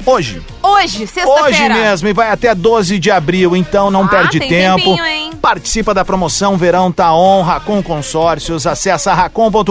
hoje. 0.06 0.42
Hoje, 0.62 1.06
sexta-feira. 1.06 1.42
Hoje 1.50 1.70
mesmo 1.70 2.08
e 2.08 2.14
vai 2.14 2.32
até 2.32 2.56
12 2.56 2.98
de 2.98 3.12
abril, 3.12 3.56
então 3.56 3.92
não 3.92 4.06
Ah, 4.06 4.08
perde 4.08 4.40
tem 4.40 4.48
tempo. 4.50 4.78
tempinho, 4.78 5.06
hein? 5.06 5.23
Participa 5.44 5.94
da 5.94 6.06
promoção 6.06 6.56
Verão 6.56 6.90
Tá 6.90 7.14
On, 7.14 7.42
Racon 7.42 7.84
Consórcios, 7.84 8.66
acessa 8.66 9.14
racon.com.br 9.14 9.70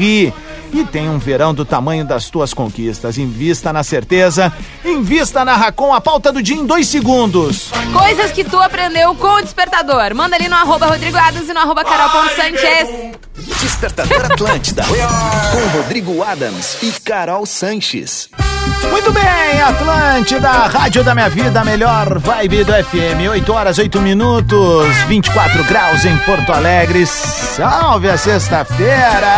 e 0.00 0.84
tem 0.90 1.10
um 1.10 1.18
verão 1.18 1.52
do 1.52 1.62
tamanho 1.62 2.06
das 2.06 2.30
tuas 2.30 2.54
conquistas. 2.54 3.18
Invista 3.18 3.70
na 3.70 3.84
certeza, 3.84 4.50
invista 4.82 5.44
na 5.44 5.54
Racon, 5.54 5.92
a 5.92 6.00
pauta 6.00 6.32
do 6.32 6.42
dia 6.42 6.56
em 6.56 6.64
dois 6.64 6.88
segundos. 6.88 7.70
Coisas 7.92 8.32
que 8.32 8.44
tu 8.44 8.58
aprendeu 8.58 9.14
com 9.16 9.28
o 9.28 9.42
despertador. 9.42 10.14
Manda 10.14 10.36
ali 10.36 10.48
no 10.48 10.56
arroba 10.56 10.86
Rodrigo 10.86 11.18
Adams 11.18 11.50
e 11.50 11.52
no 11.52 11.60
arroba 11.60 11.84
Carol.Sanchez. 11.84 13.14
Despertador 13.60 14.24
Atlântida. 14.24 14.84
com 15.52 15.78
Rodrigo 15.78 16.22
Adams 16.22 16.82
e 16.82 16.92
Carol 16.92 17.44
Sanches. 17.44 18.30
Muito 18.90 19.12
bem, 19.12 19.60
Atlântida, 19.60 20.48
Rádio 20.48 21.04
da 21.04 21.14
Minha 21.14 21.28
Vida, 21.28 21.64
melhor 21.64 22.18
vibe 22.18 22.64
do 22.64 22.72
FM. 22.72 23.28
8 23.30 23.52
horas, 23.52 23.78
8 23.78 24.00
minutos, 24.00 24.86
24 25.08 25.64
graus 25.64 26.04
em 26.04 26.16
Porto 26.18 26.52
Alegre. 26.52 27.06
Salve 27.06 28.08
a 28.08 28.16
sexta-feira! 28.16 29.34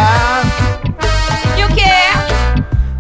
E 1.57 1.65
o 1.65 1.69
quê? 1.69 2.28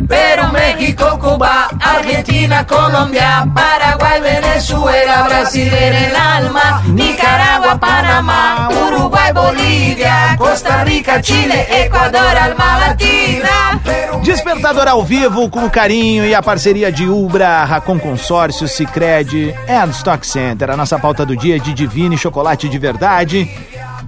Pero 0.09 0.51
México, 0.51 1.18
Cuba, 1.18 1.68
Argentina, 1.79 2.64
Colombia, 2.64 3.47
Paraguay, 3.55 4.21
Venezuela, 4.23 5.25
Brasil 5.25 5.71
en 5.71 5.94
el 5.94 6.16
alma, 6.16 6.83
Nicaragua, 6.87 7.77
Panamá, 7.79 8.71
Uruguay, 8.73 9.33
Bolívia, 9.35 10.35
Costa 10.38 10.83
Rica, 10.83 11.23
Chile, 11.23 11.66
Ecuador, 11.71 12.37
alma 12.37 12.79
latina. 12.79 13.81
Despertador 14.23 14.88
ao 14.88 15.05
vivo 15.05 15.51
com 15.51 15.66
o 15.66 15.71
carinho 15.71 16.25
e 16.25 16.35
a 16.35 16.42
parceria 16.42 16.90
de 16.90 17.07
Ubra, 17.07 17.64
Racon 17.64 17.99
Consórcio, 17.99 18.66
Cicred, 18.66 19.55
and 19.68 19.90
Stock 19.90 20.27
Center. 20.27 20.71
A 20.71 20.77
nossa 20.77 20.99
pauta 20.99 21.27
do 21.27 21.37
dia 21.37 21.57
é 21.57 21.59
de 21.59 21.75
Divine 21.75 22.16
Chocolate 22.16 22.66
de 22.66 22.79
Verdade. 22.79 23.47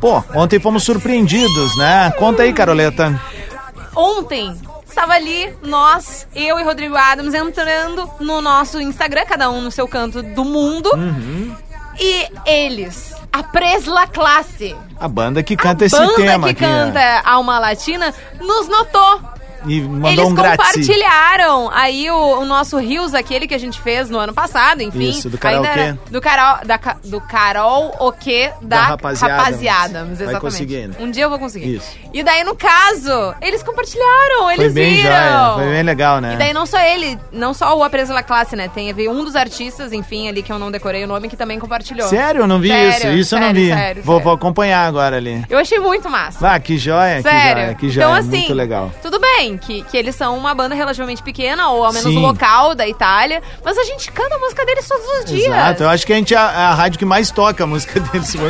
Pô, 0.00 0.24
ontem 0.34 0.58
fomos 0.58 0.82
surpreendidos, 0.82 1.76
né? 1.76 2.10
Conta 2.18 2.42
aí, 2.42 2.54
Caroleta. 2.54 3.20
Ontem 3.94 4.56
estava 4.90 5.12
ali 5.14 5.52
nós, 5.62 6.26
eu 6.34 6.58
e 6.58 6.62
Rodrigo 6.62 6.96
Adams, 6.96 7.34
entrando 7.34 8.08
no 8.20 8.40
nosso 8.40 8.80
Instagram, 8.80 9.24
cada 9.26 9.50
um 9.50 9.60
no 9.60 9.70
seu 9.70 9.88
canto 9.88 10.22
do 10.22 10.44
mundo. 10.44 10.90
Uhum. 10.94 11.54
E 11.98 12.26
eles, 12.46 13.14
a 13.32 13.42
Presla 13.42 14.06
Classe, 14.06 14.76
A 14.98 15.08
banda 15.08 15.42
que 15.42 15.56
canta 15.56 15.84
esse 15.84 15.96
banda 15.96 16.14
tema 16.14 16.46
que 16.46 16.52
aqui. 16.52 16.62
né? 16.62 16.84
canta 16.86 17.28
Alma 17.28 17.58
Latina, 17.58 18.14
nos 18.40 18.68
notou. 18.68 19.20
E 19.66 19.80
mandou 19.80 20.10
Eles 20.10 20.24
um 20.26 20.34
grátis. 20.34 20.56
compartilharam 20.66 21.70
aí 21.72 22.10
o, 22.10 22.40
o 22.40 22.44
nosso 22.44 22.78
Rios, 22.78 23.14
aquele 23.14 23.46
que 23.46 23.54
a 23.54 23.58
gente 23.58 23.80
fez 23.80 24.08
no 24.10 24.18
ano 24.18 24.32
passado, 24.32 24.82
enfim. 24.82 25.10
Isso, 25.10 25.28
do 25.28 25.38
karaokê. 25.38 25.68
Ainda 25.68 25.98
Do 26.10 26.20
Carol, 26.20 26.58
da, 26.66 26.78
do 27.04 27.20
Carol 27.20 27.94
o 28.00 28.12
quê? 28.12 28.50
Da, 28.62 28.76
Da 28.76 28.82
rapaziada. 28.86 29.36
rapaziada, 29.36 30.04
Vai 30.04 30.12
exatamente. 30.12 30.40
conseguir, 30.40 30.88
né? 30.88 30.94
Um 30.98 31.10
dia 31.10 31.24
eu 31.24 31.30
vou 31.30 31.38
conseguir. 31.38 31.76
Isso. 31.76 31.96
E 32.12 32.22
daí, 32.22 32.42
no 32.44 32.54
caso, 32.56 33.34
eles 33.40 33.62
compartilharam, 33.62 34.50
eles 34.50 34.64
Foi 34.66 34.72
bem 34.72 34.94
viram. 34.96 35.10
joia, 35.10 35.54
foi 35.56 35.70
bem 35.70 35.82
legal, 35.82 36.20
né? 36.20 36.34
E 36.34 36.36
daí 36.36 36.52
não 36.52 36.66
só 36.66 36.78
ele, 36.80 37.18
não 37.32 37.52
só 37.54 37.76
o 37.76 37.82
Apreso 37.84 38.12
La 38.12 38.22
Classe, 38.22 38.56
né? 38.56 38.68
Tem 38.72 38.92
veio 38.92 39.10
um 39.12 39.24
dos 39.24 39.36
artistas, 39.36 39.92
enfim, 39.92 40.28
ali 40.28 40.42
que 40.42 40.52
eu 40.52 40.58
não 40.58 40.70
decorei 40.70 41.04
o 41.04 41.06
nome, 41.06 41.28
que 41.28 41.36
também 41.36 41.58
compartilhou. 41.58 42.08
Sério? 42.08 42.42
Eu 42.42 42.46
não 42.46 42.58
vi 42.58 42.68
Sério, 42.68 42.90
isso. 42.90 43.08
Isso 43.20 43.34
eu 43.36 43.40
não 43.40 43.46
sério, 43.48 43.62
vi. 43.62 43.68
sério, 43.68 44.02
vou, 44.02 44.14
sério. 44.16 44.24
vou 44.24 44.32
acompanhar 44.34 44.86
agora 44.86 45.16
ali. 45.16 45.44
Eu 45.48 45.58
achei 45.58 45.78
muito 45.78 46.08
massa. 46.08 46.52
Ah, 46.54 46.58
que 46.58 46.76
joia, 46.78 47.16
que 47.16 47.22
Sério. 47.22 47.62
joia, 47.62 47.74
que 47.74 47.88
joia. 47.88 48.04
então, 48.04 48.14
assim, 48.16 48.38
Muito 48.38 48.54
legal. 48.54 48.90
tudo 49.02 49.18
bem 49.20 49.49
que, 49.58 49.82
que 49.84 49.96
eles 49.96 50.14
são 50.14 50.36
uma 50.36 50.54
banda 50.54 50.74
relativamente 50.74 51.22
pequena, 51.22 51.68
ou 51.70 51.84
ao 51.84 51.92
menos 51.92 52.12
Sim. 52.12 52.20
local 52.20 52.74
da 52.74 52.86
Itália, 52.88 53.42
mas 53.64 53.76
a 53.78 53.84
gente 53.84 54.10
canta 54.12 54.34
a 54.34 54.38
música 54.38 54.64
deles 54.66 54.86
todos 54.86 55.06
os 55.20 55.24
dias. 55.24 55.46
Exato, 55.46 55.82
eu 55.84 55.88
acho 55.88 56.06
que 56.06 56.12
a 56.12 56.16
gente 56.16 56.34
é 56.34 56.38
a, 56.38 56.42
a 56.42 56.74
rádio 56.74 56.98
que 56.98 57.04
mais 57.04 57.30
toca 57.30 57.64
a 57.64 57.66
música 57.66 57.98
deles. 58.00 58.34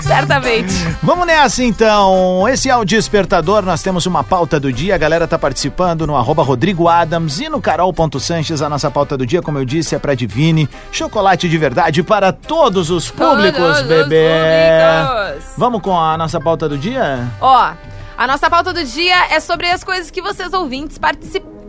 Certamente. 0.00 0.74
Vamos 1.02 1.26
nessa 1.26 1.64
então. 1.64 2.46
Esse 2.48 2.68
é 2.68 2.76
o 2.76 2.84
Despertador. 2.84 3.62
Nós 3.62 3.82
temos 3.82 4.04
uma 4.04 4.22
pauta 4.22 4.60
do 4.60 4.70
dia. 4.70 4.94
A 4.94 4.98
galera 4.98 5.26
tá 5.26 5.38
participando 5.38 6.06
no 6.06 6.14
arroba 6.14 6.42
Rodrigo 6.42 6.88
Adams 6.88 7.40
e 7.40 7.48
no 7.48 7.60
Carol.Sanches. 7.60 8.60
A 8.60 8.68
nossa 8.68 8.90
pauta 8.90 9.16
do 9.16 9.24
dia, 9.24 9.40
como 9.40 9.58
eu 9.58 9.64
disse, 9.64 9.94
é 9.94 9.98
pra 9.98 10.14
Divine. 10.14 10.68
Chocolate 10.92 11.48
de 11.48 11.56
verdade 11.56 12.02
para 12.02 12.32
todos 12.32 12.90
os 12.90 13.10
públicos, 13.10 13.58
Todos 13.58 13.80
os 13.80 13.86
bebê. 13.86 14.28
públicos. 14.28 15.52
Vamos 15.56 15.80
com 15.80 15.98
a 15.98 16.18
nossa 16.18 16.38
pauta 16.38 16.68
do 16.68 16.76
dia? 16.76 17.26
Ó, 17.40 17.72
a 18.16 18.26
nossa 18.26 18.48
pauta 18.48 18.72
do 18.72 18.84
dia 18.84 19.26
é 19.30 19.40
sobre 19.40 19.68
as 19.68 19.82
coisas 19.82 20.10
que 20.10 20.22
vocês 20.22 20.52
ouvintes 20.52 20.98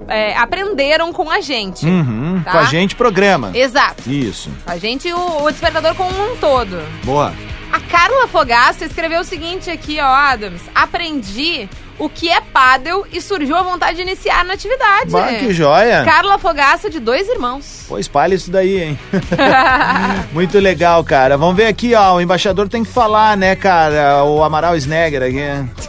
é, 0.08 0.36
aprenderam 0.38 1.12
com 1.12 1.30
a 1.30 1.42
gente. 1.42 1.86
Uhum. 1.86 2.42
Tá? 2.44 2.52
Com 2.52 2.58
a 2.60 2.64
gente, 2.66 2.96
programa. 2.96 3.52
Exato. 3.54 4.10
Isso. 4.10 4.50
A 4.66 4.78
gente 4.78 5.08
e 5.08 5.14
o, 5.14 5.44
o 5.44 5.52
despertador 5.52 5.96
como 5.96 6.12
um 6.12 6.36
todo. 6.38 6.82
Boa. 7.04 7.34
A 7.72 7.80
Carla 7.80 8.28
Fogaça 8.28 8.86
escreveu 8.86 9.22
o 9.22 9.24
seguinte 9.24 9.70
aqui, 9.70 10.00
ó, 10.00 10.06
Adams. 10.06 10.62
Aprendi 10.74 11.68
o 11.98 12.10
que 12.10 12.30
é 12.30 12.42
pádel 12.42 13.06
e 13.12 13.22
surgiu 13.22 13.56
a 13.56 13.64
vontade 13.64 13.98
de 13.98 14.02
iniciar 14.02 14.44
na 14.44 14.54
atividade. 14.54 15.12
Bah, 15.12 15.34
que 15.34 15.54
joia. 15.54 16.04
Carla 16.04 16.38
Fogaça 16.38 16.90
de 16.90 17.00
dois 17.00 17.28
irmãos. 17.30 17.86
Pô, 17.88 17.98
espalha 17.98 18.36
isso 18.36 18.52
daí, 18.52 18.82
hein? 18.82 19.00
Muito 20.34 20.60
legal, 20.60 21.04
cara. 21.04 21.38
Vamos 21.38 21.56
ver 21.56 21.68
aqui, 21.68 21.94
ó. 21.94 22.16
O 22.16 22.22
embaixador 22.22 22.68
tem 22.68 22.84
que 22.84 22.92
falar, 22.92 23.38
né, 23.38 23.56
cara? 23.56 24.24
O 24.24 24.44
Amaral 24.44 24.76
Snegger 24.76 25.24
aqui. 25.24 25.36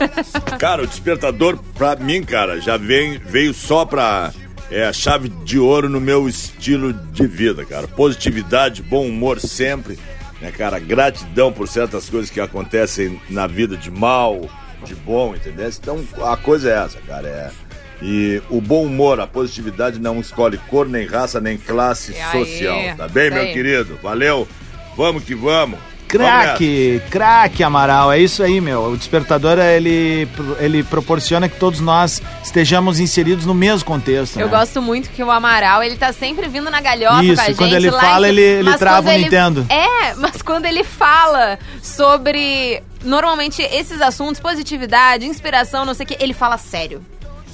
Cara, 0.58 0.82
o 0.82 0.86
despertador, 0.86 1.58
pra 1.74 1.96
mim, 1.96 2.22
cara, 2.22 2.60
já 2.60 2.76
vem, 2.76 3.18
veio 3.18 3.52
só 3.52 3.84
pra. 3.84 4.32
É 4.70 4.84
a 4.86 4.92
chave 4.92 5.28
de 5.28 5.58
ouro 5.58 5.88
no 5.88 6.00
meu 6.00 6.28
estilo 6.28 6.92
de 6.92 7.26
vida, 7.26 7.64
cara. 7.64 7.86
Positividade, 7.86 8.82
bom 8.82 9.06
humor 9.06 9.38
sempre, 9.38 9.98
né, 10.40 10.50
cara? 10.50 10.80
Gratidão 10.80 11.52
por 11.52 11.68
certas 11.68 12.08
coisas 12.08 12.30
que 12.30 12.40
acontecem 12.40 13.20
na 13.30 13.46
vida 13.46 13.76
de 13.76 13.90
mal, 13.90 14.48
de 14.84 14.94
bom, 14.94 15.34
entendeu? 15.34 15.68
Então 15.68 16.04
a 16.24 16.36
coisa 16.36 16.70
é 16.70 16.84
essa, 16.84 16.98
cara. 17.06 17.28
É. 17.28 17.50
E 18.02 18.42
o 18.50 18.60
bom 18.60 18.84
humor, 18.84 19.18
a 19.20 19.26
positividade 19.26 19.98
não 19.98 20.20
escolhe 20.20 20.58
cor, 20.68 20.86
nem 20.88 21.06
raça, 21.06 21.40
nem 21.40 21.56
classe 21.56 22.14
aí, 22.14 22.44
social. 22.44 22.96
Tá 22.96 23.08
bem, 23.08 23.30
meu 23.30 23.42
aí. 23.42 23.52
querido? 23.54 23.98
Valeu. 24.02 24.46
Vamos 24.96 25.24
que 25.24 25.34
vamos. 25.34 25.78
Craque, 26.08 27.02
craque, 27.10 27.64
Amaral. 27.64 28.12
É 28.12 28.18
isso 28.20 28.40
aí, 28.42 28.60
meu. 28.60 28.92
O 28.92 28.96
despertador, 28.96 29.58
ele, 29.58 30.28
ele 30.60 30.84
proporciona 30.84 31.48
que 31.48 31.58
todos 31.58 31.80
nós 31.80 32.22
estejamos 32.44 33.00
inseridos 33.00 33.44
no 33.44 33.52
mesmo 33.52 33.84
contexto. 33.84 34.38
Eu 34.38 34.46
né? 34.46 34.56
gosto 34.56 34.80
muito 34.80 35.10
que 35.10 35.22
o 35.22 35.30
Amaral, 35.30 35.82
ele 35.82 35.96
tá 35.96 36.12
sempre 36.12 36.48
vindo 36.48 36.70
na 36.70 36.80
galhofa 36.80 37.24
Isso, 37.24 37.34
com 37.34 37.40
a 37.40 37.44
gente. 37.46 37.56
quando 37.56 37.74
ele 37.74 37.90
fala, 37.90 38.26
em- 38.28 38.30
ele- 38.30 38.40
ele 38.40 38.78
trava 38.78 39.08
o 39.08 39.12
ele- 39.12 39.24
Nintendo. 39.24 39.66
É, 39.68 40.14
mas 40.14 40.40
quando 40.42 40.66
ele 40.66 40.84
fala 40.84 41.58
sobre, 41.82 42.82
normalmente, 43.06 43.62
esses 43.62 44.00
assuntos, 44.00 44.40
positividade, 44.40 45.26
inspiração, 45.26 45.84
não 45.84 45.94
sei 45.94 46.04
o 46.04 46.06
que, 46.08 46.22
ele 46.22 46.34
fala 46.34 46.58
sério. 46.58 47.02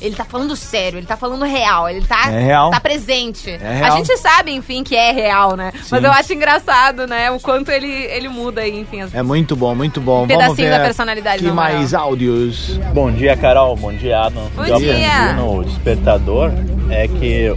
Ele 0.00 0.16
tá 0.16 0.24
falando 0.24 0.56
sério, 0.56 0.98
ele 0.98 1.06
tá 1.06 1.16
falando 1.16 1.44
real, 1.44 1.88
ele 1.88 2.04
tá, 2.04 2.28
É 2.32 2.42
real. 2.42 2.72
tá 2.72 2.80
presente. 2.80 3.50
É 3.50 3.74
real. 3.78 3.92
A 3.92 3.96
gente 3.96 4.16
sabe, 4.16 4.50
enfim, 4.50 4.82
que 4.82 4.96
é 4.96 5.12
real, 5.12 5.54
né? 5.56 5.70
Mas 5.88 6.00
Sim. 6.00 6.06
eu 6.06 6.10
acho 6.10 6.32
engraçado, 6.32 7.06
né? 7.06 7.30
O 7.30 7.38
quanto 7.38 7.70
ele, 7.70 7.86
ele 7.86 8.28
muda 8.28 8.62
aí, 8.62 8.80
enfim. 8.80 9.02
As... 9.02 9.14
É 9.14 9.22
muito 9.22 9.54
bom, 9.54 9.76
muito 9.76 10.00
bom. 10.00 10.24
Um 10.24 10.26
Vamos 10.26 10.42
pedacinho 10.42 10.68
ver 10.70 10.78
da 10.78 10.84
personalidade 10.84 11.44
que 11.44 11.48
Amaral. 11.48 11.74
mais 11.74 11.94
áudios. 11.94 12.76
Bom 12.92 13.12
dia, 13.12 13.36
Carol. 13.36 13.76
Bom 13.76 13.92
dia, 13.92 14.22
Adam. 14.22 14.50
Bom 14.56 14.64
Eu 14.64 14.76
dia. 14.80 15.06
aprendi 15.06 15.40
no 15.40 15.64
despertador 15.64 16.50
é 16.90 17.06
que 17.06 17.54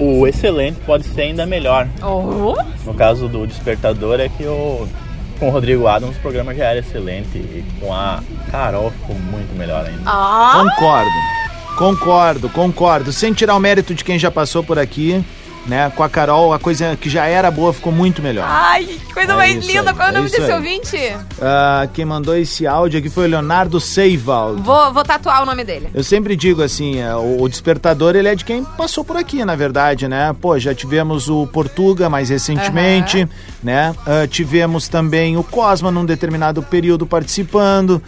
o 0.00 0.26
excelente 0.26 0.80
pode 0.84 1.04
ser 1.04 1.22
ainda 1.22 1.46
melhor. 1.46 1.86
Oh. 2.02 2.56
No 2.84 2.92
caso 2.94 3.28
do 3.28 3.46
despertador 3.46 4.18
é 4.18 4.28
que 4.28 4.44
o 4.44 4.88
com 5.38 5.48
o 5.48 5.50
Rodrigo 5.50 5.86
Adams 5.86 6.16
o 6.16 6.20
programa 6.20 6.54
já 6.54 6.64
era 6.64 6.80
excelente 6.80 7.38
e 7.38 7.64
com 7.80 7.92
a 7.92 8.22
Carol 8.50 8.90
ficou 8.90 9.16
muito 9.16 9.56
melhor 9.56 9.86
ainda. 9.86 10.02
Ah. 10.04 10.64
Concordo. 10.64 11.10
Concordo, 11.76 12.48
concordo. 12.48 13.12
Sem 13.12 13.32
tirar 13.32 13.54
o 13.54 13.60
mérito 13.60 13.94
de 13.94 14.02
quem 14.02 14.18
já 14.18 14.30
passou 14.30 14.64
por 14.64 14.78
aqui, 14.78 15.24
né? 15.68 15.92
Com 15.94 16.02
a 16.02 16.08
Carol, 16.08 16.52
a 16.52 16.58
coisa 16.58 16.96
que 17.00 17.08
já 17.08 17.26
era 17.26 17.50
boa 17.50 17.72
ficou 17.72 17.92
muito 17.92 18.20
melhor. 18.22 18.46
Ai, 18.48 18.84
que 18.84 19.12
coisa 19.14 19.32
É 19.32 19.36
mais 19.36 19.64
linda. 19.66 19.90
aí, 19.90 19.96
Qual 19.96 20.08
é 20.08 20.10
o 20.10 20.14
é 20.14 20.18
nome 20.18 20.30
desse 20.30 20.42
aí. 20.42 20.52
ouvinte? 20.52 20.96
Ah, 21.40 21.86
quem 21.92 22.04
mandou 22.04 22.34
esse 22.36 22.66
áudio 22.66 22.98
aqui 22.98 23.08
foi 23.10 23.26
o 23.26 23.30
Leonardo 23.30 23.78
Seivaldo. 23.80 24.62
Vou, 24.62 24.92
vou 24.92 25.04
tatuar 25.04 25.42
o 25.42 25.46
nome 25.46 25.62
dele. 25.64 25.88
Eu 25.94 26.02
sempre 26.02 26.34
digo 26.34 26.62
assim, 26.62 26.98
é, 27.00 27.14
o, 27.14 27.42
o 27.42 27.48
despertador 27.48 28.16
ele 28.16 28.28
é 28.28 28.34
de 28.34 28.44
quem 28.44 28.64
passou 28.64 29.04
por 29.04 29.16
aqui, 29.16 29.44
na 29.44 29.54
verdade, 29.54 30.08
né? 30.08 30.34
Pô, 30.40 30.58
já 30.58 30.74
tivemos 30.74 31.28
o 31.28 31.46
Portuga 31.46 32.08
mais 32.08 32.30
recentemente, 32.30 33.28
né? 33.62 33.94
Ah, 34.06 34.26
tivemos 34.26 34.88
também 34.88 35.36
o 35.36 35.42
Cosma 35.44 35.90
num 35.90 36.04
determinado 36.06 36.62
período 36.62 37.06
participando. 37.06 38.02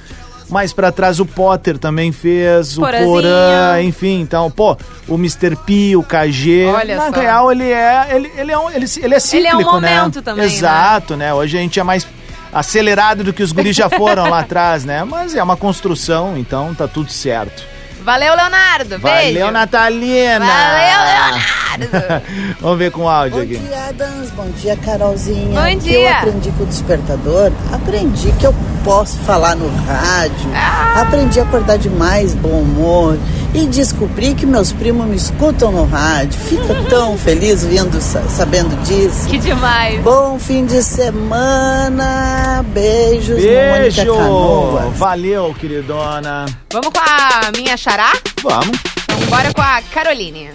Mais 0.50 0.72
pra 0.72 0.90
trás 0.90 1.20
o 1.20 1.26
Potter 1.26 1.78
também 1.78 2.12
fez, 2.12 2.76
o. 2.76 2.80
Porã, 2.80 3.80
enfim, 3.82 4.20
então, 4.20 4.50
pô, 4.50 4.76
o 5.08 5.14
Mr. 5.14 5.56
P, 5.56 5.96
o 5.96 6.02
KG. 6.02 6.66
Olha 6.66 6.96
na 6.96 7.12
só. 7.12 7.20
real, 7.20 7.52
ele 7.52 7.70
é, 7.70 8.08
ele, 8.10 8.32
ele 8.36 8.52
é, 8.52 8.58
um, 8.58 8.70
ele, 8.70 8.86
ele 9.02 9.14
é 9.14 9.20
cíclico, 9.20 9.36
Ele 9.36 9.48
é 9.48 9.54
um 9.54 9.80
né? 9.80 9.96
momento 10.00 10.22
também, 10.22 10.46
né? 10.46 10.52
Exato, 10.52 11.16
né? 11.16 11.32
Hoje 11.32 11.56
a 11.56 11.60
gente 11.60 11.78
é 11.78 11.82
mais 11.82 12.06
acelerado 12.52 13.22
do 13.22 13.32
que 13.32 13.42
os 13.42 13.52
guris 13.52 13.76
já 13.76 13.88
foram 13.88 14.28
lá 14.28 14.40
atrás, 14.40 14.84
né? 14.84 15.04
Mas 15.04 15.34
é 15.34 15.42
uma 15.42 15.56
construção, 15.56 16.36
então 16.36 16.74
tá 16.74 16.88
tudo 16.88 17.10
certo. 17.10 17.62
Valeu, 18.04 18.34
Leonardo. 18.34 18.98
Beijo. 18.98 19.02
Valeu, 19.38 19.50
Natalina! 19.52 20.38
Valeu, 20.46 21.00
Leonardo! 21.04 22.22
Vamos 22.60 22.78
ver 22.78 22.90
com 22.90 23.02
o 23.02 23.08
áudio 23.08 23.36
Bom 23.38 23.42
aqui. 23.42 23.56
dia, 23.58 23.84
Adams. 23.88 24.30
Bom 24.30 24.50
dia, 24.60 24.76
Carolzinha. 24.76 25.60
Bom 25.60 25.66
O 25.66 25.70
que 25.70 25.90
dia. 25.90 26.10
eu 26.10 26.16
aprendi 26.16 26.50
com 26.52 26.62
o 26.64 26.66
despertador? 26.66 27.52
Aprendi 27.72 28.32
que 28.32 28.46
eu 28.46 28.54
posso 28.84 29.16
falar 29.18 29.54
no 29.54 29.68
rádio. 29.86 30.50
Ah. 30.54 31.02
Aprendi 31.02 31.38
a 31.40 31.42
acordar 31.44 31.78
de 31.78 31.88
mais 31.90 32.34
bom 32.34 32.60
humor. 32.60 33.18
E 33.52 33.66
descobri 33.66 34.34
que 34.34 34.46
meus 34.46 34.72
primos 34.72 35.06
me 35.08 35.16
escutam 35.16 35.72
no 35.72 35.84
rádio. 35.84 36.38
Fico 36.38 36.72
tão 36.88 37.18
feliz 37.18 37.64
vindo, 37.64 38.00
sa- 38.00 38.22
sabendo 38.28 38.80
disso. 38.84 39.28
Que 39.28 39.38
demais. 39.38 40.00
Bom 40.02 40.38
fim 40.38 40.64
de 40.66 40.80
semana. 40.82 42.64
Beijos, 42.68 43.36
Mônica 43.42 43.80
Beijo! 43.80 44.14
Canoas. 44.14 44.96
Valeu, 44.96 45.54
queridona. 45.58 46.46
Vamos 46.72 46.90
com 46.90 47.00
a 47.00 47.50
minha 47.56 47.76
xará? 47.76 48.12
Vamos. 48.42 48.78
Então, 49.04 49.18
bora 49.28 49.52
com 49.52 49.60
a 49.62 49.82
Caroline. 49.92 50.50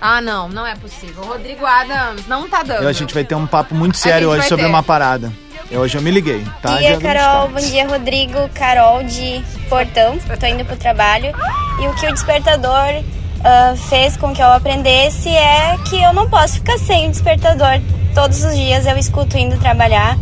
Ah, 0.00 0.20
não, 0.20 0.48
não 0.48 0.66
é 0.66 0.74
possível. 0.76 1.24
Rodrigo 1.24 1.66
Adams, 1.66 2.26
não 2.26 2.48
tá 2.48 2.62
dando. 2.62 2.82
Eu, 2.82 2.88
a 2.88 2.92
gente 2.92 3.12
vai 3.12 3.24
ter 3.24 3.34
um 3.34 3.46
papo 3.46 3.74
muito 3.74 3.96
sério 3.96 4.30
hoje 4.30 4.48
sobre 4.48 4.64
ter. 4.64 4.70
uma 4.70 4.82
parada. 4.82 5.32
Eu, 5.70 5.80
hoje 5.80 5.98
eu 5.98 6.02
me 6.02 6.10
liguei, 6.10 6.44
tá? 6.62 6.72
Bom 6.72 6.78
dia, 6.78 6.98
Carol. 6.98 7.48
Bom 7.48 7.60
dia, 7.60 7.86
Rodrigo. 7.86 8.48
Carol 8.54 9.02
de 9.02 9.42
Portão. 9.68 10.18
Tô 10.18 10.46
indo 10.46 10.64
pro 10.64 10.76
trabalho. 10.76 11.34
E 11.80 11.88
o 11.88 11.94
que 11.94 12.06
o 12.06 12.12
despertador 12.12 13.02
ah, 13.44 13.74
fez 13.88 14.16
com 14.16 14.32
que 14.32 14.42
eu 14.42 14.46
aprendesse 14.46 15.28
é 15.28 15.76
que 15.88 16.02
eu 16.02 16.12
não 16.12 16.28
posso 16.28 16.54
ficar 16.54 16.78
sem 16.78 17.08
o 17.08 17.10
despertador. 17.10 17.80
Todos 18.14 18.42
os 18.44 18.54
dias 18.56 18.86
eu 18.86 18.96
escuto 18.96 19.36
indo 19.36 19.58
trabalhar. 19.58 20.16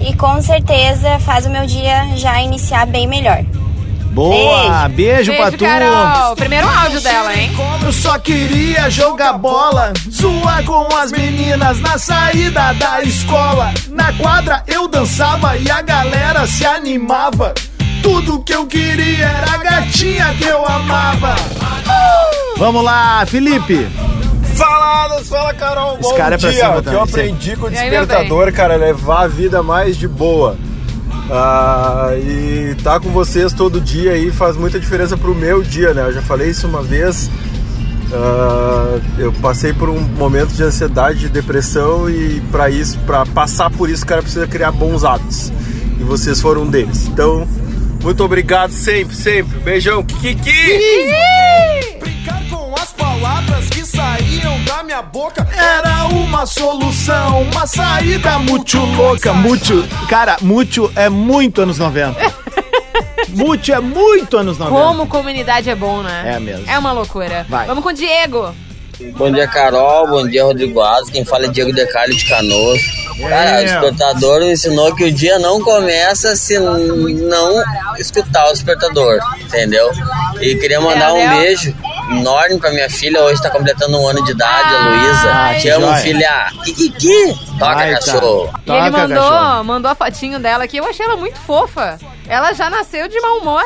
E 0.00 0.16
com 0.16 0.40
certeza 0.40 1.18
faz 1.20 1.46
o 1.46 1.50
meu 1.50 1.66
dia 1.66 2.16
já 2.16 2.40
iniciar 2.40 2.86
bem 2.86 3.06
melhor. 3.06 3.44
Boa! 4.10 4.88
Beijo, 4.88 5.32
pra 5.32 5.50
Beijo, 5.50 5.58
tu! 5.58 5.64
Carol. 5.64 6.36
Primeiro 6.36 6.68
áudio 6.68 7.00
dela, 7.00 7.34
hein? 7.34 7.50
Eu 7.84 7.92
só 7.92 8.18
queria 8.18 8.90
jogar 8.90 9.34
bola, 9.34 9.92
zoar 10.10 10.64
com 10.64 10.86
as 10.96 11.12
meninas 11.12 11.80
na 11.80 11.96
saída 11.96 12.72
da 12.74 13.02
escola. 13.02 13.72
Na 13.88 14.12
quadra 14.14 14.62
eu 14.66 14.88
dançava 14.88 15.56
e 15.56 15.70
a 15.70 15.80
galera 15.80 16.46
se 16.46 16.66
animava. 16.66 17.54
Tudo 18.02 18.42
que 18.42 18.54
eu 18.54 18.66
queria 18.66 19.26
era 19.26 19.52
a 19.54 19.58
gatinha 19.58 20.34
que 20.36 20.44
eu 20.44 20.66
amava. 20.66 21.34
Vamos 22.56 22.82
lá, 22.84 23.24
Felipe. 23.26 23.86
Fala, 24.56 25.04
Adams, 25.04 25.28
fala, 25.28 25.54
Carol. 25.54 25.92
Esse 25.94 26.02
Bom 26.02 26.16
cara 26.16 26.34
é 26.34 26.38
pra 26.38 26.50
dia. 26.50 26.60
cima 26.60 26.76
o 26.78 26.82
que 26.82 26.88
eu 26.88 27.06
também, 27.06 27.24
aprendi 27.24 27.56
com 27.56 27.66
o 27.66 27.72
E 27.72 27.78
aí, 27.78 27.90
despertador, 27.90 28.52
cara, 28.52 28.74
é 28.74 28.76
levar 28.76 29.22
a 29.22 29.26
vida 29.26 29.62
mais 29.62 29.96
de 29.96 30.06
boa. 30.08 30.56
Ah, 31.30 32.10
e 32.16 32.74
tá 32.82 32.98
com 32.98 33.10
vocês 33.10 33.52
todo 33.52 33.80
dia 33.80 34.12
aí 34.12 34.32
faz 34.32 34.56
muita 34.56 34.80
diferença 34.80 35.16
pro 35.16 35.32
meu 35.32 35.62
dia, 35.62 35.94
né? 35.94 36.08
Eu 36.08 36.12
já 36.12 36.22
falei 36.22 36.50
isso 36.50 36.66
uma 36.66 36.82
vez. 36.82 37.30
Ah, 38.12 38.98
eu 39.16 39.32
passei 39.34 39.72
por 39.72 39.88
um 39.88 40.00
momento 40.00 40.52
de 40.52 40.62
ansiedade, 40.64 41.20
de 41.20 41.28
depressão 41.28 42.10
e 42.10 42.40
para 42.50 42.68
isso, 42.68 42.98
para 43.06 43.24
passar 43.26 43.70
por 43.70 43.88
isso, 43.88 44.02
o 44.02 44.06
cara 44.06 44.22
precisa 44.22 44.46
criar 44.46 44.72
bons 44.72 45.04
hábitos. 45.04 45.52
E 46.00 46.02
vocês 46.02 46.40
foram 46.40 46.62
um 46.62 46.70
deles. 46.70 47.06
Então, 47.06 47.46
muito 48.02 48.24
obrigado 48.24 48.72
sempre, 48.72 49.14
sempre. 49.14 49.58
Beijão, 49.60 50.02
Kiki! 50.02 50.50
Brincar 52.00 52.42
com 52.48 52.56
as 52.56 52.59
palavras 53.20 53.68
que 53.68 53.84
saíam 53.84 54.64
da 54.64 54.82
minha 54.82 55.02
boca 55.02 55.46
era 55.54 56.06
uma 56.06 56.46
solução, 56.46 57.42
uma 57.42 57.66
saída 57.66 58.38
Muito 58.38 58.78
louca, 58.78 59.34
muito. 59.34 59.86
Cara, 60.08 60.38
muito 60.40 60.90
é 60.96 61.10
muito 61.10 61.60
anos 61.60 61.76
90. 61.78 62.18
muito 63.28 63.72
é 63.72 63.78
muito 63.78 64.38
anos 64.38 64.56
90. 64.56 64.74
Como 64.74 65.06
comunidade 65.06 65.68
é 65.68 65.74
bom, 65.74 66.02
né? 66.02 66.34
É 66.34 66.40
mesmo. 66.40 66.68
É 66.68 66.78
uma 66.78 66.92
loucura. 66.92 67.44
Vai. 67.46 67.66
Vamos 67.66 67.82
com 67.82 67.90
o 67.90 67.92
Diego. 67.92 68.54
Bom 69.16 69.30
dia, 69.30 69.46
Carol. 69.46 70.08
Bom 70.08 70.26
dia, 70.26 70.44
Rodrigo. 70.44 70.80
Quem 71.12 71.24
fala 71.24 71.44
é 71.44 71.48
Diego 71.48 71.74
Decalho 71.74 72.16
de 72.16 72.26
Canoas. 72.26 72.80
Cara, 73.28 73.60
o 73.60 73.64
despertador 73.64 74.40
me 74.40 74.52
ensinou 74.52 74.94
que 74.94 75.04
o 75.04 75.12
dia 75.12 75.38
não 75.38 75.60
começa 75.60 76.34
se 76.36 76.58
não 76.58 77.62
escutar 77.98 78.48
o 78.48 78.52
despertador, 78.52 79.18
entendeu? 79.42 79.90
E 80.40 80.54
queria 80.56 80.80
mandar 80.80 81.12
um 81.12 81.38
beijo 81.38 81.74
enorme 82.10 82.58
pra 82.58 82.70
minha 82.70 82.90
filha. 82.90 83.22
Hoje 83.22 83.42
tá 83.42 83.50
completando 83.50 83.98
um 83.98 84.08
ano 84.08 84.24
de 84.24 84.32
idade, 84.32 84.74
a 84.74 84.88
Luísa. 84.88 85.60
Te 85.60 85.68
amo, 85.68 85.86
joia. 85.86 85.98
filha. 85.98 86.52
Kikiki. 86.64 87.34
Toca, 87.58 87.74
tá. 87.74 87.90
cachorro. 87.90 88.52
E 88.66 88.72
ele 88.72 88.90
mandou, 88.90 89.64
mandou 89.64 89.90
a 89.90 89.94
fotinho 89.94 90.38
dela 90.38 90.64
aqui. 90.64 90.76
Eu 90.76 90.86
achei 90.86 91.04
ela 91.04 91.16
muito 91.16 91.38
fofa. 91.38 91.98
Ela 92.28 92.52
já 92.52 92.68
nasceu 92.70 93.08
de 93.08 93.20
mau 93.20 93.38
humor. 93.38 93.64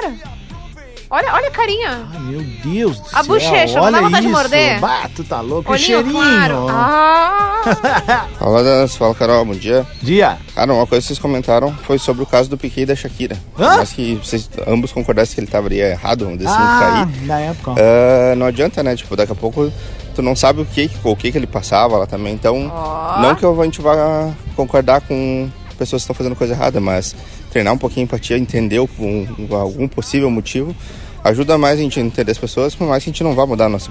Olha, 1.10 1.32
olha 1.34 1.48
a 1.48 1.50
carinha. 1.50 2.08
Meu 2.22 2.40
Deus 2.64 2.98
do 2.98 3.06
A 3.12 3.22
céu, 3.22 3.24
bochecha, 3.24 3.74
não 3.76 3.82
olha 3.84 3.92
dá 3.92 4.00
vontade 4.02 4.26
de 4.26 4.32
isso. 4.32 4.40
morder? 4.40 4.80
Bah, 4.80 5.08
tu 5.14 5.22
tá 5.24 5.40
louco. 5.40 5.70
Olhinho 5.70 5.86
cheirinho. 5.86 6.12
claro. 6.14 6.66
Ah. 7.66 8.26
Fala, 8.38 8.62
Dança. 8.62 8.98
Fala, 8.98 9.14
Carol. 9.14 9.44
Bom 9.44 9.54
dia. 9.54 9.86
Dia. 10.02 10.36
Cara, 10.54 10.72
uma 10.74 10.86
coisa 10.86 11.00
que 11.02 11.06
vocês 11.08 11.18
comentaram 11.18 11.72
foi 11.84 11.98
sobre 11.98 12.22
o 12.22 12.26
caso 12.26 12.50
do 12.50 12.58
Piquet 12.58 12.82
e 12.82 12.86
da 12.86 12.94
Shakira. 12.94 13.36
Hã? 13.58 13.76
Mas 13.78 13.92
que 13.92 14.16
vocês 14.16 14.50
ambos 14.66 14.92
concordassem 14.92 15.34
que 15.34 15.40
ele 15.40 15.46
estaria 15.46 15.88
errado, 15.90 16.24
vamos 16.26 16.38
dizer 16.38 16.50
assim, 16.50 16.58
Ah, 16.60 17.06
cair. 17.08 17.26
na 17.26 17.40
época. 17.40 17.74
Ah, 17.78 18.34
não 18.36 18.46
adianta, 18.46 18.82
né? 18.82 18.94
Tipo, 18.94 19.16
daqui 19.16 19.32
a 19.32 19.34
pouco 19.34 19.72
tu 20.14 20.20
não 20.20 20.36
sabe 20.36 20.60
o 20.60 20.66
que, 20.66 20.90
o 21.02 21.16
que, 21.16 21.32
que 21.32 21.38
ele 21.38 21.46
passava 21.46 21.96
lá 21.96 22.06
também. 22.06 22.34
Então, 22.34 22.70
não 23.22 23.34
que 23.34 23.46
a 23.46 23.64
gente 23.64 23.80
vá 23.80 24.30
concordar 24.54 25.00
com 25.00 25.48
pessoas 25.78 26.02
que 26.02 26.04
estão 26.04 26.14
fazendo 26.14 26.36
coisa 26.36 26.52
errada, 26.52 26.80
mas 26.80 27.16
treinar 27.54 27.72
um 27.72 27.78
pouquinho 27.78 28.02
a 28.02 28.06
empatia, 28.06 28.36
entender 28.36 28.80
o- 28.80 28.88
um- 28.98 29.46
algum 29.56 29.86
possível 29.86 30.28
motivo, 30.28 30.74
ajuda 31.22 31.56
mais 31.56 31.78
a 31.78 31.82
gente 31.82 32.00
a 32.00 32.02
entender 32.02 32.32
as 32.32 32.38
pessoas, 32.38 32.74
por 32.74 32.86
mais 32.88 33.02
que 33.04 33.10
a 33.10 33.12
gente 33.12 33.22
não 33.22 33.32
vá 33.34 33.46
mudar 33.46 33.66
a 33.66 33.68
nossa, 33.68 33.90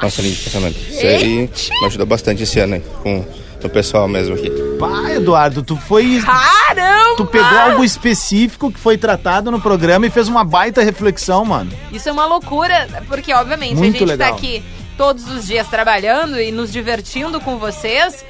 nossa 0.00 0.20
linha 0.20 0.34
de 0.34 0.42
pensamento. 0.42 0.76
Isso 0.90 1.06
aí 1.06 1.50
me 1.80 1.86
ajudou 1.86 2.06
bastante 2.06 2.42
esse 2.42 2.60
ano 2.60 2.74
aí, 2.74 2.82
com 3.02 3.24
o 3.64 3.68
pessoal 3.70 4.06
mesmo 4.06 4.34
aqui. 4.34 4.50
Pá, 4.78 5.10
Eduardo, 5.10 5.62
tu 5.62 5.74
foi. 5.76 6.20
Caramba! 6.22 7.16
Tu 7.16 7.24
pegou 7.26 7.58
algo 7.58 7.82
específico 7.82 8.70
que 8.70 8.78
foi 8.78 8.98
tratado 8.98 9.50
no 9.50 9.60
programa 9.60 10.06
e 10.06 10.10
fez 10.10 10.28
uma 10.28 10.44
baita 10.44 10.82
reflexão, 10.82 11.44
mano. 11.46 11.72
Isso 11.90 12.08
é 12.08 12.12
uma 12.12 12.26
loucura, 12.26 12.86
porque 13.08 13.32
obviamente 13.32 13.74
Muito 13.74 13.96
a 13.96 13.98
gente 14.00 14.04
legal. 14.04 14.28
tá 14.30 14.36
aqui 14.36 14.62
todos 14.98 15.26
os 15.28 15.46
dias 15.46 15.66
trabalhando 15.68 16.38
e 16.40 16.52
nos 16.52 16.70
divertindo 16.70 17.40
com 17.40 17.56
vocês. 17.58 18.24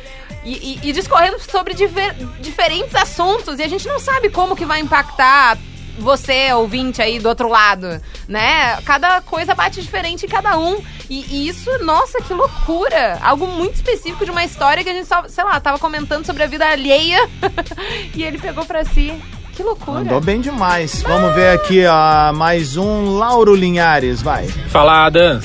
E, 0.45 0.78
e- 0.84 0.89
e 0.89 0.93
discorrendo 0.93 1.39
sobre 1.41 1.74
diver- 1.74 2.14
diferentes 2.41 2.95
assuntos 2.95 3.59
e 3.59 3.62
a 3.62 3.68
gente 3.68 3.86
não 3.86 3.99
sabe 3.99 4.30
como 4.30 4.57
que 4.57 4.64
vai 4.64 4.80
impactar 4.80 5.59
você, 5.99 6.53
ouvinte 6.53 7.03
aí 7.03 7.18
do 7.18 7.28
outro 7.28 7.49
lado, 7.49 8.01
né? 8.28 8.80
Cada 8.82 9.20
coisa 9.20 9.53
bate 9.55 9.82
diferente 9.82 10.26
em 10.26 10.28
cada 10.28 10.57
um. 10.57 10.80
E, 11.11 11.24
e 11.28 11.49
isso, 11.49 11.70
nossa, 11.84 12.22
que 12.22 12.32
loucura! 12.32 13.18
Algo 13.20 13.47
muito 13.49 13.74
específico 13.74 14.24
de 14.24 14.30
uma 14.30 14.45
história 14.45 14.84
que 14.84 14.91
a 14.91 14.93
gente 14.93 15.09
só, 15.09 15.24
sei 15.26 15.43
lá, 15.43 15.59
tava 15.59 15.76
comentando 15.78 16.24
sobre 16.24 16.45
a 16.45 16.47
vida 16.47 16.66
alheia 16.66 17.28
e 18.14 18.22
ele 18.22 18.39
pegou 18.39 18.64
pra 18.64 18.84
si. 18.84 19.12
Que 19.57 19.62
loucura! 19.64 19.99
Mandou 20.01 20.20
bem 20.20 20.41
demais. 20.41 21.03
Vamos 21.03 21.34
ver 21.34 21.51
aqui, 21.59 21.84
ó, 21.84 22.32
mais 22.32 22.76
um 22.76 23.16
Lauro 23.18 23.55
Linhares, 23.57 24.22
vai. 24.22 24.47
Fala, 24.47 25.07
Adam. 25.07 25.41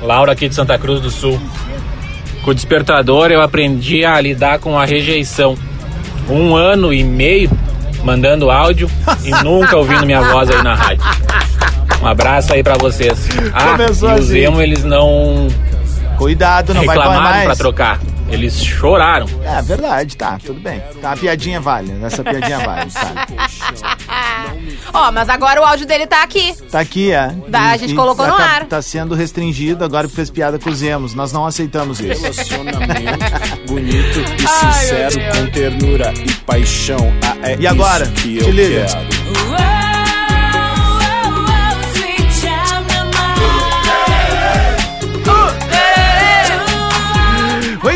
Laura 0.00 0.30
aqui 0.32 0.48
de 0.48 0.54
Santa 0.54 0.78
Cruz 0.78 1.00
do 1.00 1.10
Sul. 1.10 1.40
Com 2.44 2.50
o 2.50 2.54
despertador 2.54 3.30
eu 3.30 3.42
aprendi 3.42 4.04
a 4.04 4.20
lidar 4.20 4.58
com 4.58 4.78
a 4.78 4.84
rejeição. 4.84 5.56
Um 6.28 6.54
ano 6.54 6.92
e 6.92 7.02
meio 7.02 7.50
mandando 8.04 8.50
áudio 8.50 8.90
e 9.24 9.30
nunca 9.44 9.76
ouvindo 9.76 10.04
minha 10.06 10.20
voz 10.22 10.48
aí 10.50 10.62
na 10.62 10.74
rádio. 10.74 11.02
Um 12.02 12.06
abraço 12.06 12.52
aí 12.52 12.62
pra 12.62 12.76
vocês. 12.78 13.28
Ah, 13.52 13.72
Começou 13.72 14.10
e 14.10 14.14
os 14.20 14.30
assim. 14.30 14.38
emo 14.38 14.62
eles 14.62 14.84
não 14.84 15.48
Cuidado, 16.16 16.72
não 16.74 16.84
vai 16.84 16.96
reclamaram 16.96 17.22
mais. 17.30 17.44
pra 17.44 17.56
trocar. 17.56 18.00
Eles 18.30 18.62
choraram. 18.62 19.26
É 19.42 19.60
verdade, 19.62 20.16
tá, 20.16 20.38
tudo 20.44 20.60
bem. 20.60 20.82
Tá, 21.00 21.12
a 21.12 21.16
piadinha 21.16 21.60
vale, 21.60 21.92
essa 22.04 22.22
piadinha 22.22 22.58
vale, 22.60 22.90
tá. 22.90 23.26
Ó, 24.92 25.10
mas 25.12 25.28
agora 25.28 25.60
o 25.60 25.64
áudio 25.64 25.86
dele 25.86 26.06
tá 26.06 26.22
aqui. 26.22 26.54
Tá 26.70 26.80
aqui, 26.80 27.10
é. 27.12 27.28
Da- 27.48 27.70
a 27.70 27.76
gente 27.76 27.94
colocou 27.94 28.26
no 28.26 28.36
tá, 28.36 28.42
ar. 28.44 28.64
Tá 28.66 28.82
sendo 28.82 29.14
restringido 29.14 29.84
agora 29.84 30.06
porque 30.06 30.16
fez 30.16 30.30
piada 30.30 30.58
com 30.58 30.68
os 30.70 30.82
emos. 30.82 31.14
Nós 31.14 31.32
não 31.32 31.46
aceitamos 31.46 32.00
isso. 32.00 32.22
Bonito 33.66 34.20
e 34.20 34.48
sincero, 34.48 35.16
com 35.34 35.46
ternura 35.50 36.12
e 36.14 36.32
paixão. 36.44 37.12
Ah, 37.22 37.36
é 37.50 37.56
E 37.58 37.66
agora? 37.66 38.06
que 38.08 38.38
Te 38.38 38.44
eu 38.44 38.50
liga. 38.50 38.86
quero. 38.86 39.77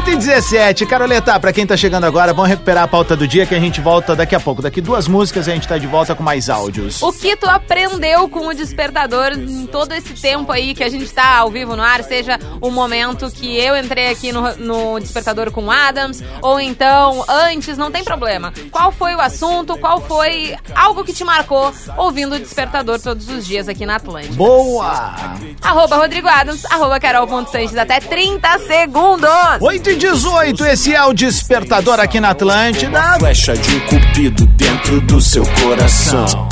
Oito 0.02 0.10
e 0.10 0.16
17, 0.16 0.84
Caroleta, 0.84 1.38
pra 1.38 1.52
quem 1.52 1.64
tá 1.64 1.76
chegando 1.76 2.02
agora, 2.02 2.34
vamos 2.34 2.50
recuperar 2.50 2.82
a 2.82 2.88
pauta 2.88 3.14
do 3.14 3.28
dia 3.28 3.46
que 3.46 3.54
a 3.54 3.60
gente 3.60 3.80
volta 3.80 4.16
daqui 4.16 4.34
a 4.34 4.40
pouco. 4.40 4.60
Daqui 4.60 4.80
duas 4.80 5.06
músicas 5.06 5.48
a 5.48 5.52
gente 5.52 5.68
tá 5.68 5.78
de 5.78 5.86
volta 5.86 6.12
com 6.12 6.24
mais 6.24 6.50
áudios. 6.50 7.00
O 7.00 7.12
que 7.12 7.36
tu 7.36 7.48
aprendeu 7.48 8.28
com 8.28 8.48
o 8.48 8.52
despertador 8.52 9.30
em 9.30 9.64
todo 9.64 9.92
esse 9.92 10.12
tempo 10.14 10.50
aí 10.50 10.74
que 10.74 10.82
a 10.82 10.88
gente 10.88 11.08
tá 11.12 11.36
ao 11.36 11.52
vivo 11.52 11.76
no 11.76 11.82
ar, 11.84 12.02
seja 12.02 12.36
o 12.60 12.68
momento 12.68 13.30
que 13.30 13.56
eu 13.56 13.76
entrei 13.76 14.08
aqui 14.08 14.32
no, 14.32 14.56
no 14.56 14.98
despertador 14.98 15.52
com 15.52 15.66
o 15.66 15.70
Adams, 15.70 16.20
ou 16.40 16.58
então 16.58 17.24
antes, 17.28 17.78
não 17.78 17.92
tem 17.92 18.02
problema. 18.02 18.52
Qual 18.72 18.90
foi 18.90 19.14
o 19.14 19.20
assunto? 19.20 19.78
Qual 19.78 20.00
foi 20.00 20.56
algo 20.74 21.04
que 21.04 21.12
te 21.12 21.22
marcou 21.22 21.72
ouvindo 21.96 22.34
o 22.34 22.40
despertador 22.40 23.00
todos 23.00 23.28
os 23.28 23.46
dias 23.46 23.68
aqui 23.68 23.86
na 23.86 23.96
Atlântica? 23.96 24.34
Boa! 24.34 25.14
Arroba 25.62 25.94
Rodrigo 25.94 26.26
Adams, 26.26 26.64
arroba 26.64 26.98
Carol.Sanches, 26.98 27.76
até 27.76 28.00
30 28.00 28.58
segundos. 28.66 29.30
8 29.60 29.90
e 29.90 29.91
18, 29.96 30.64
esse 30.66 30.94
é 30.94 31.02
o 31.04 31.12
Despertador 31.12 32.00
aqui 32.00 32.20
na 32.20 32.30
Atlântida. 32.30 33.18
Flecha 33.18 33.54
de 33.54 33.74
um 33.74 33.80
cupido 33.80 34.46
dentro 34.46 35.00
do 35.02 35.20
seu 35.20 35.44
coração. 35.62 36.48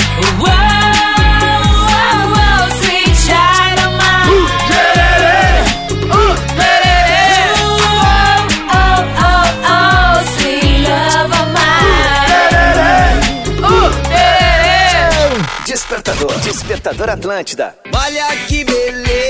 Despertador, 15.66 16.38
Despertador 16.40 17.10
Atlântida. 17.10 17.74
Olha 17.92 18.36
que 18.48 18.64
beleza, 18.64 19.29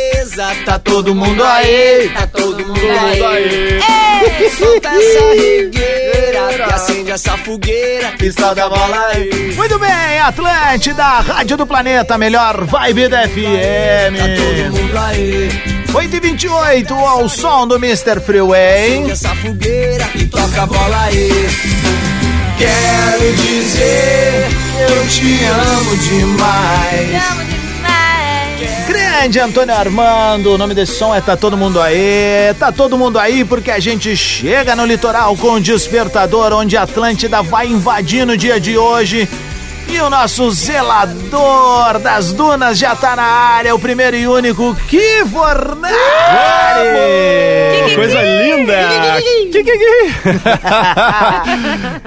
tá 0.64 0.78
todo 0.78 1.14
mundo 1.14 1.42
aí, 1.42 2.10
tá 2.14 2.26
todo 2.26 2.66
mundo 2.66 3.26
aí. 3.26 3.80
Ei, 3.80 4.50
solta 4.56 4.88
essa 4.88 5.20
regueira 5.34 6.68
e 6.68 6.72
acende 6.72 7.10
essa 7.10 7.36
fogueira 7.38 8.14
e 8.20 8.32
solta 8.32 8.64
a 8.64 8.68
bola 8.68 9.06
aí. 9.12 9.54
Muito 9.56 9.78
bem, 9.78 10.20
Atlântida, 10.20 11.02
Rádio 11.02 11.56
do 11.56 11.66
Planeta, 11.66 12.16
melhor 12.18 12.64
vibe 12.64 13.08
da 13.08 13.28
FM. 13.28 14.16
Tá 14.16 14.24
todo 14.36 14.78
mundo 14.78 14.98
aí. 14.98 15.48
8 15.92 16.16
e 16.16 16.20
28 16.20 16.94
ao 16.94 17.28
som 17.28 17.66
do 17.66 17.76
Mr. 17.76 18.20
Freeway. 18.20 19.10
Essa 19.10 19.34
fogueira 19.34 20.08
e 20.14 20.26
toca 20.26 20.62
a 20.62 20.66
bola 20.66 21.02
aí. 21.04 21.30
Quero 22.58 23.32
dizer, 23.36 24.46
eu 24.78 25.08
te 25.08 25.44
amo 25.44 25.96
demais. 25.96 27.49
Grande 28.86 29.38
Antônio 29.38 29.74
Armando, 29.74 30.52
o 30.52 30.58
nome 30.58 30.74
desse 30.74 30.94
som 30.94 31.14
é 31.14 31.20
Tá 31.20 31.36
Todo 31.36 31.56
Mundo 31.56 31.80
Aí. 31.80 32.54
Tá 32.58 32.70
todo 32.70 32.98
mundo 32.98 33.18
aí 33.18 33.44
porque 33.44 33.70
a 33.70 33.78
gente 33.78 34.14
chega 34.16 34.76
no 34.76 34.84
litoral 34.84 35.36
com 35.36 35.52
o 35.52 35.60
despertador, 35.60 36.52
onde 36.52 36.76
a 36.76 36.82
Atlântida 36.82 37.42
vai 37.42 37.66
invadir 37.66 38.26
no 38.26 38.36
dia 38.36 38.60
de 38.60 38.76
hoje. 38.76 39.28
E 39.92 40.00
o 40.00 40.08
nosso 40.08 40.50
zelador 40.52 41.98
das 41.98 42.32
dunas 42.32 42.78
já 42.78 42.94
tá 42.94 43.16
na 43.16 43.22
área, 43.24 43.74
o 43.74 43.78
primeiro 43.78 44.16
e 44.16 44.26
único 44.26 44.74
Ki 44.88 45.24
Fornari. 45.30 45.94
Coisa 47.96 48.22
linda! 48.22 48.74
Que, 49.50 49.64
que, 49.64 49.78
que? 49.78 50.10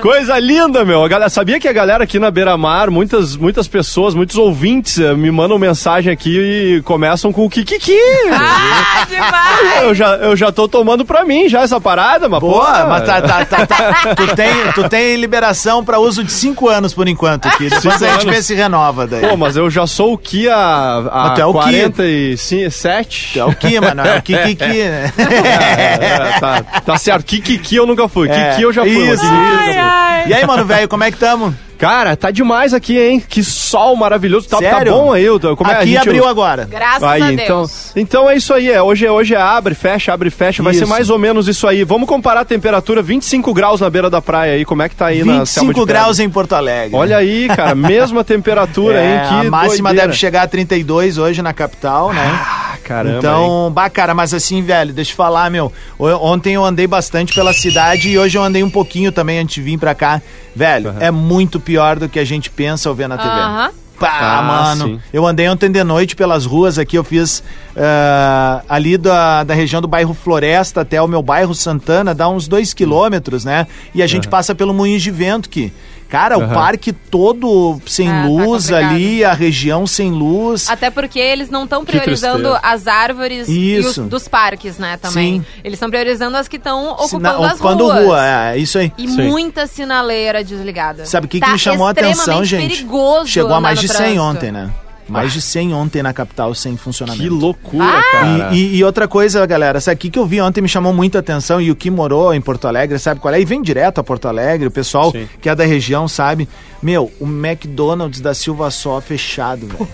Coisa 0.02 0.40
linda, 0.40 0.86
meu. 0.86 1.04
A 1.04 1.08
galera, 1.10 1.30
sabia 1.30 1.60
que 1.60 1.68
a 1.68 1.74
galera 1.74 2.06
aqui 2.06 2.18
na 2.20 2.32
Beira 2.32 2.56
Mar, 2.58 2.90
muitas, 2.90 3.36
muitas 3.36 3.68
pessoas, 3.68 4.16
muitos 4.16 4.38
ouvintes 4.38 4.98
eh, 4.98 5.14
me 5.14 5.30
mandam 5.30 5.60
mensagem 5.60 6.12
aqui 6.12 6.78
e 6.78 6.82
começam 6.84 7.34
com 7.34 7.46
o 7.46 7.50
Kikiki. 7.50 7.98
Ah, 8.32 9.06
demais! 9.10 9.84
Eu 9.84 9.94
já, 9.94 10.16
eu 10.16 10.36
já 10.38 10.52
tô 10.52 10.68
tomando 10.70 11.04
pra 11.06 11.26
mim 11.26 11.50
já 11.50 11.62
essa 11.62 11.80
parada, 11.82 12.30
mas 12.30 12.40
Boa, 12.40 12.66
porra. 12.66 12.86
mas 12.88 13.04
tá, 13.06 13.22
tá, 13.22 13.46
tá, 13.46 13.66
tá. 13.66 14.16
Tu, 14.16 14.36
tem, 14.36 14.72
tu 14.74 14.88
tem 14.90 15.16
liberação 15.18 15.84
pra 15.84 16.00
uso 16.00 16.24
de 16.24 16.32
5 16.32 16.70
anos 16.70 16.94
por 16.94 17.08
enquanto 17.08 17.48
aqui. 17.48 17.70
Depois 17.82 18.04
a 18.04 18.14
gente 18.14 18.30
vê 18.30 18.42
se 18.42 18.54
renova 18.54 19.08
daí. 19.08 19.22
Pô, 19.22 19.38
mas 19.38 19.56
eu 19.56 19.70
já 19.70 19.86
sou 19.88 20.14
o 20.14 20.18
Ki 20.18 20.50
há, 20.50 21.34
é 21.38 21.46
o 21.46 21.54
Ki. 21.54 21.60
47. 21.60 23.30
Tu 23.34 23.40
é 23.40 23.46
o 23.46 23.56
Ki, 23.56 23.80
mano, 23.80 24.02
é 24.02 24.18
o 24.18 24.22
Kikiki, 24.22 24.66
né? 24.66 25.14
É, 25.18 26.40
tá, 26.40 26.62
tá 26.86 26.98
certo. 26.98 27.26
Kikiki 27.26 27.76
eu 27.76 27.86
nunca 27.86 28.08
fui. 28.08 28.30
É, 28.30 28.52
Kiki 28.52 28.62
eu 28.64 28.74
já 28.74 28.84
fui. 28.84 28.92
isso, 28.92 29.24
Kiki 29.24 29.34
nunca 29.34 29.58
fui. 29.58 30.30
E 30.32 30.34
aí, 30.34 30.46
mano, 30.46 30.66
velho, 30.66 30.88
como 30.88 31.04
é 31.04 31.12
que 31.12 31.18
tamo? 31.18 31.54
Cara, 31.84 32.16
tá 32.16 32.32
demais 32.32 32.74
aqui, 32.74 32.98
hein? 33.00 33.22
Que 33.28 33.44
sol 33.44 33.96
maravilhoso. 33.96 34.48
Tá, 34.48 34.58
tá 34.62 34.84
bom 34.86 35.12
aí. 35.12 35.30
o- 35.30 35.40
Como 35.56 35.70
é, 35.70 35.74
a 35.76 35.78
Aqui 35.80 35.88
gente- 35.92 35.98
abriu 36.10 36.26
agora. 36.28 36.66
Graças 36.70 37.04
aí, 37.04 37.22
a 37.22 37.34
então, 37.34 37.58
Deus. 37.60 37.92
então 37.96 38.30
é 38.30 38.36
isso 38.38 38.54
aí. 38.54 38.70
É, 38.72 38.82
hoje, 38.82 39.06
é- 39.06 39.12
hoje 39.12 39.36
é 39.36 39.42
abre, 39.42 39.76
fecha, 39.76 40.14
abre, 40.14 40.30
fecha. 40.30 40.64
Vai 40.64 40.74
ser 40.74 40.84
Isso. 40.84 40.90
mais 40.90 41.10
ou 41.10 41.18
menos 41.20 41.48
isso 41.48 41.68
aí. 41.68 41.84
Vamos 41.84 42.08
comparar 42.08 42.42
a 42.42 42.46
temperatura 42.46 43.02
25 43.02 43.54
graus 43.54 43.82
na 43.82 43.90
beira 43.90 44.10
da 44.10 44.22
praia 44.22 44.54
aí. 44.54 44.66
Como 44.66 44.82
é 44.82 44.90
que 44.90 44.96
tá 44.96 45.08
aí 45.08 45.20
na 45.24 45.46
selva 45.46 45.46
de 45.46 45.74
25 45.74 45.74
pedra? 45.86 45.86
graus 46.02 46.20
em 46.20 46.30
Porto 46.30 46.54
Alegre. 46.54 46.96
Olha 46.96 47.18
aí, 47.18 47.48
cara. 47.48 47.76
Mesma 47.76 48.24
temperatura, 48.26 49.00
É, 49.00 49.16
hein? 49.16 49.22
Que 49.42 49.48
a 49.48 49.52
máxima 49.52 49.90
doideira. 49.90 50.08
deve 50.08 50.18
chegar 50.20 50.44
a 50.44 50.48
32 50.48 51.18
hoje 51.18 51.42
na 51.42 51.54
capital, 51.54 52.14
né? 52.14 52.40
Caramba, 52.84 53.18
Então, 53.18 53.72
bah, 53.74 53.90
cara, 53.90 54.14
mas 54.14 54.34
assim, 54.34 54.62
velho, 54.62 54.94
deixa 54.94 55.12
eu 55.12 55.16
falar, 55.16 55.50
meu. 55.50 55.72
Ontem 56.00 56.54
eu 56.54 56.64
andei 56.66 56.86
bastante 56.88 57.34
pela 57.34 57.54
cidade 57.54 58.10
e 58.10 58.18
hoje 58.20 58.38
eu 58.38 58.44
andei 58.44 58.62
um 58.64 58.70
pouquinho 58.70 59.12
também 59.12 59.40
antes 59.40 59.56
de 59.56 59.62
vir 59.62 59.78
pra 59.78 59.96
cá. 59.96 60.22
Velho, 60.56 60.94
é 61.00 61.10
muito 61.10 61.60
pior 61.60 61.98
do 61.98 62.08
que 62.10 62.20
a 62.20 62.26
gente 62.26 62.50
pensa 62.50 62.90
ao 62.90 62.96
ver 62.96 63.08
na 63.08 63.18
TV. 63.18 63.30
Aham. 63.40 63.72
Pá, 64.00 64.40
Ah, 64.40 64.42
mano. 64.42 64.86
sim. 64.88 65.00
Eu 65.14 65.26
andei 65.26 65.48
ontem 65.48 65.72
de 65.72 65.82
noite 65.84 66.16
pelas 66.16 66.46
ruas 66.46 66.78
aqui, 66.78 66.98
eu 66.98 67.04
fiz 67.04 67.42
ah, 67.78 68.62
ali 68.68 68.98
da, 68.98 69.44
da 69.44 69.54
região 69.54 69.82
do 69.82 69.88
bairro 69.88 70.14
Floresta 70.14 70.82
até 70.82 71.02
o 71.02 71.08
meu 71.08 71.22
bairro 71.22 71.54
Santana, 71.54 72.14
dá 72.14 72.28
uns 72.28 72.48
dois 72.48 72.74
quilômetros, 72.74 73.46
né? 73.46 73.68
E 73.94 74.02
a 74.02 74.08
gente 74.08 74.24
Aham. 74.26 74.32
passa 74.32 74.56
pelo 74.56 74.74
Moinhos 74.74 75.02
de 75.04 75.12
Vento, 75.12 75.48
que, 75.50 75.72
cara, 76.14 76.38
o 76.38 76.44
Aham. 76.44 76.54
parque 76.54 76.94
todo 76.94 77.82
sem 77.88 78.08
Ah, 78.08 78.22
tá 78.22 78.28
luz 78.28 78.66
complicado. 78.70 78.92
ali, 78.94 79.26
a 79.26 79.34
região 79.34 79.88
sem 79.88 80.12
luz. 80.12 80.70
Até 80.70 80.92
porque 80.92 81.18
eles 81.20 81.50
não 81.50 81.64
estão 81.64 81.84
priorizando 81.84 82.56
as 82.62 82.86
árvores 82.88 83.48
e 83.50 83.78
os, 83.80 83.86
Isso. 83.88 84.04
dos 84.04 84.28
parques, 84.28 84.78
né, 84.78 84.96
também. 84.98 85.40
Sim. 85.40 85.46
Eles 85.64 85.78
estão 85.78 85.90
priorizando 85.90 86.38
as 86.38 86.48
que 86.48 86.58
estão 86.58 86.92
ocupando 86.92 87.08
Sina- 87.08 87.48
as 87.48 87.54
ocupando 87.54 87.84
ruas. 87.86 88.04
rua, 88.06 88.28
é, 88.28 88.58
isso 88.60 88.78
aí. 88.78 88.92
E 88.96 89.08
Sim. 89.08 89.28
muita 89.28 89.66
sinaleira 89.66 90.44
desligada. 90.44 91.04
Sabe 91.08 91.26
o 91.26 91.30
que, 91.30 91.40
Tá 91.40 91.48
que 91.48 91.52
me 91.54 91.58
chamou 91.60 91.88
a 91.88 91.90
atenção, 91.90 92.46
gente? 92.46 92.70
perigoso 92.70 93.28
Chegou 93.28 93.56
a 93.56 93.60
mais 93.60 93.80
de 93.80 93.88
100 93.88 93.98
trânsito. 93.98 94.22
ontem, 94.22 94.52
né? 94.52 94.70
Mais 95.08 95.34
de 95.34 95.42
100 95.42 95.74
ontem 95.74 96.02
na 96.02 96.14
capital 96.14 96.54
sem 96.56 96.78
funcionamento. 96.78 97.24
Que 97.24 97.30
loucura, 97.30 97.86
Ah! 97.86 98.04
cara. 98.12 98.50
E, 98.54 98.58
e- 98.58 98.76
e 98.78 98.84
outra 98.84 99.08
coisa, 99.08 99.46
galera, 99.46 99.78
essa 99.78 99.92
aqui 99.92 100.10
que 100.10 100.18
eu 100.18 100.26
vi 100.26 100.40
ontem 100.42 100.62
me 100.62 100.68
chamou 100.70 100.94
muita 100.94 101.20
atenção 101.20 101.60
e 101.62 101.70
o 101.72 101.76
que 101.76 101.90
morou 101.92 102.34
em 102.34 102.40
Porto 102.42 102.68
Alegre, 102.68 102.98
sabe 103.00 103.20
qual 103.20 103.34
é? 103.34 103.42
E 103.42 103.46
vem 103.46 103.62
direto 103.62 104.00
a 104.00 104.04
Porto 104.04 104.28
Alegre, 104.28 104.68
o 104.68 104.72
pessoal 104.72 105.12
Sim. 105.12 105.28
que 105.42 105.50
é 105.50 105.56
da 105.56 105.66
região 105.66 106.08
sabe. 106.08 106.48
Meu, 106.82 107.12
o 107.20 107.26
McDonald's 107.26 108.20
da 108.22 108.34
Silva 108.34 108.70
Só 108.72 109.00
fechado, 109.02 109.68
velho. 109.68 109.88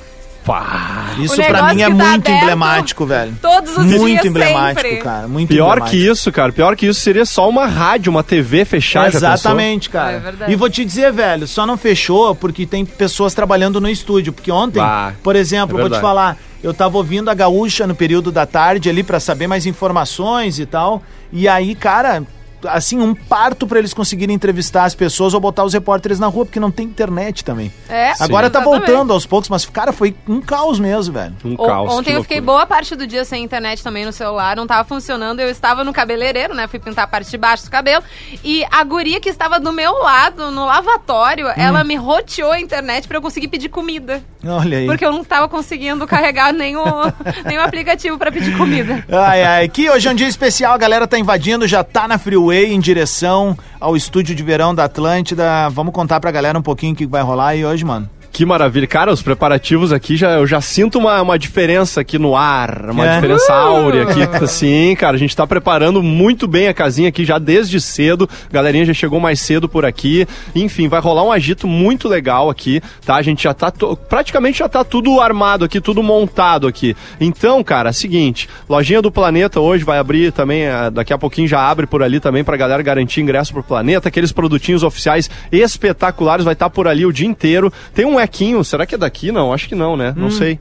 Isso 1.20 1.36
pra 1.36 1.74
mim 1.74 1.82
é 1.82 1.88
tá 1.88 1.94
muito 1.94 2.32
emblemático, 2.32 3.06
velho. 3.06 3.34
todos 3.42 3.78
os 3.78 3.86
muito 3.86 4.06
dias, 4.06 4.26
emblemático, 4.26 4.82
sempre. 4.82 5.04
cara. 5.04 5.28
Muito 5.28 5.50
Pior 5.50 5.66
emblemático. 5.78 5.90
que 5.92 6.08
isso, 6.08 6.32
cara. 6.32 6.52
Pior 6.52 6.76
que 6.76 6.86
isso 6.88 7.00
seria 7.02 7.26
só 7.26 7.48
uma 7.50 7.66
rádio, 7.66 8.10
uma 8.10 8.24
TV 8.24 8.66
pensou? 8.66 9.04
Exatamente, 9.06 9.90
cara. 9.90 10.18
É 10.18 10.20
verdade. 10.20 10.52
e 10.52 10.56
vou 10.56 10.70
te 10.70 10.84
dizer, 10.86 11.12
velho, 11.12 11.48
só 11.48 11.66
não 11.66 11.78
fechou 11.78 12.34
porque 12.36 12.66
tem 12.66 12.86
pessoas 12.86 13.34
trabalhando 13.34 13.80
no 13.82 13.90
estúdio. 13.90 14.34
Porque 14.34 14.52
ontem, 14.52 14.80
Bah, 14.80 15.14
por 15.24 15.36
exemplo, 15.36 15.78
é 15.78 15.82
vou 15.82 15.90
te 15.90 16.00
falar, 16.00 16.38
eu 16.64 16.74
tava 16.74 16.98
ouvindo 16.98 17.30
a 17.30 17.34
Gaúcha 17.34 17.86
no 17.86 17.96
período 17.96 18.32
da 18.32 18.46
tarde 18.46 18.90
ali 18.90 19.04
pra 19.04 19.20
saber 19.20 19.48
mais 19.48 19.66
informações 19.66 20.60
e 20.60 20.66
tal. 20.66 21.04
E 21.32 21.48
aí, 21.48 21.76
cara, 21.76 22.24
assim, 22.68 23.00
um 23.00 23.14
parto 23.16 23.66
pra 23.68 23.80
eles 23.80 23.94
conseguirem 23.94 24.36
entrevistar 24.36 24.84
as 24.86 24.96
pessoas 24.96 25.34
ou 25.34 25.40
botar 25.40 25.64
os 25.64 25.74
repórteres 25.74 26.20
na 26.20 26.28
rua, 26.28 26.46
porque 26.46 26.60
não 26.60 26.72
tem 26.72 26.86
internet 26.86 27.44
também. 27.44 27.72
É, 27.88 28.14
Agora 28.20 28.50
tá 28.50 28.60
exatamente. 28.60 28.88
voltando 28.88 29.14
aos 29.14 29.26
poucos, 29.26 29.50
mas, 29.50 29.66
cara, 29.66 29.92
foi 29.94 30.16
um 30.28 30.42
caos 30.42 30.80
mesmo, 30.80 31.14
velho. 31.14 31.36
Um 31.44 31.56
O- 31.58 31.98
Ontem 31.98 32.14
eu 32.14 32.22
fiquei 32.22 32.42
boa 32.42 32.66
parte 32.66 32.96
do 32.96 33.06
dia 33.08 33.24
sem 33.26 33.44
internet 33.44 33.84
também 33.84 34.06
no 34.06 34.12
celular, 34.12 34.56
não 34.56 34.68
tava 34.68 34.84
funcionando. 34.88 35.40
Eu 35.40 35.50
estava 35.50 35.84
no 35.84 35.94
cabeleireiro, 35.94 36.54
né? 36.54 36.68
Fui 36.68 36.80
pintar 36.80 37.06
a 37.06 37.08
parte 37.08 37.30
de 37.30 37.38
baixo 37.38 37.66
do 37.66 37.72
cabelo. 37.72 38.04
E 38.44 38.66
a 38.72 38.84
guria 38.84 39.20
que 39.20 39.30
estava 39.30 39.60
do 39.60 39.72
meu 39.72 39.94
lado, 40.04 40.52
no 40.52 40.66
lavatório, 40.66 41.48
Hum. 41.48 41.54
ela 41.58 41.84
me 41.84 41.96
roteou 41.96 42.52
a 42.52 42.60
internet 42.60 43.08
pra 43.08 43.18
eu 43.18 43.22
conseguir 43.22 43.48
pedir 43.48 43.70
comida. 43.70 44.22
Olha 44.46 44.78
aí. 44.78 44.86
Porque 44.88 45.06
eu 45.06 45.12
não 45.12 45.24
tava 45.24 45.48
conseguindo 45.48 46.06
carregar 46.08 46.54
nem 46.54 46.76
o 46.78 46.84
aplicativo 47.64 48.18
pra 48.18 48.32
pedir 48.32 48.56
comida. 48.58 49.04
Ai, 49.12 49.44
ai, 49.44 49.70
que 49.70 49.90
hoje 49.90 50.08
é 50.08 50.12
um 50.12 50.16
dia 50.16 50.28
especial, 50.28 50.74
a 50.74 50.78
galera 50.78 51.08
tá 51.08 51.18
invadindo, 51.18 51.68
já 51.68 51.84
tá 51.84 52.08
na 52.08 52.18
Freeway 52.50 52.74
em 52.74 52.80
direção 52.80 53.56
ao 53.80 53.96
estúdio 53.96 54.34
de 54.34 54.42
verão 54.42 54.74
da 54.74 54.86
Atlântida. 54.86 55.70
Vamos 55.70 55.94
contar 55.94 56.20
pra 56.20 56.32
galera 56.32 56.58
um 56.58 56.64
pouquinho 56.64 56.94
o 56.94 56.96
que 56.96 57.06
vai 57.06 57.22
rolar 57.22 57.50
aí 57.50 57.64
hoje, 57.64 57.86
mano. 57.86 58.10
Que 58.40 58.46
maravilha. 58.46 58.88
Cara, 58.88 59.12
os 59.12 59.22
preparativos 59.22 59.92
aqui, 59.92 60.16
já, 60.16 60.38
eu 60.38 60.48
já 60.48 60.62
sinto 60.62 60.98
uma, 60.98 61.22
uma 61.22 61.38
diferença 61.38 62.00
aqui 62.00 62.18
no 62.18 62.38
ar, 62.38 62.90
uma 62.90 63.06
É. 63.06 63.16
diferença 63.16 63.52
Uh! 63.52 63.68
áurea 63.68 64.04
aqui. 64.04 64.22
Assim, 64.42 64.96
cara, 64.96 65.18
a 65.18 65.20
gente 65.20 65.36
tá 65.36 65.46
preparando 65.46 66.02
muito 66.02 66.48
bem 66.48 66.70
a 66.70 66.74
casinha 66.74 67.10
aqui 67.10 67.26
já 67.26 67.38
desde 67.38 67.82
cedo. 67.82 68.30
A 68.50 68.54
galerinha 68.54 68.86
já 68.86 68.94
chegou 68.94 69.20
mais 69.20 69.42
cedo 69.42 69.68
por 69.68 69.84
aqui. 69.84 70.26
Enfim, 70.56 70.88
vai 70.88 71.02
rolar 71.02 71.24
um 71.24 71.34
agito 71.34 71.68
muito 71.68 72.08
legal 72.08 72.50
aqui, 72.50 72.82
tá? 73.06 73.16
A 73.18 73.22
gente 73.22 73.44
já 73.44 73.54
tá, 73.54 73.74
praticamente 74.08 74.60
já 74.60 74.70
tá 74.70 74.86
tudo 74.86 75.20
armado 75.20 75.66
aqui, 75.66 75.82
tudo 75.82 76.02
montado 76.02 76.66
aqui. 76.66 76.96
Então, 77.20 77.62
cara, 77.62 77.92
seguinte, 77.92 78.48
Lojinha 78.70 79.02
do 79.02 79.12
Planeta 79.12 79.60
hoje 79.60 79.84
vai 79.84 80.00
abrir 80.00 80.32
também, 80.32 80.62
eh, 80.62 80.90
daqui 80.90 81.12
a 81.12 81.18
pouquinho 81.18 81.46
já 81.50 81.60
abre 81.60 81.86
por 81.86 82.02
ali 82.02 82.22
também 82.22 82.46
pra 82.46 82.56
galera 82.56 82.82
garantir 82.82 83.20
ingresso 83.20 83.52
pro 83.52 83.64
Planeta. 83.64 84.08
Aqueles 84.08 84.32
produtinhos 84.32 84.82
oficiais 84.82 85.30
espetaculares, 85.52 86.46
vai 86.46 86.54
estar 86.54 86.70
por 86.70 86.88
ali 86.88 87.06
o 87.06 87.12
dia 87.12 87.28
inteiro. 87.28 87.70
Tem 87.94 88.06
um 88.06 88.18
será 88.64 88.86
que 88.86 88.96
é 88.96 88.98
daqui? 88.98 89.32
Não, 89.32 89.52
acho 89.54 89.68
que 89.68 89.76
não, 89.76 89.98
né? 89.98 90.14
Não 90.16 90.28
Hum. 90.28 90.32
sei. 90.32 90.60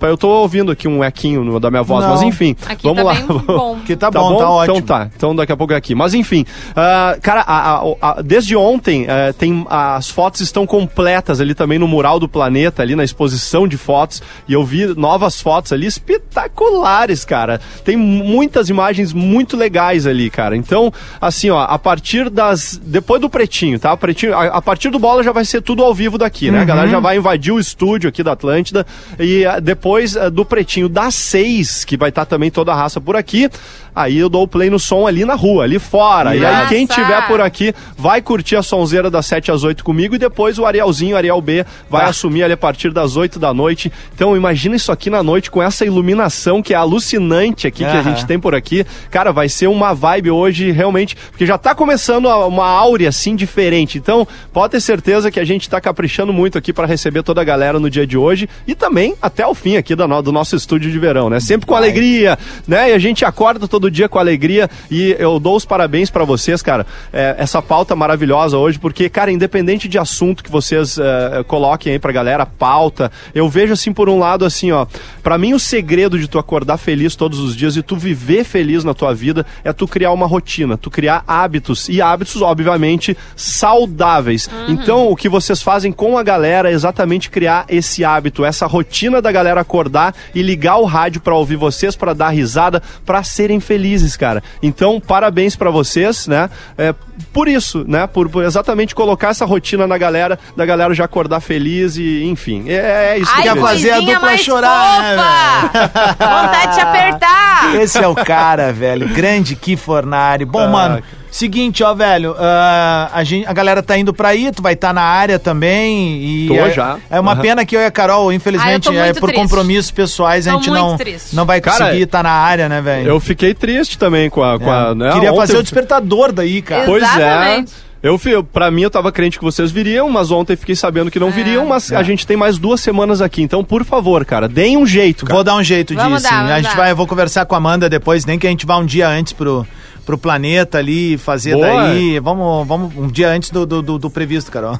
Eu 0.00 0.16
tô 0.16 0.28
ouvindo 0.28 0.72
aqui 0.72 0.88
um 0.88 1.02
equinho 1.04 1.58
da 1.60 1.70
minha 1.70 1.82
voz, 1.82 2.04
Não. 2.04 2.12
mas 2.12 2.22
enfim, 2.22 2.56
Aqui 2.66 2.82
vamos 2.82 2.98
tá 2.98 3.02
lá. 3.04 3.14
bem 3.14 3.26
bom. 3.46 3.78
Que 3.86 3.96
tá 3.96 4.10
bom, 4.10 4.36
tá 4.36 4.50
ótimo. 4.50 4.76
Então 4.78 4.86
tá, 4.86 5.10
então 5.14 5.34
daqui 5.36 5.52
a 5.52 5.56
pouco 5.56 5.72
é 5.72 5.76
aqui. 5.76 5.94
Mas 5.94 6.14
enfim, 6.14 6.44
ah, 6.76 7.16
cara, 7.22 7.40
a- 7.42 7.76
a- 7.78 7.82
a- 8.00 8.22
desde 8.22 8.56
ontem 8.56 9.04
eh, 9.08 9.32
tem 9.32 9.64
as 9.68 10.08
fotos 10.10 10.40
estão 10.40 10.66
completas 10.66 11.40
ali 11.40 11.54
também 11.54 11.78
no 11.78 11.86
mural 11.88 12.18
do 12.18 12.28
planeta, 12.28 12.82
ali 12.82 12.94
na 12.96 13.04
exposição 13.04 13.66
de 13.68 13.76
fotos, 13.76 14.22
e 14.48 14.52
eu 14.52 14.64
vi 14.64 14.86
novas 14.98 15.40
fotos 15.40 15.72
ali 15.72 15.86
espetaculares, 15.86 17.24
cara. 17.24 17.60
Tem 17.84 17.96
muitas 17.96 18.68
imagens 18.68 19.12
muito 19.12 19.56
legais 19.56 20.06
ali, 20.06 20.30
cara. 20.30 20.56
Então, 20.56 20.92
assim, 21.20 21.50
ó, 21.50 21.60
a 21.62 21.78
partir 21.78 22.28
das 22.30 22.80
depois 22.82 23.20
do 23.20 23.28
pretinho, 23.30 23.78
tá? 23.78 23.96
Pretinho, 23.96 24.34
a, 24.36 24.44
a 24.46 24.62
partir 24.62 24.90
do 24.90 24.98
bola 24.98 25.22
já 25.22 25.32
vai 25.32 25.44
ser 25.44 25.62
tudo 25.62 25.82
ao 25.82 25.94
vivo 25.94 26.18
daqui, 26.18 26.50
né? 26.50 26.60
A 26.60 26.64
galera 26.64 26.88
já 26.88 27.00
vai 27.00 27.16
invadir 27.16 27.52
o 27.52 27.58
estúdio 27.60 28.08
aqui 28.08 28.22
da 28.22 28.32
Atlântida 28.32 28.86
e 29.18 29.44
depois 29.60 30.16
ah, 30.16 30.28
do 30.28 30.44
pretinho 30.44 30.88
das 30.88 31.14
seis, 31.14 31.84
que 31.84 31.96
vai 31.96 32.08
estar 32.08 32.26
também 32.26 32.50
toda 32.50 32.72
a 32.72 32.76
raça 32.76 33.00
por 33.00 33.16
aqui, 33.16 33.50
aí 33.94 34.18
eu 34.18 34.28
dou 34.28 34.42
o 34.44 34.48
play 34.48 34.70
no 34.70 34.78
som 34.78 35.06
ali 35.06 35.24
na 35.24 35.34
rua, 35.34 35.64
ali 35.64 35.78
fora. 35.78 36.34
E 36.36 36.44
aí 36.44 36.54
Nossa! 36.56 36.68
quem 36.68 36.86
tiver 36.86 37.26
por 37.26 37.40
aqui 37.40 37.74
vai 37.96 38.20
curtir 38.22 38.56
a 38.56 38.62
sonzeira 38.62 39.10
das 39.10 39.26
7 39.26 39.50
às 39.50 39.64
8 39.64 39.82
comigo 39.84 40.14
e 40.14 40.18
depois 40.18 40.58
o 40.58 40.64
Arielzinho, 40.66 41.16
Ariel 41.16 41.40
B, 41.40 41.64
vai 41.90 42.02
Tá. 42.04 42.08
assumir 42.10 42.42
ali 42.42 42.52
a 42.54 42.56
partir 42.56 42.90
das 42.92 43.16
8 43.16 43.38
da 43.38 43.52
noite. 43.54 43.92
Então 44.14 44.36
imagina 44.36 44.76
isso 44.76 44.90
aqui 44.92 45.10
na 45.10 45.22
noite 45.22 45.50
com 45.50 45.62
essa 45.62 45.84
iluminação 45.84 46.62
que 46.62 46.74
é 46.74 46.76
alucinante 46.76 47.66
aqui 47.66 47.84
que 47.84 47.90
a 47.90 48.02
gente 48.02 48.24
tem 48.26 48.38
por 48.38 48.54
aqui. 48.54 48.84
Cara, 49.10 49.32
vai 49.32 49.48
ser 49.48 49.66
uma 49.66 49.92
vibe 49.94 50.30
hoje 50.30 50.70
realmente, 50.70 51.16
porque 51.30 51.44
já 51.46 51.58
tá 51.58 51.74
começando 51.74 52.26
uma 52.26 52.66
áurea 52.66 53.08
assim 53.08 53.34
diferente. 53.36 53.98
Então, 53.98 54.26
pode 54.52 54.72
ter 54.72 54.80
certeza 54.80 55.30
que 55.30 55.38
a 55.40 55.44
gente 55.44 55.68
tá 55.68 55.80
caprichando 55.80 56.32
muito 56.32 56.56
aqui 56.58 56.72
para 56.72 56.86
receber 56.86 57.22
toda 57.22 57.40
a 57.40 57.44
galera 57.44 57.78
no 57.78 57.90
dia 57.90 58.06
de 58.06 58.16
hoje 58.16 58.48
e 58.66 58.74
também 58.74 59.14
até 59.20 59.46
o 59.46 59.54
fim 59.54 59.76
aqui 59.76 59.94
do 59.94 60.32
nosso 60.32 60.56
estúdio 60.56 60.90
de 60.90 60.98
verão, 60.98 61.28
né? 61.28 61.40
Sempre 61.40 61.66
com 61.66 61.74
alegria, 61.74 62.38
né? 62.66 62.90
E 62.90 62.92
a 62.94 62.98
gente 62.98 63.24
acorda 63.24 63.66
todo 63.68 63.81
dia 63.90 64.08
com 64.08 64.18
alegria 64.18 64.68
e 64.90 65.16
eu 65.18 65.38
dou 65.38 65.56
os 65.56 65.64
parabéns 65.64 66.10
para 66.10 66.24
vocês, 66.24 66.62
cara. 66.62 66.86
É, 67.12 67.36
essa 67.38 67.60
pauta 67.60 67.94
maravilhosa 67.96 68.58
hoje, 68.58 68.78
porque, 68.78 69.08
cara, 69.08 69.30
independente 69.30 69.88
de 69.88 69.98
assunto 69.98 70.42
que 70.42 70.50
vocês 70.50 70.98
é, 70.98 71.42
coloquem 71.44 71.92
aí 71.92 71.98
pra 71.98 72.12
galera, 72.12 72.46
pauta, 72.46 73.10
eu 73.34 73.48
vejo 73.48 73.72
assim 73.72 73.92
por 73.92 74.08
um 74.08 74.18
lado 74.18 74.44
assim, 74.44 74.72
ó, 74.72 74.86
para 75.22 75.38
mim 75.38 75.54
o 75.54 75.58
segredo 75.58 76.18
de 76.18 76.28
tu 76.28 76.38
acordar 76.38 76.76
feliz 76.76 77.16
todos 77.16 77.38
os 77.38 77.56
dias 77.56 77.76
e 77.76 77.82
tu 77.82 77.96
viver 77.96 78.44
feliz 78.44 78.84
na 78.84 78.94
tua 78.94 79.14
vida 79.14 79.44
é 79.64 79.72
tu 79.72 79.86
criar 79.86 80.12
uma 80.12 80.26
rotina, 80.26 80.76
tu 80.76 80.90
criar 80.90 81.24
hábitos 81.26 81.88
e 81.88 82.00
hábitos, 82.00 82.42
obviamente, 82.42 83.16
saudáveis. 83.36 84.48
Então, 84.68 85.08
o 85.08 85.16
que 85.16 85.28
vocês 85.28 85.62
fazem 85.62 85.92
com 85.92 86.18
a 86.18 86.22
galera 86.22 86.70
é 86.70 86.72
exatamente 86.72 87.30
criar 87.30 87.64
esse 87.68 88.04
hábito, 88.04 88.44
essa 88.44 88.66
rotina 88.66 89.20
da 89.20 89.32
galera 89.32 89.60
acordar 89.60 90.14
e 90.34 90.42
ligar 90.42 90.76
o 90.76 90.84
rádio 90.84 91.20
pra 91.20 91.34
ouvir 91.34 91.56
vocês, 91.56 91.96
pra 91.96 92.12
dar 92.12 92.30
risada, 92.30 92.82
pra 93.04 93.22
serem 93.22 93.60
felizes, 93.60 93.71
cara. 94.16 94.42
Então, 94.62 95.00
parabéns 95.00 95.56
pra 95.56 95.70
vocês, 95.70 96.26
né? 96.26 96.48
É, 96.76 96.94
por 97.32 97.48
isso, 97.48 97.84
né? 97.86 98.06
Por, 98.06 98.28
por 98.28 98.44
exatamente 98.44 98.94
colocar 98.94 99.28
essa 99.28 99.44
rotina 99.44 99.86
na 99.86 99.96
galera, 99.98 100.38
da 100.56 100.64
galera 100.66 100.92
já 100.94 101.04
acordar 101.04 101.40
feliz 101.40 101.96
e, 101.96 102.24
enfim, 102.24 102.64
é, 102.68 103.14
é 103.14 103.18
isso 103.18 103.30
Ai, 103.34 103.42
que 103.42 103.48
eu 103.48 103.54
quer 103.54 103.60
fazer 103.60 103.90
a 103.90 104.00
dupla 104.00 104.20
mais 104.20 104.40
chorar, 104.40 105.02
né! 105.02 105.70
Vontade 106.18 106.68
de 106.68 106.74
te 106.74 106.80
apertar! 106.80 107.74
Esse 107.76 107.98
é 107.98 108.06
o 108.08 108.14
cara, 108.14 108.72
velho. 108.72 109.08
Grande 109.08 109.56
que 109.56 109.76
Fornari. 109.76 110.44
Bom, 110.44 110.64
Ah, 110.64 110.68
mano, 110.68 110.94
cara. 110.96 111.21
Seguinte, 111.36 111.82
ó, 111.82 111.94
velho. 111.94 112.34
ah, 112.38 113.10
a, 113.12 113.24
gente, 113.24 113.46
a 113.46 113.52
galera 113.52 113.82
tá 113.82 113.96
indo 113.98 114.12
pra 114.14 114.28
aí, 114.28 114.52
tu 114.52 114.62
vai 114.62 114.74
estar 114.74 114.92
na 114.92 115.02
área 115.02 115.38
também. 115.38 116.22
E 116.22 116.46
Tô 116.48 116.54
é, 116.54 116.70
já. 116.70 116.98
É 117.10 117.18
uma 117.18 117.32
Aham. 117.32 117.40
pena 117.40 117.64
que 117.64 117.74
eu 117.76 117.80
e 117.80 117.84
a 117.86 117.90
Carol, 117.90 118.32
infelizmente, 118.32 118.88
Ah, 118.90 119.06
é, 119.06 119.12
por 119.12 119.28
triste. 119.30 119.42
compromissos 119.42 119.90
pessoais, 119.90 120.46
a 120.46 120.52
Tô 120.52 120.58
gente 120.58 120.70
muito 120.70 120.82
não, 120.84 120.96
triste. 120.96 121.34
não 121.34 121.44
vai 121.46 121.60
Cara, 121.60 121.86
conseguir 121.86 122.02
estar 122.02 122.22
na 122.22 122.30
área, 122.30 122.68
né, 122.68 122.80
velho? 122.80 123.08
Eu 123.08 123.18
fiquei 123.20 123.54
triste 123.54 123.98
também 123.98 124.28
com 124.30 124.42
a. 124.42 124.58
Com 124.58 124.70
a 124.70 124.90
É. 124.90 124.94
né? 124.94 125.12
Queria 125.12 125.30
Ontem 125.32 125.40
fazer 125.40 125.54
eu- 125.56 125.60
o 125.60 125.62
despertador 125.62 126.32
daí, 126.32 126.62
cara. 126.62 126.84
Pois 126.84 127.02
é. 127.02 127.06
Exatamente. 127.06 127.72
Eu, 128.02 128.18
pra 128.42 128.68
mim, 128.68 128.82
eu 128.82 128.90
tava 128.90 129.12
crente 129.12 129.38
que 129.38 129.44
vocês 129.44 129.70
viriam, 129.70 130.10
mas 130.10 130.32
ontem 130.32 130.56
fiquei 130.56 130.74
sabendo 130.74 131.08
que 131.08 131.20
não 131.20 131.30
viriam, 131.30 131.64
mas 131.64 131.92
a 131.92 132.02
gente 132.02 132.26
tem 132.26 132.36
mais 132.36 132.58
duas 132.58 132.80
semanas 132.80 133.22
aqui. 133.22 133.42
Então, 133.42 133.62
por 133.62 133.84
favor, 133.84 134.24
cara, 134.24 134.48
deem 134.48 134.76
um 134.76 134.84
jeito, 134.84 135.24
cara. 135.24 135.36
Vou 135.36 135.44
dar 135.44 135.54
um 135.54 135.62
jeito 135.62 135.94
Vamos 135.94 136.20
disso. 136.20 136.34
dar, 136.34 136.44
a 136.46 136.56
gente 136.60 136.70
dar. 136.70 136.76
vai, 136.76 136.90
eu 136.90 136.96
vou 136.96 137.06
conversar 137.06 137.46
com 137.46 137.54
a 137.54 137.58
Amanda 137.58 137.88
depois, 137.88 138.26
nem 138.26 138.40
que 138.40 138.46
a 138.48 138.50
gente 138.50 138.66
vá 138.66 138.76
um 138.76 138.84
dia 138.84 139.08
antes 139.08 139.32
pro, 139.32 139.64
pro 140.04 140.18
planeta 140.18 140.78
ali, 140.78 141.16
fazer 141.18 141.54
Boa. 141.54 141.66
daí. 141.66 142.18
Vamos, 142.20 142.66
vamos 142.66 142.92
um 142.96 143.08
dia 143.08 143.28
antes 143.30 143.50
do, 143.50 143.64
do, 143.66 143.80
do- 143.82 143.98
do 143.98 144.10
previsto, 144.10 144.50
Carol. 144.50 144.78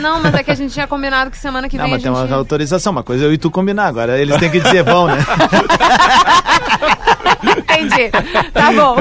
Não, 0.00 0.20
mas 0.22 0.34
é 0.34 0.42
que 0.42 0.50
a 0.50 0.54
gente 0.54 0.72
tinha 0.72 0.86
combinado 0.86 1.30
que 1.30 1.38
semana 1.38 1.68
que 1.68 1.76
Não, 1.76 1.84
vem 1.84 1.92
mas 1.94 2.02
a 2.02 2.04
tem 2.04 2.14
gente... 2.14 2.28
uma 2.30 2.36
autorização, 2.36 2.92
uma 2.92 3.02
coisa 3.02 3.24
é 3.24 3.26
eu 3.28 3.32
e 3.32 3.38
tu 3.38 3.50
combinar. 3.50 3.86
Agora 3.86 4.18
eles 4.18 4.36
têm 4.38 4.50
que 4.50 4.60
dizer 4.60 4.82
vão, 4.84 5.06
né? 5.06 5.18
Entendi. 7.58 8.10
Tá 8.52 8.72
bom. 8.72 8.96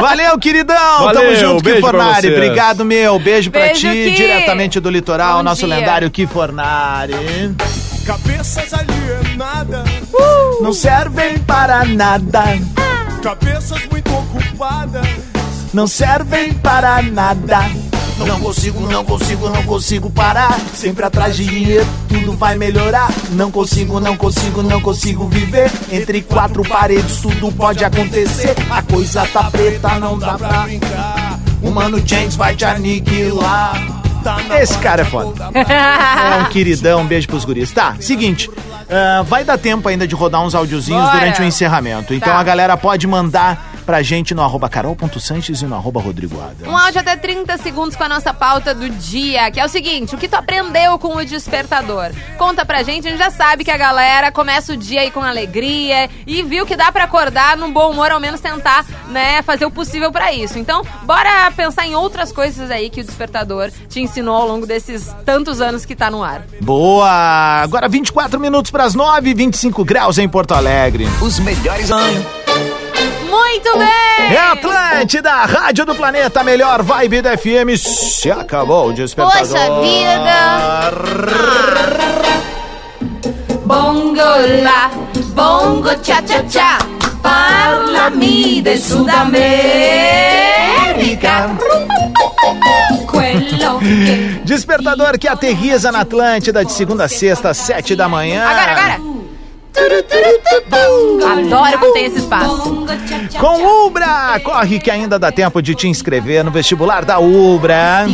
Valeu, 0.00 0.38
queridão! 0.38 1.04
Valeu, 1.04 1.22
Tamo 1.22 1.36
junto, 1.36 1.62
beijo 1.64 1.80
pra 1.80 1.90
Kifornari. 1.90 2.32
Obrigado, 2.34 2.84
meu. 2.84 3.18
Beijo, 3.18 3.50
pra 3.50 3.60
Beijo, 3.62 3.80
ti, 3.80 3.88
Ki. 4.10 4.10
diretamente 4.14 4.80
do 4.80 4.90
litoral, 4.90 5.38
Bom 5.38 5.42
nosso 5.44 5.66
dia. 5.66 5.76
lendário 5.76 6.10
Kifornari. 6.10 7.14
Cabeças 8.06 8.72
alienadas, 8.72 9.84
Não 10.60 10.72
servem 10.72 11.38
para 11.40 11.84
nada, 11.84 12.42
cabeças 13.22 13.84
muito 13.90 13.97
ocupadas. 14.10 15.06
não 15.72 15.86
servem 15.86 16.52
para 16.54 17.02
nada. 17.02 17.58
Não 18.26 18.40
consigo, 18.40 18.80
não 18.80 19.04
consigo, 19.04 19.48
não 19.48 19.62
consigo 19.62 20.10
parar. 20.10 20.58
Sempre 20.74 21.04
atrás 21.04 21.36
de 21.36 21.44
dinheiro, 21.46 21.86
tudo 22.08 22.32
vai 22.32 22.56
melhorar. 22.56 23.08
Não 23.30 23.48
consigo, 23.48 24.00
não 24.00 24.16
consigo, 24.16 24.60
não 24.60 24.80
consigo 24.80 25.28
viver. 25.28 25.70
Entre 25.90 26.20
quatro 26.22 26.64
paredes 26.68 27.18
tudo 27.18 27.52
pode 27.52 27.84
acontecer. 27.84 28.56
A 28.70 28.82
coisa 28.82 29.24
tá 29.32 29.44
preta, 29.44 30.00
não 30.00 30.18
dá 30.18 30.34
pra 30.36 30.62
brincar. 30.62 31.38
O 31.62 31.70
Mano 31.70 32.02
James 32.04 32.34
vai 32.34 32.56
te 32.56 32.64
aniquilar. 32.64 33.80
Esse 34.60 34.76
cara 34.78 35.02
é 35.02 35.04
foda. 35.04 35.48
É 35.54 36.42
um 36.42 36.44
queridão, 36.46 37.02
um 37.02 37.06
beijo 37.06 37.28
pros 37.28 37.44
guris. 37.44 37.70
Tá, 37.70 37.94
seguinte. 38.00 38.50
ah, 38.90 39.22
vai 39.22 39.44
dar 39.44 39.56
tempo 39.58 39.88
ainda 39.88 40.08
de 40.08 40.14
rodar 40.14 40.42
uns 40.42 40.54
audiozinhos 40.56 41.02
Bora. 41.04 41.18
durante 41.20 41.40
o 41.40 41.44
encerramento. 41.44 42.12
Então 42.12 42.32
Tá. 42.32 42.38
a 42.38 42.42
galera 42.42 42.76
pode 42.76 43.06
mandar 43.06 43.67
pra 43.88 44.02
gente 44.02 44.34
no 44.34 44.42
arroba 44.42 44.68
carol.sanches 44.68 45.62
e 45.62 45.64
no 45.64 45.74
arroba 45.74 45.98
Rodrigo 45.98 46.38
Adams. 46.38 46.68
Um 46.68 46.76
áudio 46.76 47.00
até 47.00 47.16
30 47.16 47.56
segundos 47.56 47.96
com 47.96 48.04
a 48.04 48.08
nossa 48.10 48.34
pauta 48.34 48.74
do 48.74 48.86
dia, 48.90 49.50
que 49.50 49.58
é 49.58 49.64
o 49.64 49.68
seguinte: 49.68 50.14
o 50.14 50.18
que 50.18 50.28
tu 50.28 50.34
aprendeu 50.34 50.98
com 50.98 51.16
o 51.16 51.24
despertador? 51.24 52.10
Conta 52.36 52.66
pra 52.66 52.82
gente, 52.82 53.08
a 53.08 53.10
gente 53.10 53.18
já 53.18 53.30
sabe 53.30 53.64
que 53.64 53.70
a 53.70 53.78
galera 53.78 54.30
começa 54.30 54.74
o 54.74 54.76
dia 54.76 55.00
aí 55.00 55.10
com 55.10 55.22
alegria 55.22 56.10
e 56.26 56.42
viu 56.42 56.66
que 56.66 56.76
dá 56.76 56.92
pra 56.92 57.04
acordar 57.04 57.56
num 57.56 57.72
bom 57.72 57.90
humor, 57.90 58.10
ao 58.10 58.20
menos 58.20 58.42
tentar, 58.42 58.84
né, 59.08 59.40
fazer 59.40 59.64
o 59.64 59.70
possível 59.70 60.12
pra 60.12 60.34
isso. 60.34 60.58
Então, 60.58 60.82
bora 61.04 61.50
pensar 61.52 61.86
em 61.86 61.94
outras 61.94 62.30
coisas 62.30 62.70
aí 62.70 62.90
que 62.90 63.00
o 63.00 63.04
despertador 63.04 63.70
te 63.88 64.02
ensinou 64.02 64.36
ao 64.36 64.46
longo 64.46 64.66
desses 64.66 65.10
tantos 65.24 65.62
anos 65.62 65.86
que 65.86 65.96
tá 65.96 66.10
no 66.10 66.22
ar. 66.22 66.42
Boa! 66.60 67.62
Agora 67.62 67.88
24 67.88 68.38
minutos 68.38 68.70
pras 68.70 68.94
9 68.94 69.32
25 69.32 69.82
graus 69.82 70.18
em 70.18 70.28
Porto 70.28 70.52
Alegre. 70.52 71.06
Os 71.22 71.38
melhores 71.38 71.90
Muito 73.38 73.78
bem! 73.78 74.34
É 74.34 74.38
Atlântida, 74.52 75.30
Rádio 75.30 75.86
do 75.86 75.94
Planeta, 75.94 76.42
melhor 76.42 76.82
vibe 76.82 77.22
da 77.22 77.38
FM. 77.38 77.76
Se 77.76 78.30
acabou 78.30 78.88
o 78.88 78.92
despertador. 78.92 79.46
Poxa 79.46 79.80
vida! 79.80 80.90
Bongo 83.64 84.20
lá, 84.62 84.90
bongo 85.34 85.90
cha 86.02 86.22
cha 86.26 86.42
cha, 86.48 86.78
parlami 87.22 88.60
de 88.60 88.76
Sudamérica. 88.76 89.38
Despertador 94.44 95.18
que 95.18 95.28
aterriza 95.28 95.92
na 95.92 96.00
Atlântida 96.00 96.64
de 96.64 96.72
segunda 96.72 97.04
a 97.04 97.08
sexta, 97.08 97.50
às 97.50 97.58
7 97.58 97.94
da 97.94 98.08
manhã. 98.08 98.44
Agora, 98.44 98.72
agora! 98.72 99.27
Adoro 101.26 101.78
que 101.78 101.92
tem 101.92 102.04
esse 102.06 102.18
espaço. 102.18 102.86
Com 103.38 103.86
Ubra! 103.86 104.40
Corre 104.42 104.78
que 104.78 104.90
ainda 104.90 105.18
dá 105.18 105.30
tempo 105.30 105.60
de 105.62 105.74
te 105.74 105.88
inscrever 105.88 106.44
no 106.44 106.50
vestibular 106.50 107.04
da 107.04 107.18
Ubra. 107.18 108.06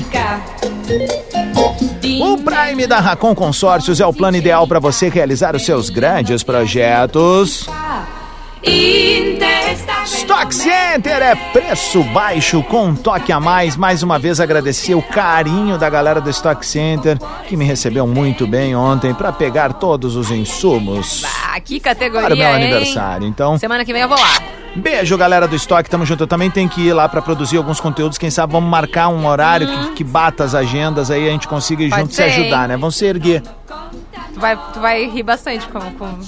O 2.20 2.38
Prime 2.38 2.86
da 2.86 3.00
Racon 3.00 3.34
Consórcios 3.34 4.00
é 4.00 4.06
o 4.06 4.12
plano 4.12 4.36
ideal 4.36 4.66
para 4.66 4.78
você 4.78 5.08
realizar 5.08 5.56
os 5.56 5.64
seus 5.64 5.90
grandes 5.90 6.42
projetos. 6.42 7.66
Stock 10.04 10.54
Center 10.54 11.22
é 11.22 11.34
preço 11.52 12.02
baixo 12.04 12.62
com 12.62 12.86
um 12.88 12.94
toque 12.96 13.32
a 13.32 13.38
mais. 13.40 13.76
Mais 13.76 14.02
uma 14.02 14.18
vez 14.18 14.40
agradecer 14.40 14.94
o 14.94 15.02
carinho 15.02 15.78
da 15.78 15.88
galera 15.88 16.20
do 16.20 16.30
Stock 16.30 16.64
Center 16.64 17.18
que 17.46 17.56
me 17.56 17.64
recebeu 17.64 18.06
muito 18.06 18.46
bem 18.46 18.74
ontem 18.74 19.14
para 19.14 19.32
pegar 19.32 19.74
todos 19.74 20.16
os 20.16 20.30
insumos 20.30 21.24
Ah, 21.46 21.60
que 21.60 21.78
categoria, 21.80 22.26
para 22.26 22.34
o 22.34 22.38
meu 22.38 22.48
hein? 22.48 22.54
aniversário. 22.54 23.26
Então, 23.26 23.58
Semana 23.58 23.84
que 23.84 23.92
vem 23.92 24.02
eu 24.02 24.08
vou 24.08 24.18
lá. 24.18 24.42
Beijo, 24.76 25.16
galera 25.16 25.46
do 25.46 25.54
estoque, 25.54 25.88
tamo 25.88 26.04
junto. 26.04 26.24
Eu 26.24 26.26
também 26.26 26.50
tenho 26.50 26.68
que 26.68 26.80
ir 26.80 26.92
lá 26.92 27.08
pra 27.08 27.22
produzir 27.22 27.56
alguns 27.58 27.80
conteúdos. 27.80 28.18
Quem 28.18 28.30
sabe 28.30 28.52
vamos 28.52 28.68
marcar 28.68 29.08
um 29.08 29.26
horário 29.26 29.68
que, 29.68 29.92
que 29.96 30.04
bata 30.04 30.42
as 30.42 30.54
agendas 30.54 31.10
aí, 31.10 31.28
a 31.28 31.30
gente 31.30 31.46
consiga 31.46 31.82
ir 31.82 31.90
Pode 31.90 32.02
junto 32.02 32.14
ser, 32.14 32.30
se 32.32 32.40
ajudar, 32.40 32.62
hein? 32.62 32.68
né? 32.68 32.76
Vamos 32.76 32.96
se 32.96 33.04
erguer. 33.06 33.42
Tu 34.32 34.40
vai, 34.40 34.58
tu 34.72 34.80
vai 34.80 35.04
rir 35.06 35.22
bastante 35.22 35.66
com... 35.68 35.78
com... 35.92 36.18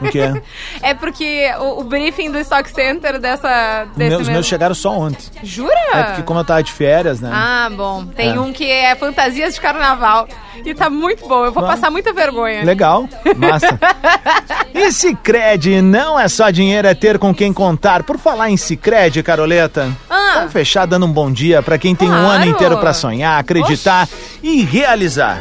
O 0.00 0.08
que 0.10 0.18
é? 0.20 0.42
É 0.82 0.94
porque 0.94 1.50
o, 1.58 1.80
o 1.80 1.84
briefing 1.84 2.30
do 2.30 2.38
Stock 2.38 2.68
Center 2.70 3.18
dessa... 3.18 3.84
Desse 3.96 4.08
Meus, 4.10 4.18
mesmo- 4.20 4.32
meus 4.34 4.46
chegaram 4.46 4.74
só 4.74 4.90
ontem. 4.92 5.24
Jura? 5.42 5.74
É 5.92 6.02
porque 6.04 6.22
como 6.22 6.40
eu 6.40 6.44
tava 6.44 6.62
de 6.62 6.72
férias, 6.72 7.20
né? 7.20 7.30
Ah, 7.32 7.68
bom. 7.70 8.06
Tem 8.06 8.30
É. 8.34 8.40
um 8.40 8.52
que 8.52 8.68
é 8.70 8.94
fantasias 8.94 9.54
de 9.54 9.60
carnaval. 9.60 10.26
E 10.64 10.74
tá 10.74 10.88
muito 10.90 11.26
bom. 11.26 11.44
Eu 11.44 11.52
vou 11.52 11.62
passar 11.62 11.90
muita 11.90 12.12
vergonha. 12.12 12.62
Legal, 12.64 13.08
massa. 13.36 13.78
E 14.72 14.92
Cicred 14.92 15.82
não 15.82 16.18
é 16.18 16.28
só 16.28 16.48
dinheiro, 16.50 16.86
é 16.86 16.94
ter 16.94 17.18
com 17.18 17.34
quem 17.34 17.52
contar. 17.52 18.02
Por 18.04 18.18
falar 18.18 18.50
em 18.50 18.56
Cicred, 18.56 19.22
Caroleta, 19.22 19.90
Ah. 20.08 20.32
vamos 20.36 20.52
fechar 20.52 20.86
dando 20.86 21.06
um 21.06 21.12
bom 21.12 21.30
dia 21.30 21.60
pra 21.60 21.76
quem 21.76 21.94
tem 21.94 22.08
um 22.08 22.12
Claro. 22.12 22.28
ano 22.28 22.44
inteiro 22.46 22.78
pra 22.78 22.92
sonhar, 22.92 23.38
acreditar 23.40 24.08
e 24.42 24.62
realizar. 24.62 25.40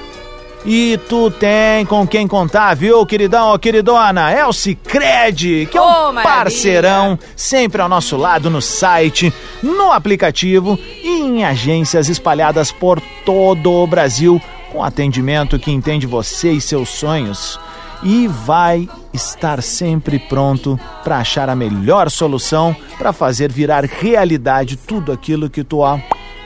E 0.66 0.99
tu 1.07 1.32
tem 1.32 1.86
com 1.86 2.05
quem 2.05 2.28
contar, 2.28 2.76
viu, 2.76 3.05
queridão 3.05 3.49
ou 3.51 3.60
queridona? 3.60 4.30
É 4.30 4.45
o 4.45 4.51
Cicred, 4.51 5.68
que 5.72 5.78
é 5.78 5.82
um 5.82 5.86
maravilha. 6.12 6.24
parceirão, 6.24 7.20
sempre 7.36 7.82
ao 7.82 7.88
nosso 7.88 8.18
lado 8.18 8.49
no 8.49 8.62
site, 8.62 9.34
no 9.64 9.91
aplicativo 9.91 10.78
e 11.01 11.22
em 11.22 11.45
agências 11.45 12.10
espalhadas 12.10 12.72
por 12.72 13.01
todo 13.26 13.72
o 13.72 13.88
Brasil, 13.88 14.41
com 14.72 14.84
atendimento 14.84 15.57
que 15.57 15.72
entende 15.72 16.05
você 16.05 16.51
e 16.51 16.62
seus 16.62 16.89
sonhos. 16.89 17.60
E 18.03 18.28
vai 18.28 18.88
estar 19.14 19.62
sempre 19.62 20.20
pronto 20.20 20.80
para 21.03 21.18
achar 21.18 21.49
a 21.49 21.55
melhor 21.55 22.10
solução 22.10 22.76
para 22.97 23.12
fazer 23.12 23.51
virar 23.51 23.84
realidade 23.84 24.78
tudo 24.78 25.12
aquilo 25.12 25.49
que 25.49 25.64
tu 25.64 25.80
ó, 25.80 25.99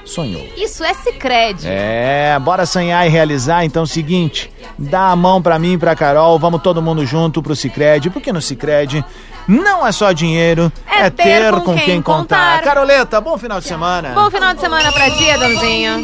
sonhou. 0.05 0.45
Isso 0.57 0.83
é 0.83 0.93
Cicred. 0.93 1.65
É, 1.65 2.37
bora 2.39 2.65
sonhar 2.65 3.05
e 3.05 3.09
realizar. 3.09 3.63
Então, 3.63 3.85
seguinte, 3.85 4.51
dá 4.77 5.09
a 5.09 5.15
mão 5.15 5.41
pra 5.41 5.57
mim 5.59 5.73
e 5.73 5.77
pra 5.77 5.95
Carol, 5.95 6.37
vamos 6.37 6.61
todo 6.61 6.81
mundo 6.81 7.05
junto 7.05 7.41
pro 7.41 7.55
Cicred, 7.55 8.09
porque 8.09 8.33
no 8.33 8.41
Cicred 8.41 9.03
não 9.47 9.85
é 9.85 9.91
só 9.91 10.11
dinheiro, 10.11 10.71
é, 10.87 11.09
ter, 11.09 11.51
com, 11.61 11.77
quem, 11.77 12.01
contar. 12.01 12.61
Caroleta, 12.61 13.19
bom 13.19 13.37
final 13.37 13.59
de 13.59 13.67
semana. 13.67 14.09
Bom 14.09 14.29
final 14.31 14.53
de 14.53 14.61
semana 14.61 14.91
pra 14.91 15.09
ti, 15.11 15.29
Adãozinho. 15.29 16.03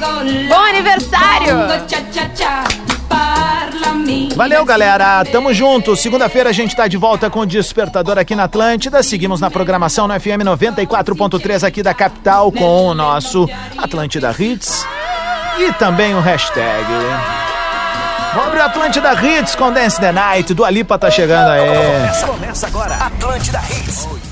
Bom 0.49 0.65
aniversário! 0.65 1.55
Valeu, 4.35 4.63
galera. 4.63 5.25
Tamo 5.25 5.53
junto. 5.53 5.95
Segunda-feira 5.97 6.49
a 6.49 6.53
gente 6.53 6.73
tá 6.75 6.87
de 6.87 6.95
volta 6.95 7.29
com 7.29 7.41
o 7.41 7.45
Despertador 7.45 8.17
aqui 8.17 8.35
na 8.35 8.45
Atlântida. 8.45 9.03
Seguimos 9.03 9.41
na 9.41 9.51
programação 9.51 10.07
no 10.07 10.17
FM 10.17 10.43
94.3 10.45 11.67
aqui 11.67 11.83
da 11.83 11.93
capital 11.93 12.49
com 12.51 12.87
o 12.87 12.93
nosso 12.93 13.49
Atlântida 13.77 14.33
Hits 14.37 14.85
e 15.59 15.73
também 15.73 16.15
o 16.15 16.21
hashtag. 16.21 16.85
Vamos 18.33 18.47
abrir 18.47 18.59
o 18.59 18.63
Atlântida 18.63 19.13
Hits 19.13 19.55
com 19.55 19.73
Dance 19.73 19.99
the 19.99 20.11
Night. 20.13 20.53
Do 20.53 20.63
Alipa 20.63 20.97
tá 20.97 21.11
chegando 21.11 21.49
aí. 21.49 22.25
Começa 22.25 22.67
agora, 22.67 22.95
Atlântida 22.95 23.59
Hits. 23.69 24.28